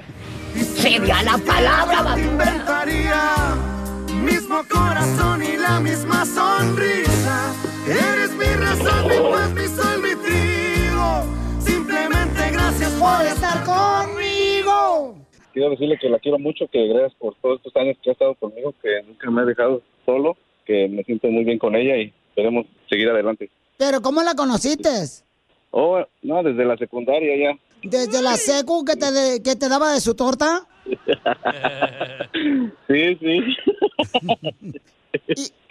Sería 0.76 1.22
la 1.22 1.38
palabra 1.38 2.03
basura. 2.03 2.26
inventaría 2.26 3.55
mismo 4.20 4.62
corazón 4.68 5.42
y 5.44 5.57
la 5.57 5.78
misma 5.78 6.26
sonrisa. 6.26 7.53
Eres 7.86 8.32
mi 8.32 8.46
razón, 8.46 9.07
mi 9.07 9.32
paz, 9.32 9.50
mi 9.50 9.66
sol, 9.68 10.03
mi 10.03 10.14
trigo. 10.16 11.24
Simplemente 11.64 12.50
gracias 12.50 12.90
por 12.92 13.24
estar 13.24 13.62
conmigo. 13.64 15.22
Quiero 15.53 15.70
decirle 15.70 15.98
que 16.00 16.09
la 16.09 16.18
quiero 16.18 16.38
mucho, 16.38 16.66
que 16.68 16.86
gracias 16.88 17.14
por 17.14 17.34
todos 17.42 17.59
estos 17.59 17.74
años 17.76 17.96
que 18.03 18.11
ha 18.11 18.12
estado 18.14 18.34
conmigo, 18.34 18.74
que 18.82 19.03
nunca 19.07 19.30
me 19.30 19.42
ha 19.42 19.44
dejado 19.44 19.82
solo, 20.07 20.36
que 20.66 20.88
me 20.88 21.03
siento 21.05 21.28
muy 21.28 21.44
bien 21.44 21.59
con 21.59 21.74
ella 21.76 21.96
y 21.96 22.12
esperemos 22.28 22.66
seguir 22.88 23.09
adelante. 23.11 23.50
¿Pero 23.76 24.00
cómo 24.00 24.22
la 24.22 24.34
conociste? 24.34 24.88
Oh, 25.70 26.03
no, 26.22 26.42
desde 26.42 26.64
la 26.64 26.76
secundaria 26.76 27.36
ya. 27.36 27.59
¿Desde 27.82 28.22
la 28.22 28.36
secu 28.36 28.84
que 28.84 28.94
te, 28.96 29.11
de- 29.11 29.42
que 29.42 29.57
te 29.57 29.68
daba 29.68 29.92
de 29.92 30.00
su 30.00 30.14
torta? 30.14 30.66
Sí, 32.88 33.16
sí. 33.20 33.40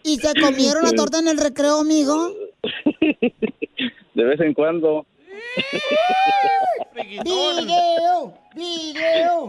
¿Y 0.03 0.15
se 0.17 0.39
comieron 0.39 0.83
la 0.83 0.91
torta 0.93 1.19
en 1.19 1.27
el 1.27 1.37
recreo, 1.37 1.79
amigo? 1.81 2.33
De 4.13 4.23
vez 4.23 4.39
en 4.41 4.53
cuando. 4.53 5.05
¡Video! 6.93 8.33
¡Video! 8.55 9.47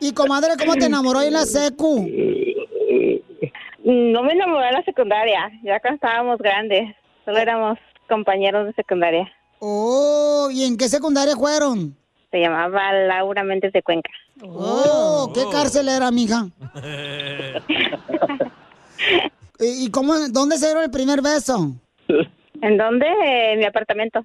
Y 0.00 0.12
comadre, 0.12 0.54
¿cómo 0.58 0.74
te 0.74 0.86
enamoró 0.86 1.22
en 1.22 1.32
la 1.32 1.44
secu? 1.44 2.08
No 3.84 4.22
me 4.22 4.32
enamoré 4.32 4.68
en 4.68 4.74
la 4.74 4.82
secundaria, 4.84 5.50
ya 5.62 5.80
cuando 5.80 5.96
estábamos 5.96 6.38
grandes. 6.38 6.94
Solo 7.24 7.38
éramos 7.38 7.78
compañeros 8.08 8.66
de 8.66 8.72
secundaria. 8.74 9.30
Oh, 9.58 10.48
¿y 10.52 10.64
en 10.64 10.76
qué 10.76 10.88
secundaria 10.88 11.34
fueron? 11.36 11.96
Se 12.30 12.40
llamaba 12.40 12.92
Laura 12.92 13.42
Méndez 13.42 13.72
de 13.72 13.82
Cuenca. 13.82 14.10
Oh, 14.42 15.30
¿qué 15.34 15.44
cárcel 15.50 15.88
era, 15.88 16.10
mija? 16.10 16.48
¿Y 19.58 19.86
y 19.86 19.90
cómo, 19.90 20.14
dónde 20.30 20.58
se 20.58 20.66
dieron 20.66 20.84
el 20.84 20.90
primer 20.90 21.22
beso? 21.22 21.72
¿En 22.60 22.76
dónde? 22.76 23.06
En 23.52 23.58
mi 23.58 23.64
apartamento. 23.64 24.24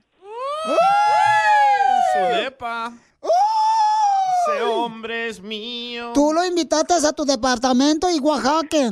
Su 2.13 2.35
depa. 2.43 2.93
Ese 3.21 4.63
hombre 4.63 5.27
es 5.29 5.41
mío. 5.41 6.11
Tú 6.13 6.33
lo 6.33 6.43
invitaste 6.45 6.93
a 7.07 7.13
tu 7.13 7.25
departamento 7.25 8.09
y 8.09 8.19
Oaxaca. 8.19 8.89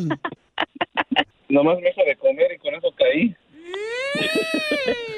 Nomás 1.49 1.79
me 1.79 1.89
hizo 1.89 2.01
de 2.05 2.15
comer 2.17 2.51
y 2.55 2.57
con 2.59 2.75
eso 2.75 2.87
caí. 2.95 3.35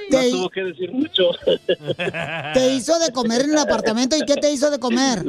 No 0.10 0.20
Te- 0.20 0.32
tuvo 0.32 0.49
que 0.49 0.62
decir 0.64 0.91
mucho. 0.91 1.24
Te 2.54 2.74
hizo 2.74 2.97
de 2.99 3.12
comer 3.12 3.41
en 3.41 3.52
el 3.52 3.58
apartamento 3.58 4.16
y 4.18 4.22
¿qué 4.26 4.36
te 4.36 4.52
hizo 4.52 4.70
de 4.72 4.80
comer? 4.80 5.24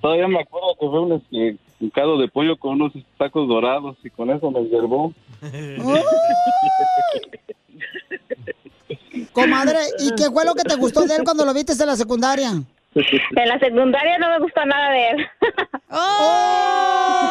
Todavía 0.00 0.28
me 0.28 0.40
acuerdo 0.40 0.74
que 0.80 0.86
fue 0.86 1.00
un, 1.00 1.12
este, 1.12 1.56
un 1.80 1.90
caldo 1.90 2.18
de 2.18 2.28
pollo 2.28 2.56
con 2.56 2.72
unos 2.80 2.92
tacos 3.18 3.48
dorados 3.48 3.96
y 4.04 4.10
con 4.10 4.30
eso 4.30 4.50
me 4.50 4.60
enyerbó. 4.60 5.12
Comadre, 9.32 9.78
¿y 9.98 10.14
qué 10.14 10.30
fue 10.30 10.44
lo 10.44 10.54
que 10.54 10.62
te 10.62 10.76
gustó 10.76 11.02
de 11.02 11.16
él 11.16 11.24
cuando 11.24 11.44
lo 11.44 11.52
viste 11.54 11.72
en 11.72 11.86
la 11.86 11.96
secundaria? 11.96 12.50
En 12.94 13.48
la 13.48 13.58
secundaria 13.58 14.18
no 14.18 14.28
me 14.30 14.38
gustó 14.40 14.64
nada 14.66 14.90
de 14.90 15.10
él. 15.10 15.26
¡Oh! 15.90 17.30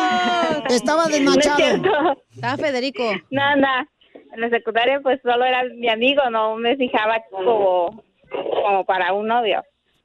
Estaba 0.69 1.07
desmachado. 1.07 1.59
No 1.59 1.65
es 1.65 1.71
cierto. 1.71 1.91
Estaba 2.34 2.57
Federico. 2.57 3.03
No, 3.29 3.55
no. 3.57 3.88
En 4.34 4.41
la 4.41 4.49
secundaria 4.49 4.99
pues 5.01 5.19
solo 5.23 5.45
era 5.45 5.63
mi 5.75 5.89
amigo, 5.89 6.21
no 6.32 6.55
me 6.55 6.75
fijaba 6.77 7.21
como, 7.29 8.03
como 8.32 8.86
para 8.86 9.13
un 9.13 9.27
novio. 9.27 9.63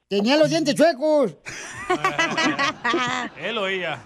Tenía 0.08 0.36
los 0.36 0.48
dientes 0.50 0.74
chuecos. 0.74 1.36
Él 3.42 3.58
o 3.58 3.66
ella. 3.66 3.98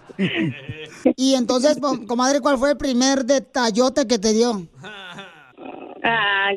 Y 1.16 1.34
entonces, 1.34 1.78
comadre, 2.06 2.40
¿cuál 2.40 2.56
fue 2.56 2.70
el 2.70 2.76
primer 2.78 3.24
detallote 3.24 4.06
que 4.06 4.18
te 4.18 4.32
dio? 4.32 4.66
Ah, 6.02 6.50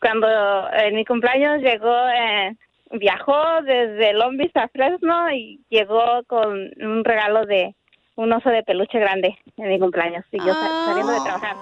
cuando 0.00 0.26
en 0.72 0.94
mi 0.94 1.04
cumpleaños 1.04 1.60
llegó, 1.60 1.94
eh, 2.08 2.56
viajó 2.92 3.34
desde 3.64 4.12
Beach 4.36 4.56
a 4.56 4.68
Fresno 4.68 5.30
y 5.32 5.60
llegó 5.70 6.22
con 6.26 6.70
un 6.80 7.04
regalo 7.04 7.46
de 7.46 7.74
un 8.16 8.32
oso 8.32 8.48
de 8.50 8.62
peluche 8.64 8.98
grande 8.98 9.38
en 9.56 9.68
mi 9.68 9.78
cumpleaños. 9.78 10.24
Y 10.32 10.38
yo 10.38 10.52
sal- 10.52 10.84
saliendo 10.86 11.12
de 11.12 11.20
trabajar. 11.20 11.56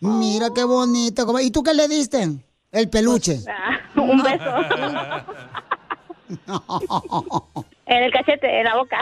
Mira 0.00 0.48
qué 0.54 0.64
bonito. 0.64 1.24
¿Y 1.40 1.50
tú 1.50 1.62
qué 1.62 1.72
le 1.74 1.88
diste? 1.88 2.24
El 2.72 2.90
peluche. 2.90 3.36
Ah, 3.48 3.78
un 4.00 4.22
beso. 4.22 4.56
en 7.86 8.02
el 8.04 8.12
cachete, 8.12 8.58
en 8.60 8.64
la 8.64 8.76
boca. 8.76 8.98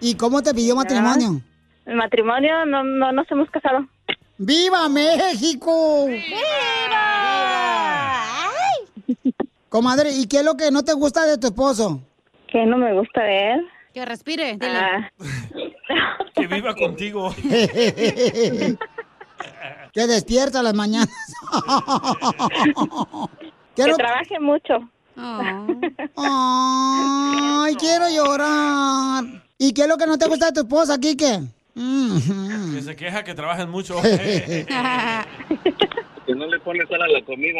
¿Y 0.00 0.14
cómo 0.16 0.42
te 0.42 0.54
pidió 0.54 0.74
matrimonio? 0.76 1.40
El 1.86 1.96
matrimonio 1.96 2.64
no, 2.66 2.82
no 2.84 3.12
nos 3.12 3.30
hemos 3.30 3.50
casado. 3.50 3.86
¡Viva 4.38 4.88
México! 4.88 6.06
Comadre, 9.68 10.12
¿y 10.12 10.26
qué 10.26 10.38
es 10.38 10.44
lo 10.44 10.56
que 10.56 10.70
no 10.70 10.82
te 10.84 10.92
gusta 10.94 11.26
de 11.26 11.36
tu 11.38 11.48
esposo? 11.48 12.00
Que 12.50 12.64
no 12.64 12.78
me 12.78 12.94
gusta 12.94 13.22
de 13.22 13.52
él. 13.54 13.60
Que 13.92 14.04
respire, 14.04 14.52
dile. 14.56 14.78
Ah, 14.78 15.10
Que 16.34 16.46
viva 16.46 16.74
contigo. 16.74 17.34
que 19.92 20.06
despierta 20.06 20.60
a 20.60 20.62
las 20.62 20.74
mañanas. 20.74 21.08
¿Qué 23.74 23.82
que 23.82 23.88
lo- 23.90 23.96
trabaje 23.96 24.38
mucho. 24.40 24.74
Ay, 26.16 27.74
quiero 27.74 28.08
llorar. 28.08 29.24
¿Y 29.58 29.72
qué 29.74 29.82
es 29.82 29.88
lo 29.88 29.96
que 29.96 30.06
no 30.06 30.16
te 30.16 30.28
gusta 30.28 30.46
de 30.46 30.52
tu 30.52 30.60
esposa, 30.60 30.96
Kike? 30.98 31.40
Mm. 31.78 32.74
Que 32.74 32.82
se 32.82 32.96
queja 32.96 33.22
que 33.22 33.34
trabajan 33.34 33.70
mucho. 33.70 33.94
Que 36.26 36.34
no 36.34 36.46
le 36.46 36.58
pone 36.60 36.84
sal 36.86 37.00
a 37.00 37.08
la 37.08 37.24
comida. 37.24 37.58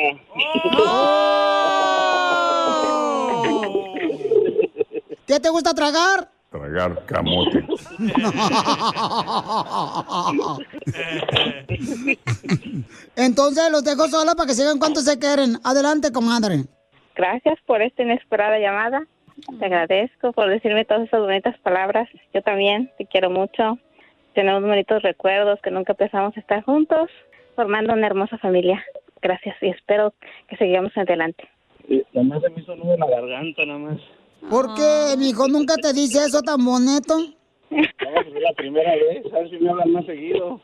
¿Qué 5.27 5.41
te 5.41 5.49
gusta 5.49 5.73
tragar? 5.73 6.29
Tragar 6.51 7.03
camote. 7.07 7.65
Entonces 13.17 13.71
los 13.73 13.83
dejo 13.85 14.07
solos 14.09 14.35
para 14.35 14.49
que 14.49 14.55
sigan 14.55 14.79
cuánto 14.79 15.01
se 15.01 15.19
quieren. 15.19 15.59
Adelante, 15.65 16.13
comadre. 16.13 16.65
Gracias 17.15 17.59
por 17.65 17.81
esta 17.81 18.03
inesperada 18.03 18.59
llamada. 18.59 19.01
Te 19.59 19.65
agradezco 19.65 20.33
por 20.33 20.51
decirme 20.51 20.85
todas 20.85 21.07
esas 21.07 21.21
bonitas 21.21 21.59
palabras. 21.61 22.07
Yo 22.35 22.43
también 22.43 22.91
te 22.99 23.07
quiero 23.07 23.31
mucho. 23.31 23.79
Tenemos 24.39 24.63
bonitos 24.63 25.03
recuerdos 25.03 25.59
que 25.65 25.73
nunca 25.73 25.95
pensamos 25.95 26.37
estar 26.37 26.63
juntos, 26.63 27.11
formando 27.57 27.93
una 27.93 28.07
hermosa 28.07 28.39
familia. 28.39 28.81
Gracias 29.21 29.57
y 29.61 29.71
espero 29.71 30.15
que 30.47 30.57
sigamos 30.57 30.97
adelante. 30.97 31.43
Nada 32.13 32.25
más 32.29 32.43
se 32.43 32.51
me 32.51 32.61
hizo 32.61 32.77
nudo 32.77 32.95
en 32.95 33.01
la 33.01 33.11
garganta, 33.11 33.67
nada 33.67 33.79
más. 33.81 34.01
¿Por 34.49 34.75
qué, 34.75 35.17
mijo? 35.19 35.49
¿Nunca 35.49 35.75
te 35.75 35.93
dice 35.93 36.21
eso 36.25 36.41
tan 36.43 36.65
bonito? 36.65 37.17
Es 37.71 38.43
la 38.43 38.53
primera 38.57 38.91
vez. 38.93 39.27
A 39.33 39.39
ver 39.39 39.51
si 39.51 39.59
me 39.59 39.71
hablan 39.71 39.93
más 39.93 40.07
seguido. 40.07 40.61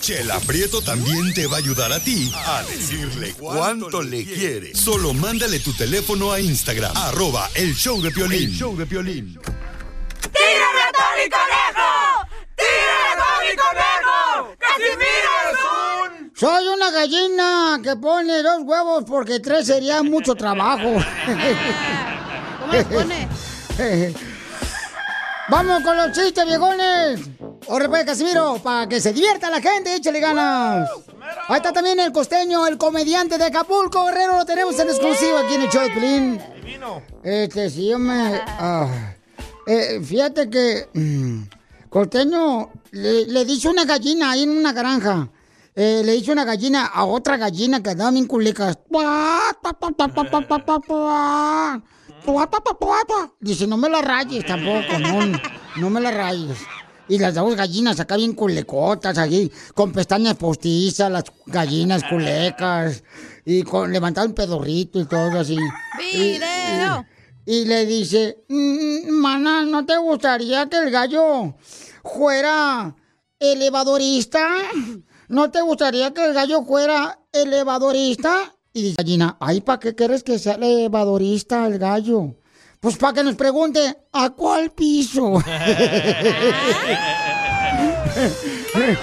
Chela 0.00 0.38
Prieto 0.46 0.80
también 0.82 1.34
te 1.34 1.46
va 1.46 1.56
a 1.56 1.58
ayudar 1.58 1.92
a 1.92 2.00
ti 2.00 2.32
a 2.34 2.62
decirle 2.62 3.34
cuánto 3.38 4.02
le 4.02 4.24
quiere. 4.24 4.74
Solo 4.74 5.12
mándale 5.12 5.58
tu 5.60 5.72
teléfono 5.72 6.32
a 6.32 6.40
Instagram, 6.40 6.96
arroba 6.96 7.48
el 7.54 7.74
show 7.74 8.00
de 8.00 8.10
Piolín. 8.10 8.44
El 8.44 8.52
show 8.52 8.76
de 8.76 8.86
Piolín. 8.86 9.38
¡Tírame 10.32 10.80
a 10.82 10.92
Tony 10.92 11.28
Conejo! 11.30 12.45
¡Tírame 12.56 13.08
a 13.12 13.16
Tony 13.20 13.56
Conejo! 13.56 14.56
¡Casimiro 14.58 15.32
es 15.50 15.58
un... 16.20 16.32
Soy 16.34 16.68
una 16.68 16.90
gallina 16.90 17.80
que 17.82 17.96
pone 17.96 18.42
dos 18.42 18.62
huevos 18.62 19.04
porque 19.06 19.40
tres 19.40 19.66
sería 19.66 20.02
mucho 20.02 20.34
trabajo. 20.34 20.94
¿Cómo 22.60 22.72
les 22.72 22.84
pone? 22.84 23.28
Vamos 25.48 25.82
con 25.82 25.96
los 25.96 26.10
chistes, 26.12 26.44
viejones. 26.44 27.20
Ahora 27.68 27.88
pues, 27.88 28.04
Casimiro, 28.04 28.58
para 28.62 28.88
que 28.88 29.00
se 29.00 29.12
divierta 29.12 29.48
la 29.50 29.60
gente, 29.60 29.94
échale 29.94 30.20
ganas. 30.20 30.90
Ahí 31.48 31.56
está 31.56 31.72
también 31.72 32.00
el 32.00 32.10
costeño, 32.12 32.66
el 32.66 32.78
comediante 32.78 33.38
de 33.38 33.44
Acapulco, 33.44 34.06
Guerrero, 34.06 34.36
lo 34.36 34.44
tenemos 34.44 34.78
en 34.78 34.88
exclusiva 34.88 35.40
aquí 35.40 35.54
en 35.54 35.62
el 35.62 35.68
show 35.68 35.82
de 35.82 35.90
Pelín. 35.90 36.40
Este, 37.22 37.70
sí, 37.70 37.88
yo 37.88 37.98
me... 37.98 38.40
ah, 38.46 39.14
eh, 39.66 40.00
fíjate 40.04 40.50
que... 40.50 40.88
mm, 40.92 41.42
costeño 41.96 42.72
le, 42.90 43.24
le 43.24 43.44
dice 43.46 43.70
una 43.70 43.86
gallina 43.86 44.32
ahí 44.32 44.42
en 44.42 44.50
una 44.50 44.74
granja. 44.74 45.30
Eh, 45.74 46.02
le 46.04 46.12
dice 46.12 46.30
una 46.30 46.44
gallina 46.44 46.84
a 46.84 47.06
otra 47.06 47.38
gallina 47.38 47.82
que 47.82 47.88
andaba 47.88 48.10
bien 48.10 48.26
culicas. 48.26 48.78
Dice, 53.40 53.66
no 53.66 53.78
me 53.78 53.88
la 53.88 54.02
rayes 54.02 54.44
tampoco, 54.44 54.98
no, 54.98 55.40
no 55.76 55.88
me 55.88 56.02
la 56.02 56.10
rayes. 56.10 56.58
Y 57.08 57.18
las 57.18 57.34
dos 57.34 57.56
gallinas 57.56 57.98
acá 57.98 58.16
bien 58.16 58.34
culecotas, 58.34 59.16
aquí, 59.16 59.50
con 59.74 59.90
pestañas 59.90 60.34
postizas, 60.34 61.10
las 61.10 61.24
gallinas 61.46 62.04
culecas, 62.04 63.02
y 63.46 63.62
con 63.62 63.90
levantado 63.90 64.26
un 64.26 64.34
pedorrito 64.34 65.00
y 65.00 65.06
todo 65.06 65.40
así. 65.40 65.56
¡Video! 65.96 67.06
Y, 67.46 67.64
le 67.64 67.86
dice, 67.86 68.44
"Mm, 68.48 69.08
mana, 69.10 69.62
¿no 69.62 69.86
te 69.86 69.96
gustaría 69.96 70.68
que 70.68 70.78
el 70.78 70.90
gallo 70.90 71.54
fuera 72.02 72.96
elevadorista? 73.38 74.46
¿No 75.28 75.50
te 75.50 75.60
gustaría 75.62 76.12
que 76.12 76.24
el 76.24 76.34
gallo 76.34 76.62
fuera 76.64 77.20
elevadorista? 77.32 78.54
Y 78.72 78.82
dice 78.82 78.96
gallina, 78.98 79.36
ay, 79.40 79.60
¿para 79.60 79.78
qué 79.80 79.94
quieres 79.94 80.22
que 80.22 80.38
sea 80.38 80.54
elevadorista 80.54 81.66
el 81.66 81.78
gallo? 81.78 82.36
Pues 82.80 82.96
para 82.96 83.14
que 83.14 83.22
nos 83.24 83.36
pregunte, 83.36 83.96
¿a 84.12 84.30
cuál 84.30 84.72
piso? 84.72 85.42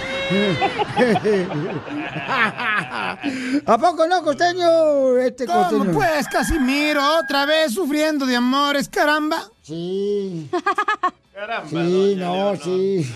¿A 3.66 3.78
poco 3.78 4.08
no, 4.08 4.24
costeño? 4.24 5.18
Este 5.18 5.46
¿Cómo 5.46 5.70
costeño. 5.70 5.94
pues, 5.94 6.28
Casimiro? 6.28 7.02
¿Otra 7.20 7.46
vez 7.46 7.74
sufriendo 7.74 8.26
de 8.26 8.36
amores, 8.36 8.90
caramba? 8.90 9.44
Sí. 9.62 10.50
Caramba, 11.34 11.70
Sí, 11.70 12.16
no, 12.18 12.54
Leona. 12.54 12.60
sí. 12.64 13.14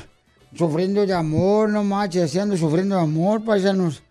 Sufriendo 0.56 1.06
de 1.06 1.14
amor, 1.14 1.70
no 1.70 1.84
manches, 1.84 2.24
haciendo 2.26 2.58
sufriendo 2.58 2.96
de 2.96 3.02
amor, 3.02 3.44
paisanos. 3.44 4.02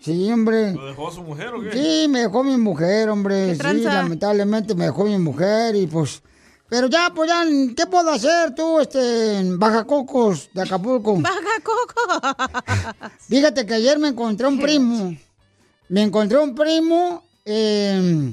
Sí, 0.00 0.30
hombre. 0.32 0.72
¿Lo 0.72 0.86
dejó 0.86 1.10
su 1.10 1.22
mujer 1.22 1.48
o 1.48 1.60
qué? 1.60 1.72
Sí, 1.72 2.06
me 2.08 2.20
dejó 2.20 2.44
mi 2.44 2.56
mujer, 2.56 3.08
hombre. 3.10 3.56
¿Qué 3.60 3.68
Sí, 3.70 3.80
lamentablemente 3.82 4.74
me 4.74 4.84
dejó 4.84 5.04
mi 5.04 5.18
mujer 5.18 5.74
y 5.74 5.86
pues. 5.86 6.22
Pero 6.70 6.86
ya, 6.86 7.12
pues 7.14 7.28
ya, 7.28 7.44
¿qué 7.76 7.86
puedo 7.86 8.10
hacer 8.10 8.54
tú, 8.54 8.78
este, 8.78 9.42
Baja 9.56 9.84
Cocos 9.84 10.48
de 10.54 10.62
Acapulco? 10.62 11.16
Baja 11.20 11.36
Coco. 11.64 12.38
Fíjate 13.28 13.66
que 13.66 13.74
ayer 13.74 13.98
me 13.98 14.08
encontré 14.08 14.46
un 14.46 14.58
primo. 14.58 15.14
Me 15.88 16.02
encontré 16.02 16.38
un 16.38 16.54
primo. 16.54 17.24
Eh, 17.44 18.32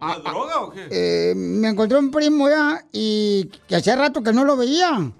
¿Una 0.00 0.18
droga 0.18 0.60
o 0.60 0.70
qué? 0.70 0.86
eh, 0.90 1.34
me 1.34 1.70
encontré 1.70 1.98
un 1.98 2.10
primo 2.10 2.48
ya 2.48 2.84
y 2.92 3.46
que 3.66 3.76
hacía 3.76 3.96
rato 3.96 4.22
que 4.22 4.32
no 4.34 4.44
lo 4.44 4.56
veía. 4.56 5.10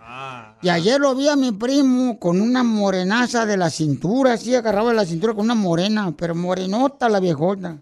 Y 0.61 0.69
ayer 0.69 1.01
lo 1.01 1.15
vi 1.15 1.29
a 1.29 1.37
mi 1.37 1.53
primo 1.53 2.19
con 2.21 2.41
una 2.41 2.63
morenaza 2.63 3.47
de 3.47 3.57
la 3.57 3.71
cintura, 3.71 4.35
así 4.35 4.55
agarraba 4.55 4.91
de 4.91 4.97
la 4.97 5.07
cintura 5.07 5.33
con 5.33 5.45
una 5.47 5.55
morena, 5.55 6.13
pero 6.17 6.35
morenota 6.35 7.09
la 7.09 7.19
viejota. 7.19 7.79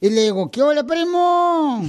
Y 0.00 0.10
le 0.10 0.22
digo, 0.22 0.50
¿qué 0.50 0.62
ole, 0.62 0.84
primo? 0.84 1.82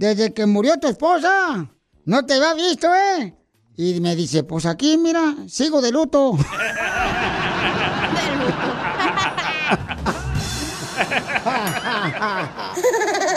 Desde 0.00 0.32
que 0.32 0.46
murió 0.46 0.78
tu 0.80 0.88
esposa, 0.88 1.68
no 2.06 2.24
te 2.24 2.32
había 2.32 2.54
visto, 2.54 2.88
¿eh? 2.94 3.36
Y 3.76 4.00
me 4.00 4.16
dice, 4.16 4.44
pues 4.44 4.64
aquí, 4.64 4.96
mira, 4.96 5.34
sigo 5.46 5.82
de 5.82 5.92
luto. 5.92 6.38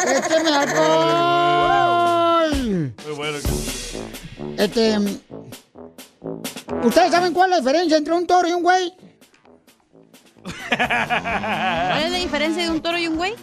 ¡Écheme 0.07 0.55
alcohol! 0.55 1.75
Muy 3.03 3.13
bueno. 3.17 3.39
Este. 4.57 4.99
¿Ustedes 6.81 7.11
saben 7.11 7.33
cuál 7.33 7.51
es 7.51 7.57
la 7.57 7.61
diferencia 7.61 7.97
entre 7.97 8.13
un 8.13 8.25
toro 8.25 8.47
y 8.47 8.53
un 8.53 8.63
güey? 8.63 8.93
¿Cuál 10.69 12.03
es 12.05 12.11
la 12.11 12.17
diferencia 12.19 12.63
de 12.63 12.69
un 12.69 12.81
toro 12.81 12.97
y 12.97 13.07
un 13.07 13.17
güey? 13.17 13.35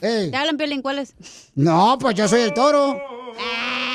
¿Te 0.00 0.36
hablan, 0.36 0.56
Piolín? 0.56 0.82
¿Cuál 0.82 1.00
es? 1.00 1.14
No, 1.54 1.96
pues 1.98 2.14
yo 2.14 2.28
soy 2.28 2.42
el 2.42 2.54
toro. 2.54 3.00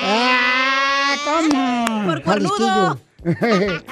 ¡Ah! 0.04 1.16
¿Cómo? 1.24 2.06
Por 2.06 2.24
cornudo. 2.24 2.99
Jalisquillo. 3.24 3.84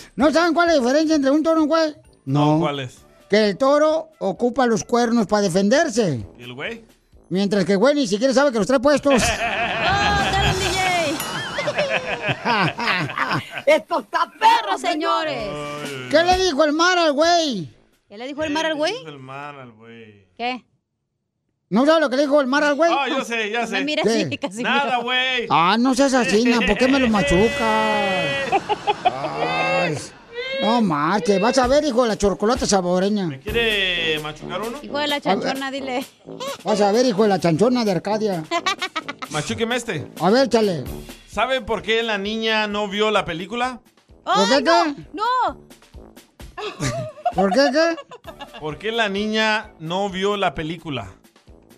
¿No 0.16 0.30
saben 0.32 0.54
cuál 0.54 0.70
es 0.70 0.76
la 0.76 0.80
diferencia 0.80 1.16
entre 1.16 1.30
un 1.30 1.42
toro 1.42 1.60
y 1.60 1.62
un 1.62 1.68
güey? 1.68 1.94
No. 2.24 2.58
¿Cuál 2.60 2.80
es? 2.80 2.98
Que 3.28 3.48
el 3.48 3.58
toro 3.58 4.10
ocupa 4.18 4.66
los 4.66 4.84
cuernos 4.84 5.26
para 5.26 5.42
defenderse. 5.42 6.26
¿Y 6.38 6.42
el 6.42 6.54
güey? 6.54 6.84
Mientras 7.28 7.64
que 7.64 7.72
el 7.72 7.78
güey 7.78 7.94
ni 7.94 8.06
siquiera 8.06 8.34
sabe 8.34 8.50
que 8.50 8.58
los 8.58 8.66
trae 8.66 8.80
puestos. 8.80 9.22
¡Esto 13.66 14.00
está 14.00 14.32
perro, 14.38 14.78
señores! 14.78 15.48
¿Qué 16.10 16.22
le 16.22 16.38
dijo 16.44 16.64
el 16.64 16.72
mar 16.72 16.98
al 16.98 17.12
güey? 17.12 17.68
¿Qué 18.08 18.18
le 18.18 18.26
dijo 18.26 18.42
el 18.42 18.50
mar 18.52 18.66
al 18.66 18.74
güey? 18.74 18.94
El 19.06 19.18
mar 19.18 19.54
al 19.56 19.72
güey. 19.72 20.26
¿Qué? 20.36 20.64
¿No 21.72 21.86
sabes 21.86 22.00
lo 22.00 22.10
que 22.10 22.16
le 22.16 22.22
dijo 22.22 22.40
el 22.40 22.48
mar 22.48 22.64
al 22.64 22.74
güey? 22.74 22.90
Ah, 22.92 23.06
yo 23.08 23.24
sé, 23.24 23.48
ya 23.48 23.64
sé. 23.64 23.74
Me 23.74 23.84
mira 23.84 24.02
¿Qué? 24.02 24.24
así, 24.26 24.38
casi. 24.38 24.62
Nada, 24.64 24.96
güey. 24.96 25.46
Ah, 25.50 25.76
no 25.78 25.94
seas 25.94 26.14
así, 26.14 26.42
¿no? 26.44 26.58
¿por 26.66 26.76
qué 26.76 26.88
me 26.88 26.98
lo 26.98 27.08
machucas? 27.10 27.60
Ay, 29.04 29.96
no 30.62 30.82
marches, 30.82 31.40
vas 31.40 31.56
a 31.58 31.68
ver, 31.68 31.84
hijo 31.84 32.02
de 32.02 32.08
la 32.08 32.18
chocolate 32.18 32.66
saboreña. 32.66 33.38
¿Quiere 33.40 34.18
machucar 34.18 34.60
uno? 34.62 34.78
Hijo 34.82 34.98
de 34.98 35.06
la 35.06 35.20
chanchona, 35.20 35.70
dile. 35.70 36.04
Vas 36.64 36.80
a 36.80 36.90
ver, 36.90 37.06
hijo 37.06 37.22
de 37.22 37.28
la 37.28 37.38
chanchona 37.38 37.84
de 37.84 37.92
Arcadia. 37.92 38.42
Machúqueme 39.30 39.76
este. 39.76 40.08
A 40.20 40.28
ver, 40.28 40.48
chale. 40.48 40.82
¿Sabe 41.30 41.60
por 41.60 41.82
qué 41.82 42.02
la 42.02 42.18
niña 42.18 42.66
no 42.66 42.88
vio 42.88 43.12
la 43.12 43.24
película? 43.24 43.80
¿Por 44.24 44.48
qué 44.48 44.64
qué? 44.64 44.94
¡No! 45.12 45.60
¿Por 47.36 47.52
qué 47.52 47.68
qué? 47.72 47.96
¿Por 48.58 48.76
qué 48.76 48.90
la 48.90 49.08
niña 49.08 49.70
no 49.78 50.10
vio 50.10 50.36
la 50.36 50.52
película? 50.56 51.12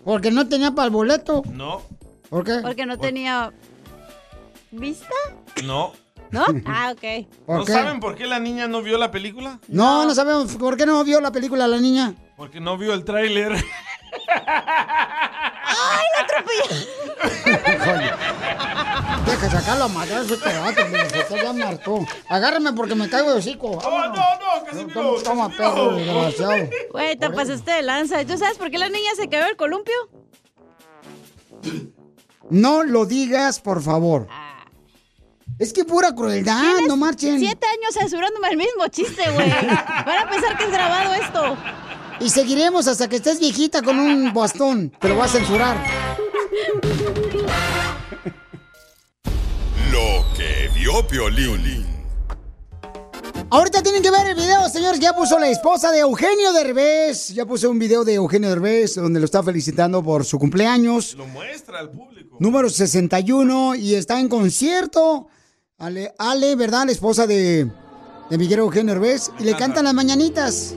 Porque 0.03 0.31
no 0.31 0.47
tenía 0.47 0.71
para 0.71 0.85
el 0.85 0.91
boleto. 0.91 1.43
No, 1.51 1.81
¿Por 2.29 2.43
qué? 2.43 2.59
Porque 2.61 2.85
no 2.85 2.97
tenía... 2.97 3.51
¿Vista? 4.71 5.13
no. 5.63 5.93
¿No? 6.31 6.45
Ah, 6.65 6.91
ok. 6.93 7.27
¿Por 7.45 7.59
¿No 7.59 7.65
qué? 7.65 7.73
saben 7.73 7.99
por 7.99 8.15
qué 8.15 8.25
la 8.25 8.39
niña 8.39 8.67
no 8.67 8.81
vio 8.81 8.97
la 8.97 9.11
película? 9.11 9.59
No, 9.67 10.03
no 10.05 10.15
sabemos. 10.15 10.55
¿Por 10.55 10.77
qué 10.77 10.87
no 10.87 11.03
vio 11.03 11.21
la 11.21 11.31
película 11.31 11.67
la 11.67 11.77
niña? 11.77 12.15
Porque 12.35 12.59
no 12.59 12.75
vio 12.75 12.93
el 12.95 13.05
tráiler. 13.05 13.53
¡Ay, 15.73 16.05
la 16.15 16.21
atropellé! 16.23 16.87
Deja 19.25 19.49
sacarlo 19.49 19.83
a 19.85 19.87
matar 19.87 20.23
ese 20.23 20.37
pedazo, 20.37 20.87
me 20.89 21.43
ya 21.43 21.53
me 21.53 21.63
hartó. 21.63 22.05
Agárrame 22.27 22.73
porque 22.73 22.95
me 22.95 23.09
caigo 23.09 23.31
de 23.31 23.39
hocico. 23.39 23.79
No, 23.81 24.07
no, 24.07 24.13
no, 24.13 24.65
Casimiro. 24.65 25.21
Toma, 25.23 25.23
toma 25.23 25.49
perro, 25.49 25.95
desgraciado. 25.95 26.69
Güey, 26.91 27.15
te 27.15 27.29
pasaste 27.29 27.71
de 27.71 27.81
lanza. 27.81 28.25
¿Tú 28.25 28.37
sabes 28.37 28.57
por 28.57 28.69
qué 28.69 28.77
la 28.77 28.89
niña 28.89 29.11
se 29.15 29.29
cayó 29.29 29.45
del 29.45 29.55
columpio? 29.55 29.95
No 32.49 32.83
lo 32.83 33.05
digas, 33.05 33.59
por 33.59 33.81
favor. 33.81 34.27
Es 35.59 35.71
que 35.71 35.85
pura 35.85 36.13
crueldad, 36.13 36.81
no 36.87 36.97
marchen. 36.97 37.39
Siete 37.39 37.67
años 37.67 37.93
censurándome 37.93 38.49
el 38.49 38.57
mismo 38.57 38.87
chiste, 38.87 39.23
güey. 39.31 39.49
Van 40.05 40.27
a 40.27 40.29
pensar 40.29 40.57
que 40.57 40.63
es 40.65 40.71
grabado 40.71 41.13
esto. 41.13 41.57
Y 42.19 42.29
seguiremos 42.29 42.87
hasta 42.87 43.07
que 43.09 43.17
estés 43.17 43.39
viejita 43.39 43.81
con 43.81 43.99
un 43.99 44.33
bastón. 44.33 44.91
Te 44.99 45.09
lo 45.09 45.15
voy 45.15 45.25
a 45.25 45.27
censurar. 45.27 45.77
Lo 49.91 50.25
que 50.35 50.69
vio 50.75 51.05
Piolín. 51.07 51.93
Ahorita 53.49 53.83
tienen 53.83 54.01
que 54.01 54.09
ver 54.09 54.25
el 54.27 54.35
video, 54.35 54.67
señores. 54.67 54.99
Ya 54.99 55.13
puso 55.13 55.37
la 55.37 55.47
esposa 55.47 55.91
de 55.91 55.99
Eugenio 55.99 56.51
Derbez. 56.53 57.29
Ya 57.29 57.45
puso 57.45 57.69
un 57.69 57.77
video 57.77 58.03
de 58.03 58.15
Eugenio 58.15 58.49
Derbez 58.49 58.95
donde 58.95 59.19
lo 59.19 59.25
está 59.25 59.43
felicitando 59.43 60.01
por 60.01 60.25
su 60.25 60.39
cumpleaños. 60.39 61.13
Lo 61.13 61.27
muestra 61.27 61.77
al 61.77 61.91
público. 61.91 62.37
Número 62.39 62.67
61 62.69 63.75
y 63.75 63.93
está 63.93 64.19
en 64.19 64.27
concierto. 64.27 65.27
Ale, 65.77 66.15
Ale 66.17 66.55
¿verdad? 66.55 66.85
La 66.87 66.93
esposa 66.93 67.27
de, 67.27 67.69
de 68.29 68.37
Miguel 68.39 68.59
Eugenio 68.59 68.95
Derbez. 68.95 69.29
Y 69.39 69.43
le 69.43 69.55
cantan 69.55 69.85
las 69.85 69.93
mañanitas. 69.93 70.75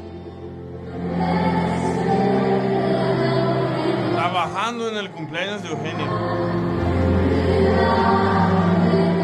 Trabajando 4.67 4.99
en 4.99 5.07
el 5.07 5.13
cumpleaños 5.13 5.63
de 5.63 5.69
Eugenio. 5.69 6.07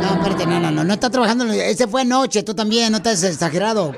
No, 0.01 0.15
espérate, 0.15 0.47
no, 0.47 0.61
no, 0.61 0.71
no, 0.71 0.85
no 0.85 0.95
está 0.95 1.11
trabajando. 1.11 1.53
Ese 1.53 1.89
fue 1.89 2.03
anoche, 2.03 2.45
tú 2.45 2.55
también, 2.55 2.93
no 2.93 2.99
estás 2.99 3.25
exagerado. 3.25 3.93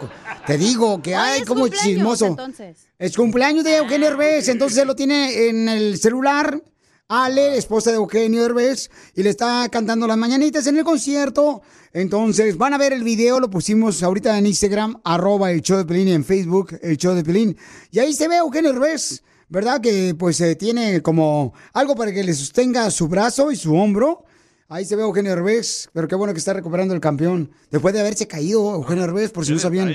Te 0.47 0.57
digo 0.57 1.03
que 1.03 1.15
hay 1.15 1.43
es 1.43 1.47
como 1.47 1.69
chismoso. 1.69 2.29
entonces. 2.29 2.87
Es 2.99 3.15
cumpleaños 3.15 3.63
de 3.63 3.77
Eugenio 3.77 4.09
Derbez, 4.09 4.49
entonces 4.49 4.79
él 4.79 4.87
lo 4.87 4.97
tiene 4.97 5.49
en 5.49 5.69
el 5.69 5.99
celular. 5.99 6.63
Ale, 7.09 7.59
esposa 7.59 7.91
de 7.91 7.97
Eugenio 7.97 8.41
Derbez, 8.41 8.91
y 9.15 9.23
le 9.23 9.29
está 9.29 9.69
cantando 9.69 10.07
las 10.07 10.17
mañanitas 10.17 10.67
en 10.67 10.79
el 10.79 10.85
concierto. 10.85 11.61
Entonces, 11.93 12.57
van 12.57 12.73
a 12.73 12.79
ver 12.79 12.95
el 12.95 13.05
video, 13.05 13.39
lo 13.39 13.51
pusimos 13.51 14.03
ahorita 14.03 14.39
en 14.39 14.47
Instagram, 14.47 14.99
arroba 15.05 15.51
el 15.51 15.61
show 15.61 15.77
de 15.77 15.85
Pelín, 15.85 16.09
y 16.09 16.13
en 16.13 16.25
Facebook, 16.25 16.79
el 16.81 16.97
show 16.97 17.15
de 17.15 17.23
Pelín. 17.23 17.55
Y 17.91 17.99
ahí 17.99 18.15
se 18.15 18.29
ve 18.29 18.39
Eugenio 18.39 18.73
Derbez, 18.73 19.23
¿verdad? 19.55 19.81
Que 19.81 20.15
pues 20.19 20.41
eh, 20.41 20.57
tiene 20.57 21.01
como 21.01 21.55
algo 21.73 21.95
para 21.95 22.13
que 22.13 22.23
le 22.23 22.35
sostenga 22.35 22.91
su 22.91 23.09
brazo 23.09 23.51
y 23.51 23.57
su 23.57 23.75
hombro. 23.75 24.25
Ahí 24.69 24.85
se 24.87 24.97
ve 24.97 25.03
Eugenio 25.03 25.31
Derbez, 25.31 25.89
pero 25.93 26.09
qué 26.09 26.15
bueno 26.15 26.33
que 26.33 26.39
está 26.39 26.53
recuperando 26.55 26.95
el 26.95 27.01
campeón. 27.01 27.51
Después 27.71 27.95
de 27.95 28.01
haberse 28.01 28.27
caído 28.27 28.75
Eugenio 28.75 29.03
Derbez, 29.03 29.31
por 29.31 29.45
si 29.47 29.53
no 29.53 29.59
sabían. 29.59 29.95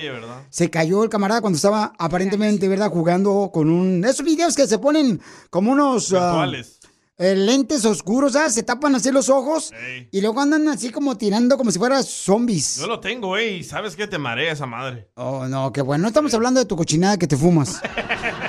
Se 0.50 0.70
cayó 0.70 1.04
el 1.04 1.10
camarada 1.10 1.42
cuando 1.42 1.58
estaba 1.58 1.94
aparentemente, 1.98 2.68
¿verdad? 2.68 2.90
Jugando 2.90 3.50
con 3.54 3.70
un... 3.70 4.06
Esos 4.06 4.26
videos 4.26 4.56
que 4.56 4.68
se 4.68 4.78
ponen 4.78 5.20
como 5.50 5.72
unos... 5.72 6.12
Virtuales. 6.12 6.80
eh, 7.18 7.36
lentes 7.36 7.84
oscuros, 7.84 8.36
¿ah? 8.36 8.48
Se 8.50 8.62
tapan 8.62 8.94
así 8.96 9.12
los 9.12 9.28
ojos 9.28 9.74
y 10.12 10.22
luego 10.22 10.40
andan 10.40 10.68
así 10.70 10.92
como 10.92 11.18
tirando 11.18 11.58
como 11.58 11.72
si 11.72 11.80
fueran 11.80 12.04
zombies. 12.04 12.78
Yo 12.78 12.88
lo 12.88 13.00
tengo, 13.00 13.30
güey. 13.30 13.64
¿Sabes 13.64 13.96
qué? 13.96 14.08
Te 14.08 14.20
marea 14.20 14.54
esa 14.54 14.68
madre. 14.68 15.10
Oh, 15.16 15.48
no, 15.48 15.74
qué 15.74 15.82
bueno. 15.82 16.04
No 16.04 16.08
estamos 16.10 16.34
hablando 16.36 16.60
de 16.60 16.68
tu 16.68 16.78
cochinada 16.78 17.18
que 17.18 17.28
te 17.28 17.36
fumas. 17.36 17.82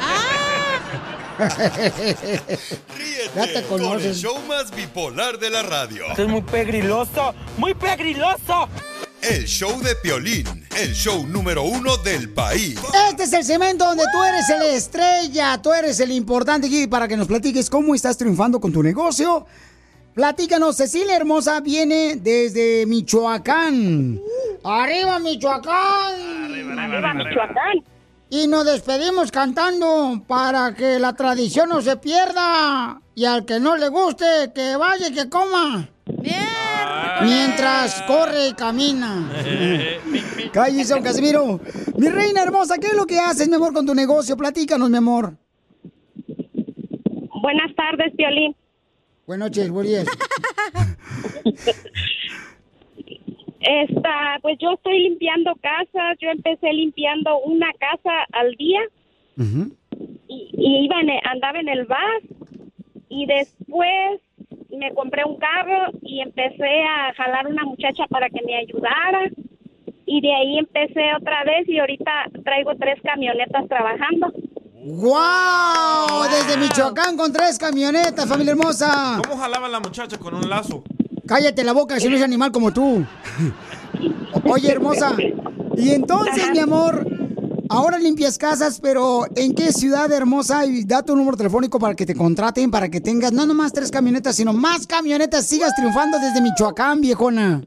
ya 3.34 3.46
te 3.46 3.62
Con 3.62 3.80
el 3.82 4.14
show 4.14 4.38
más 4.46 4.70
bipolar 4.74 5.38
de 5.38 5.48
la 5.50 5.62
radio. 5.62 6.06
Esto 6.10 6.22
es 6.22 6.28
muy 6.28 6.42
pegriloso, 6.42 7.34
muy 7.56 7.72
pegriloso. 7.74 8.68
El 9.22 9.46
show 9.46 9.80
de 9.80 9.94
Piolín, 9.96 10.46
el 10.78 10.92
show 10.94 11.26
número 11.26 11.62
uno 11.62 11.96
del 11.98 12.30
país. 12.30 12.78
Este 13.10 13.24
es 13.24 13.32
el 13.32 13.44
segmento 13.44 13.84
donde 13.84 14.04
tú 14.12 14.22
eres 14.22 14.48
el 14.50 14.62
estrella, 14.74 15.60
tú 15.62 15.72
eres 15.72 16.00
el 16.00 16.10
importante 16.12 16.66
aquí 16.66 16.86
para 16.86 17.06
que 17.08 17.16
nos 17.16 17.26
platiques 17.26 17.68
cómo 17.70 17.94
estás 17.94 18.16
triunfando 18.16 18.60
con 18.60 18.72
tu 18.72 18.82
negocio. 18.82 19.46
Platícanos, 20.14 20.76
Cecilia 20.76 21.16
Hermosa 21.16 21.60
viene 21.60 22.16
desde 22.16 22.84
Michoacán. 22.86 24.20
¡Arriba, 24.64 25.18
Michoacán! 25.18 26.44
Arriba, 26.44 27.14
Michoacán. 27.14 27.99
Y 28.30 28.46
nos 28.46 28.64
despedimos 28.64 29.32
cantando 29.32 30.22
para 30.28 30.72
que 30.74 31.00
la 31.00 31.14
tradición 31.14 31.68
no 31.68 31.82
se 31.82 31.96
pierda. 31.96 33.02
Y 33.16 33.24
al 33.24 33.44
que 33.44 33.58
no 33.58 33.76
le 33.76 33.88
guste, 33.88 34.52
que 34.54 34.76
vaya 34.76 35.08
y 35.08 35.12
que 35.12 35.28
coma. 35.28 35.88
Mientras 37.22 38.02
corre 38.02 38.48
y 38.48 38.54
camina. 38.54 39.28
Cállese, 40.52 40.94
don 40.94 41.02
Casimiro. 41.02 41.60
Mi 41.96 42.08
reina 42.08 42.42
hermosa, 42.42 42.78
¿qué 42.78 42.88
es 42.88 42.94
lo 42.94 43.04
que 43.04 43.18
haces, 43.18 43.48
mi 43.48 43.56
amor, 43.56 43.74
con 43.74 43.84
tu 43.84 43.94
negocio? 43.96 44.36
Platícanos, 44.36 44.88
mi 44.88 44.98
amor. 44.98 45.36
Buenas 47.42 47.74
tardes, 47.74 48.14
Piolín. 48.16 48.54
Buenas 49.26 49.48
noches, 49.48 49.70
buenos 49.70 49.90
días. 49.90 50.06
Esta, 53.60 54.38
pues 54.42 54.56
yo 54.58 54.72
estoy 54.72 55.00
limpiando 55.00 55.54
casas. 55.56 56.16
Yo 56.20 56.30
empecé 56.30 56.72
limpiando 56.72 57.38
una 57.40 57.72
casa 57.74 58.24
al 58.32 58.52
día 58.56 58.80
y, 60.28 60.50
y 60.52 60.84
iba 60.84 61.00
en 61.00 61.10
el- 61.10 61.20
andaba 61.24 61.60
en 61.60 61.68
el 61.68 61.84
bar 61.86 62.20
y 63.08 63.26
después 63.26 64.20
me 64.70 64.92
compré 64.94 65.24
un 65.24 65.36
carro 65.36 65.90
y 66.02 66.20
empecé 66.20 66.82
a 66.82 67.12
jalar 67.14 67.46
una 67.48 67.64
muchacha 67.64 68.06
para 68.08 68.28
que 68.30 68.40
me 68.46 68.56
ayudara 68.56 69.28
y 70.06 70.20
de 70.20 70.34
ahí 70.34 70.58
empecé 70.58 71.14
otra 71.16 71.44
vez 71.44 71.68
y 71.68 71.78
ahorita 71.78 72.10
traigo 72.44 72.72
tres 72.76 72.98
camionetas 73.02 73.68
trabajando. 73.68 74.32
¡Wow! 74.82 76.24
Desde 76.30 76.56
Michoacán 76.58 77.16
con 77.16 77.32
tres 77.32 77.58
camionetas, 77.58 78.26
familia 78.28 78.52
hermosa. 78.52 79.20
¿Cómo 79.22 79.36
jalaba 79.40 79.68
la 79.68 79.80
muchacha 79.80 80.16
con 80.18 80.34
un 80.34 80.48
lazo? 80.48 80.82
Cállate 81.30 81.62
la 81.62 81.72
boca, 81.72 82.00
si 82.00 82.08
no 82.08 82.16
es 82.16 82.22
animal 82.24 82.50
como 82.50 82.72
tú. 82.72 83.06
Oye, 84.50 84.68
hermosa. 84.68 85.14
Y 85.76 85.90
entonces, 85.90 86.50
mi 86.50 86.58
amor, 86.58 87.06
ahora 87.68 88.00
limpias 88.00 88.36
casas, 88.36 88.80
pero 88.80 89.26
¿en 89.36 89.54
qué 89.54 89.70
ciudad 89.70 90.10
hermosa? 90.10 90.66
Y 90.66 90.82
da 90.82 91.04
tu 91.04 91.14
número 91.14 91.36
telefónico 91.36 91.78
para 91.78 91.94
que 91.94 92.04
te 92.04 92.16
contraten, 92.16 92.72
para 92.72 92.88
que 92.88 93.00
tengas 93.00 93.32
no 93.32 93.46
nomás 93.46 93.72
tres 93.72 93.92
camionetas, 93.92 94.34
sino 94.34 94.52
más 94.52 94.88
camionetas. 94.88 95.46
Sigas 95.46 95.72
triunfando 95.76 96.18
desde 96.18 96.42
Michoacán, 96.42 97.00
viejona. 97.00 97.62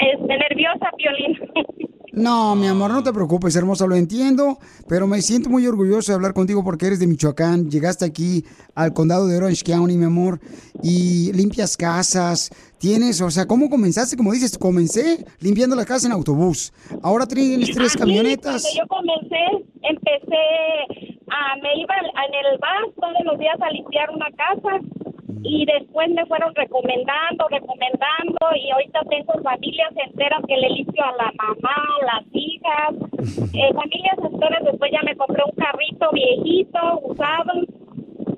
este, 0.00 0.38
nerviosa, 0.38 0.90
Piolín. 0.96 1.38
No, 2.20 2.54
mi 2.54 2.66
amor, 2.66 2.90
no 2.90 3.02
te 3.02 3.14
preocupes, 3.14 3.56
hermosa, 3.56 3.86
lo 3.86 3.96
entiendo, 3.96 4.58
pero 4.86 5.06
me 5.06 5.22
siento 5.22 5.48
muy 5.48 5.66
orgulloso 5.66 6.12
de 6.12 6.16
hablar 6.16 6.34
contigo 6.34 6.62
porque 6.62 6.86
eres 6.86 6.98
de 7.00 7.06
Michoacán, 7.06 7.70
llegaste 7.70 8.04
aquí 8.04 8.44
al 8.74 8.92
condado 8.92 9.26
de 9.26 9.38
Orange 9.38 9.64
County, 9.64 9.96
mi 9.96 10.04
amor, 10.04 10.38
y 10.82 11.32
limpias 11.32 11.78
casas, 11.78 12.50
tienes, 12.76 13.22
o 13.22 13.30
sea, 13.30 13.46
¿cómo 13.46 13.70
comenzaste? 13.70 14.18
Como 14.18 14.32
dices, 14.32 14.58
comencé 14.58 15.24
limpiando 15.40 15.74
la 15.74 15.86
casa 15.86 16.08
en 16.08 16.12
autobús, 16.12 16.74
ahora 17.02 17.24
tienes 17.24 17.70
tres 17.70 17.96
camionetas. 17.96 18.64
Cuando 18.64 18.78
yo 18.78 18.86
comencé, 18.86 19.66
empecé, 19.80 21.16
a, 21.30 21.56
me 21.62 21.80
iba 21.80 21.94
en 21.96 22.34
el 22.34 22.58
bus 22.58 22.94
todos 22.96 23.24
los 23.24 23.38
días 23.38 23.56
a 23.62 23.70
limpiar 23.70 24.10
una 24.10 24.28
casa 24.32 24.99
y 25.42 25.64
después 25.66 26.10
me 26.10 26.26
fueron 26.26 26.54
recomendando, 26.54 27.48
recomendando 27.48 28.38
y 28.56 28.70
ahorita 28.70 29.00
tengo 29.08 29.32
familias 29.42 29.92
enteras 30.06 30.42
que 30.46 30.56
le 30.56 30.68
limpio 30.70 31.04
a 31.04 31.12
la 31.12 31.32
mamá, 31.36 31.76
a 32.00 32.16
las 32.16 32.24
hijas, 32.32 32.94
eh, 33.54 33.74
familias 33.74 34.18
enteras, 34.18 34.64
después 34.64 34.90
ya 34.92 35.02
me 35.02 35.16
compré 35.16 35.42
un 35.44 35.56
carrito 35.56 36.10
viejito, 36.12 36.78
usado 37.04 37.52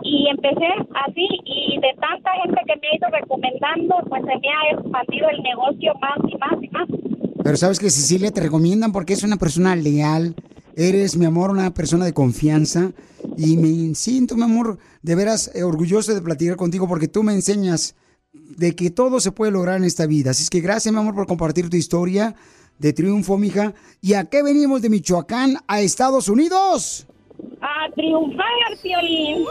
y 0.03 0.28
empecé 0.28 0.68
así 1.07 1.28
y 1.44 1.78
de 1.80 1.94
tanta 2.00 2.30
gente 2.42 2.61
que 2.66 2.76
me 2.76 2.88
ha 2.88 2.96
ido 2.96 3.09
recomendando, 3.11 3.96
pues 4.09 4.22
se 4.22 4.38
me 4.38 4.48
ha 4.48 4.72
expandido 4.72 5.28
el 5.30 5.42
negocio 5.42 5.94
más 6.00 6.18
y 6.28 6.36
más 6.36 6.62
y 6.62 6.68
más. 6.68 6.88
Pero 7.42 7.57
sabes 7.57 7.78
que 7.78 7.90
Cecilia 7.90 8.30
te 8.30 8.40
recomiendan 8.40 8.92
porque 8.92 9.12
es 9.14 9.24
una 9.24 9.36
persona 9.36 9.74
leal, 9.74 10.34
eres, 10.76 11.16
mi 11.16 11.26
amor, 11.26 11.50
una 11.50 11.72
persona 11.72 12.05
de 12.05 12.12
confianza 12.12 12.92
y 13.36 13.56
me 13.56 13.94
siento, 13.94 14.36
mi 14.36 14.42
amor, 14.42 14.78
de 15.02 15.14
veras 15.14 15.50
eh, 15.54 15.62
orgulloso 15.62 16.14
de 16.14 16.22
platicar 16.22 16.56
contigo 16.56 16.88
porque 16.88 17.08
tú 17.08 17.22
me 17.22 17.32
enseñas 17.32 17.94
de 18.32 18.74
que 18.74 18.90
todo 18.90 19.20
se 19.20 19.32
puede 19.32 19.52
lograr 19.52 19.76
en 19.76 19.84
esta 19.84 20.06
vida. 20.06 20.30
Así 20.30 20.42
es 20.42 20.50
que 20.50 20.60
gracias, 20.60 20.92
mi 20.92 21.00
amor, 21.00 21.14
por 21.14 21.26
compartir 21.26 21.68
tu 21.68 21.76
historia 21.76 22.34
de 22.78 22.92
triunfo, 22.92 23.38
mija. 23.38 23.74
¿Y 24.00 24.14
a 24.14 24.24
qué 24.24 24.42
venimos 24.42 24.82
de 24.82 24.90
Michoacán 24.90 25.58
a 25.66 25.80
Estados 25.80 26.28
Unidos? 26.28 27.06
A 27.60 27.92
triunfar, 27.94 28.46
Piolín. 28.82 29.44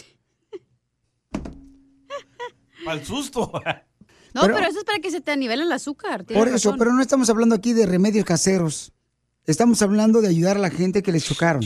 Para 2.85 3.01
el 3.01 3.07
susto. 3.07 3.51
No, 4.33 4.43
Pero- 4.43 4.55
pero, 4.55 4.68
eso 4.68 4.78
es 4.78 4.85
para 4.85 5.01
que 5.01 5.11
se 5.11 5.20
te 5.20 5.33
anivele 5.33 5.64
el 5.64 5.72
azúcar. 5.72 6.24
por 6.24 6.47
eso, 6.47 6.53
razón. 6.70 6.76
pero 6.78 6.93
no 6.93 7.03
estamos 7.03 7.28
hablando 7.31 7.57
aquí 7.57 7.72
de 7.72 7.85
remedios 7.85 8.24
caseros. 8.24 8.93
Estamos 9.45 9.83
hablando 9.83 10.20
de 10.20 10.28
ayudar 10.28 10.57
a 10.57 10.61
la 10.61 10.70
gente 10.70 11.03
que 11.03 11.11
les 11.11 11.24
chocaron. 11.24 11.64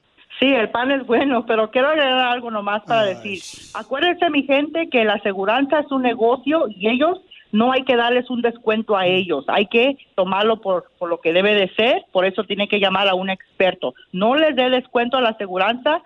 Sí, 0.42 0.46
el 0.48 0.70
pan 0.72 0.92
es 0.92 1.06
bueno, 1.08 1.46
pero 1.46 1.72
quiero 1.72 1.88
agregar 1.90 2.20
algo 2.34 2.52
nomás 2.52 2.82
para 2.86 3.04
decir. 3.04 3.40
Acuérdense, 3.74 4.30
mi 4.30 4.44
gente, 4.44 4.90
que 4.92 5.06
la 5.06 5.14
aseguranza 5.14 5.80
es 5.80 5.92
un 5.92 6.02
negocio 6.02 6.66
y 6.70 6.90
ellos 6.90 7.18
no 7.52 7.72
hay 7.72 7.84
que 7.84 7.96
darles 7.96 8.30
un 8.30 8.42
descuento 8.42 8.96
a 8.96 9.08
ellos. 9.08 9.46
Hay 9.48 9.68
que 9.68 9.98
tomarlo 10.16 10.62
por, 10.62 10.92
por 10.98 11.10
lo 11.10 11.20
que 11.20 11.34
debe 11.34 11.56
de 11.56 11.70
ser. 11.76 12.06
Por 12.12 12.26
eso 12.26 12.44
tiene 12.44 12.68
que 12.68 12.80
llamar 12.80 13.08
a 13.08 13.16
un 13.16 13.30
experto. 13.30 13.94
No 14.12 14.36
les 14.36 14.56
dé 14.56 14.70
descuento 14.70 15.18
a 15.18 15.22
la 15.22 15.30
aseguranza 15.30 16.04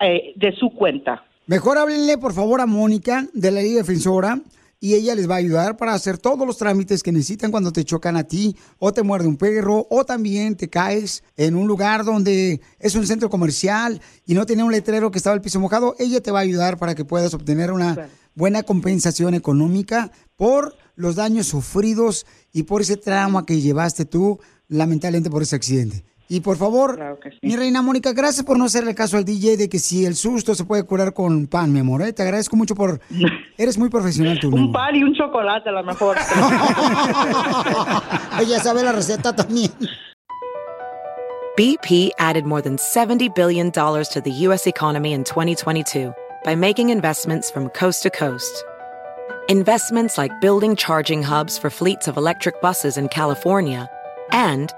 eh, 0.00 0.32
de 0.36 0.52
su 0.56 0.70
cuenta. 0.70 1.24
Mejor 1.46 1.78
háblenle, 1.78 2.18
por 2.18 2.32
favor, 2.32 2.60
a 2.60 2.66
Mónica 2.66 3.26
de 3.32 3.50
la 3.50 3.60
Liga 3.60 3.78
Defensora 3.78 4.38
y 4.82 4.94
ella 4.94 5.14
les 5.14 5.30
va 5.30 5.34
a 5.34 5.38
ayudar 5.38 5.76
para 5.76 5.94
hacer 5.94 6.18
todos 6.18 6.44
los 6.44 6.58
trámites 6.58 7.04
que 7.04 7.12
necesitan 7.12 7.52
cuando 7.52 7.72
te 7.72 7.84
chocan 7.84 8.16
a 8.16 8.24
ti 8.24 8.56
o 8.80 8.92
te 8.92 9.04
muerde 9.04 9.28
un 9.28 9.36
perro 9.36 9.86
o 9.88 10.04
también 10.04 10.56
te 10.56 10.68
caes 10.68 11.22
en 11.36 11.54
un 11.54 11.68
lugar 11.68 12.04
donde 12.04 12.60
es 12.80 12.96
un 12.96 13.06
centro 13.06 13.30
comercial 13.30 14.00
y 14.26 14.34
no 14.34 14.44
tenía 14.44 14.64
un 14.64 14.72
letrero 14.72 15.12
que 15.12 15.18
estaba 15.18 15.36
el 15.36 15.40
piso 15.40 15.60
mojado. 15.60 15.94
Ella 16.00 16.20
te 16.20 16.32
va 16.32 16.40
a 16.40 16.42
ayudar 16.42 16.78
para 16.78 16.96
que 16.96 17.04
puedas 17.04 17.32
obtener 17.32 17.70
una 17.70 18.08
buena 18.34 18.64
compensación 18.64 19.34
económica 19.34 20.10
por 20.36 20.74
los 20.94 21.16
daños 21.16 21.46
sufridos 21.46 22.26
y 22.52 22.64
por 22.64 22.82
ese 22.82 22.96
trauma 22.96 23.46
que 23.46 23.60
llevaste 23.60 24.04
tú 24.04 24.38
lamentablemente 24.68 25.30
por 25.30 25.42
ese 25.42 25.56
accidente. 25.56 26.04
Y 26.28 26.40
por 26.40 26.56
favor, 26.56 27.18
mi 27.42 27.56
reina 27.56 27.82
Mónica, 27.82 28.14
gracias 28.14 28.46
por 28.46 28.56
no 28.56 28.64
hacerle 28.64 28.94
caso 28.94 29.18
al 29.18 29.24
DJ 29.26 29.58
de 29.58 29.68
que 29.68 29.78
si 29.78 30.06
el 30.06 30.14
susto 30.14 30.54
se 30.54 30.64
puede 30.64 30.82
curar 30.84 31.12
con 31.12 31.46
pan, 31.46 31.70
mi 31.70 31.80
amor. 31.80 32.00
¿eh? 32.00 32.14
Te 32.14 32.22
agradezco 32.22 32.56
mucho 32.56 32.74
por... 32.74 33.00
Eres 33.58 33.76
muy 33.76 33.90
profesional 33.90 34.38
tú. 34.40 34.48
Un 34.48 34.72
pan 34.72 34.96
y 34.96 35.04
un 35.04 35.12
chocolate 35.12 35.68
a 35.68 35.72
lo 35.72 35.84
mejor. 35.84 36.16
Ella 38.40 38.60
sabe 38.60 38.82
la 38.82 38.92
receta 38.92 39.36
también. 39.36 39.72
BP 41.58 42.12
added 42.18 42.46
more 42.46 42.62
than 42.62 42.78
$70 42.78 43.34
billion 43.34 43.70
to 43.70 44.22
the 44.24 44.32
U.S. 44.46 44.66
economy 44.66 45.12
in 45.12 45.24
2022 45.24 46.14
by 46.44 46.54
making 46.54 46.88
investments 46.88 47.50
from 47.50 47.68
coast 47.68 48.02
to 48.04 48.10
coast. 48.10 48.64
Investments 49.52 50.16
like 50.16 50.40
building 50.40 50.76
charging 50.76 51.22
hubs 51.22 51.58
for 51.58 51.68
fleets 51.68 52.08
of 52.08 52.16
electric 52.16 52.62
buses 52.62 52.96
in 52.96 53.10
California 53.10 53.86
and 54.30 54.72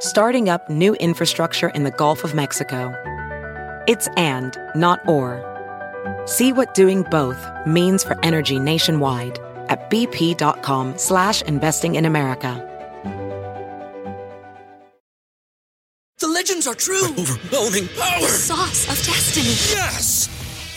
starting 0.00 0.50
up 0.50 0.68
new 0.68 0.94
infrastructure 0.96 1.70
in 1.70 1.84
the 1.84 1.90
Gulf 1.90 2.24
of 2.24 2.34
Mexico. 2.34 2.92
It's 3.88 4.06
and, 4.18 4.54
not 4.74 5.00
or. 5.08 5.40
See 6.26 6.52
what 6.52 6.74
doing 6.74 7.04
both 7.04 7.42
means 7.64 8.04
for 8.04 8.22
energy 8.22 8.58
nationwide 8.58 9.38
at 9.70 9.88
bp.com 9.88 10.98
slash 10.98 11.40
investing 11.40 11.94
in 11.94 12.04
America. 12.04 12.52
The 16.18 16.28
legends 16.28 16.66
are 16.66 16.74
true. 16.74 17.02
overwhelming 17.18 17.88
power! 17.96 18.20
The 18.20 18.26
sauce 18.26 18.90
of 18.90 19.06
destiny. 19.06 19.56
Yes! 19.72 20.28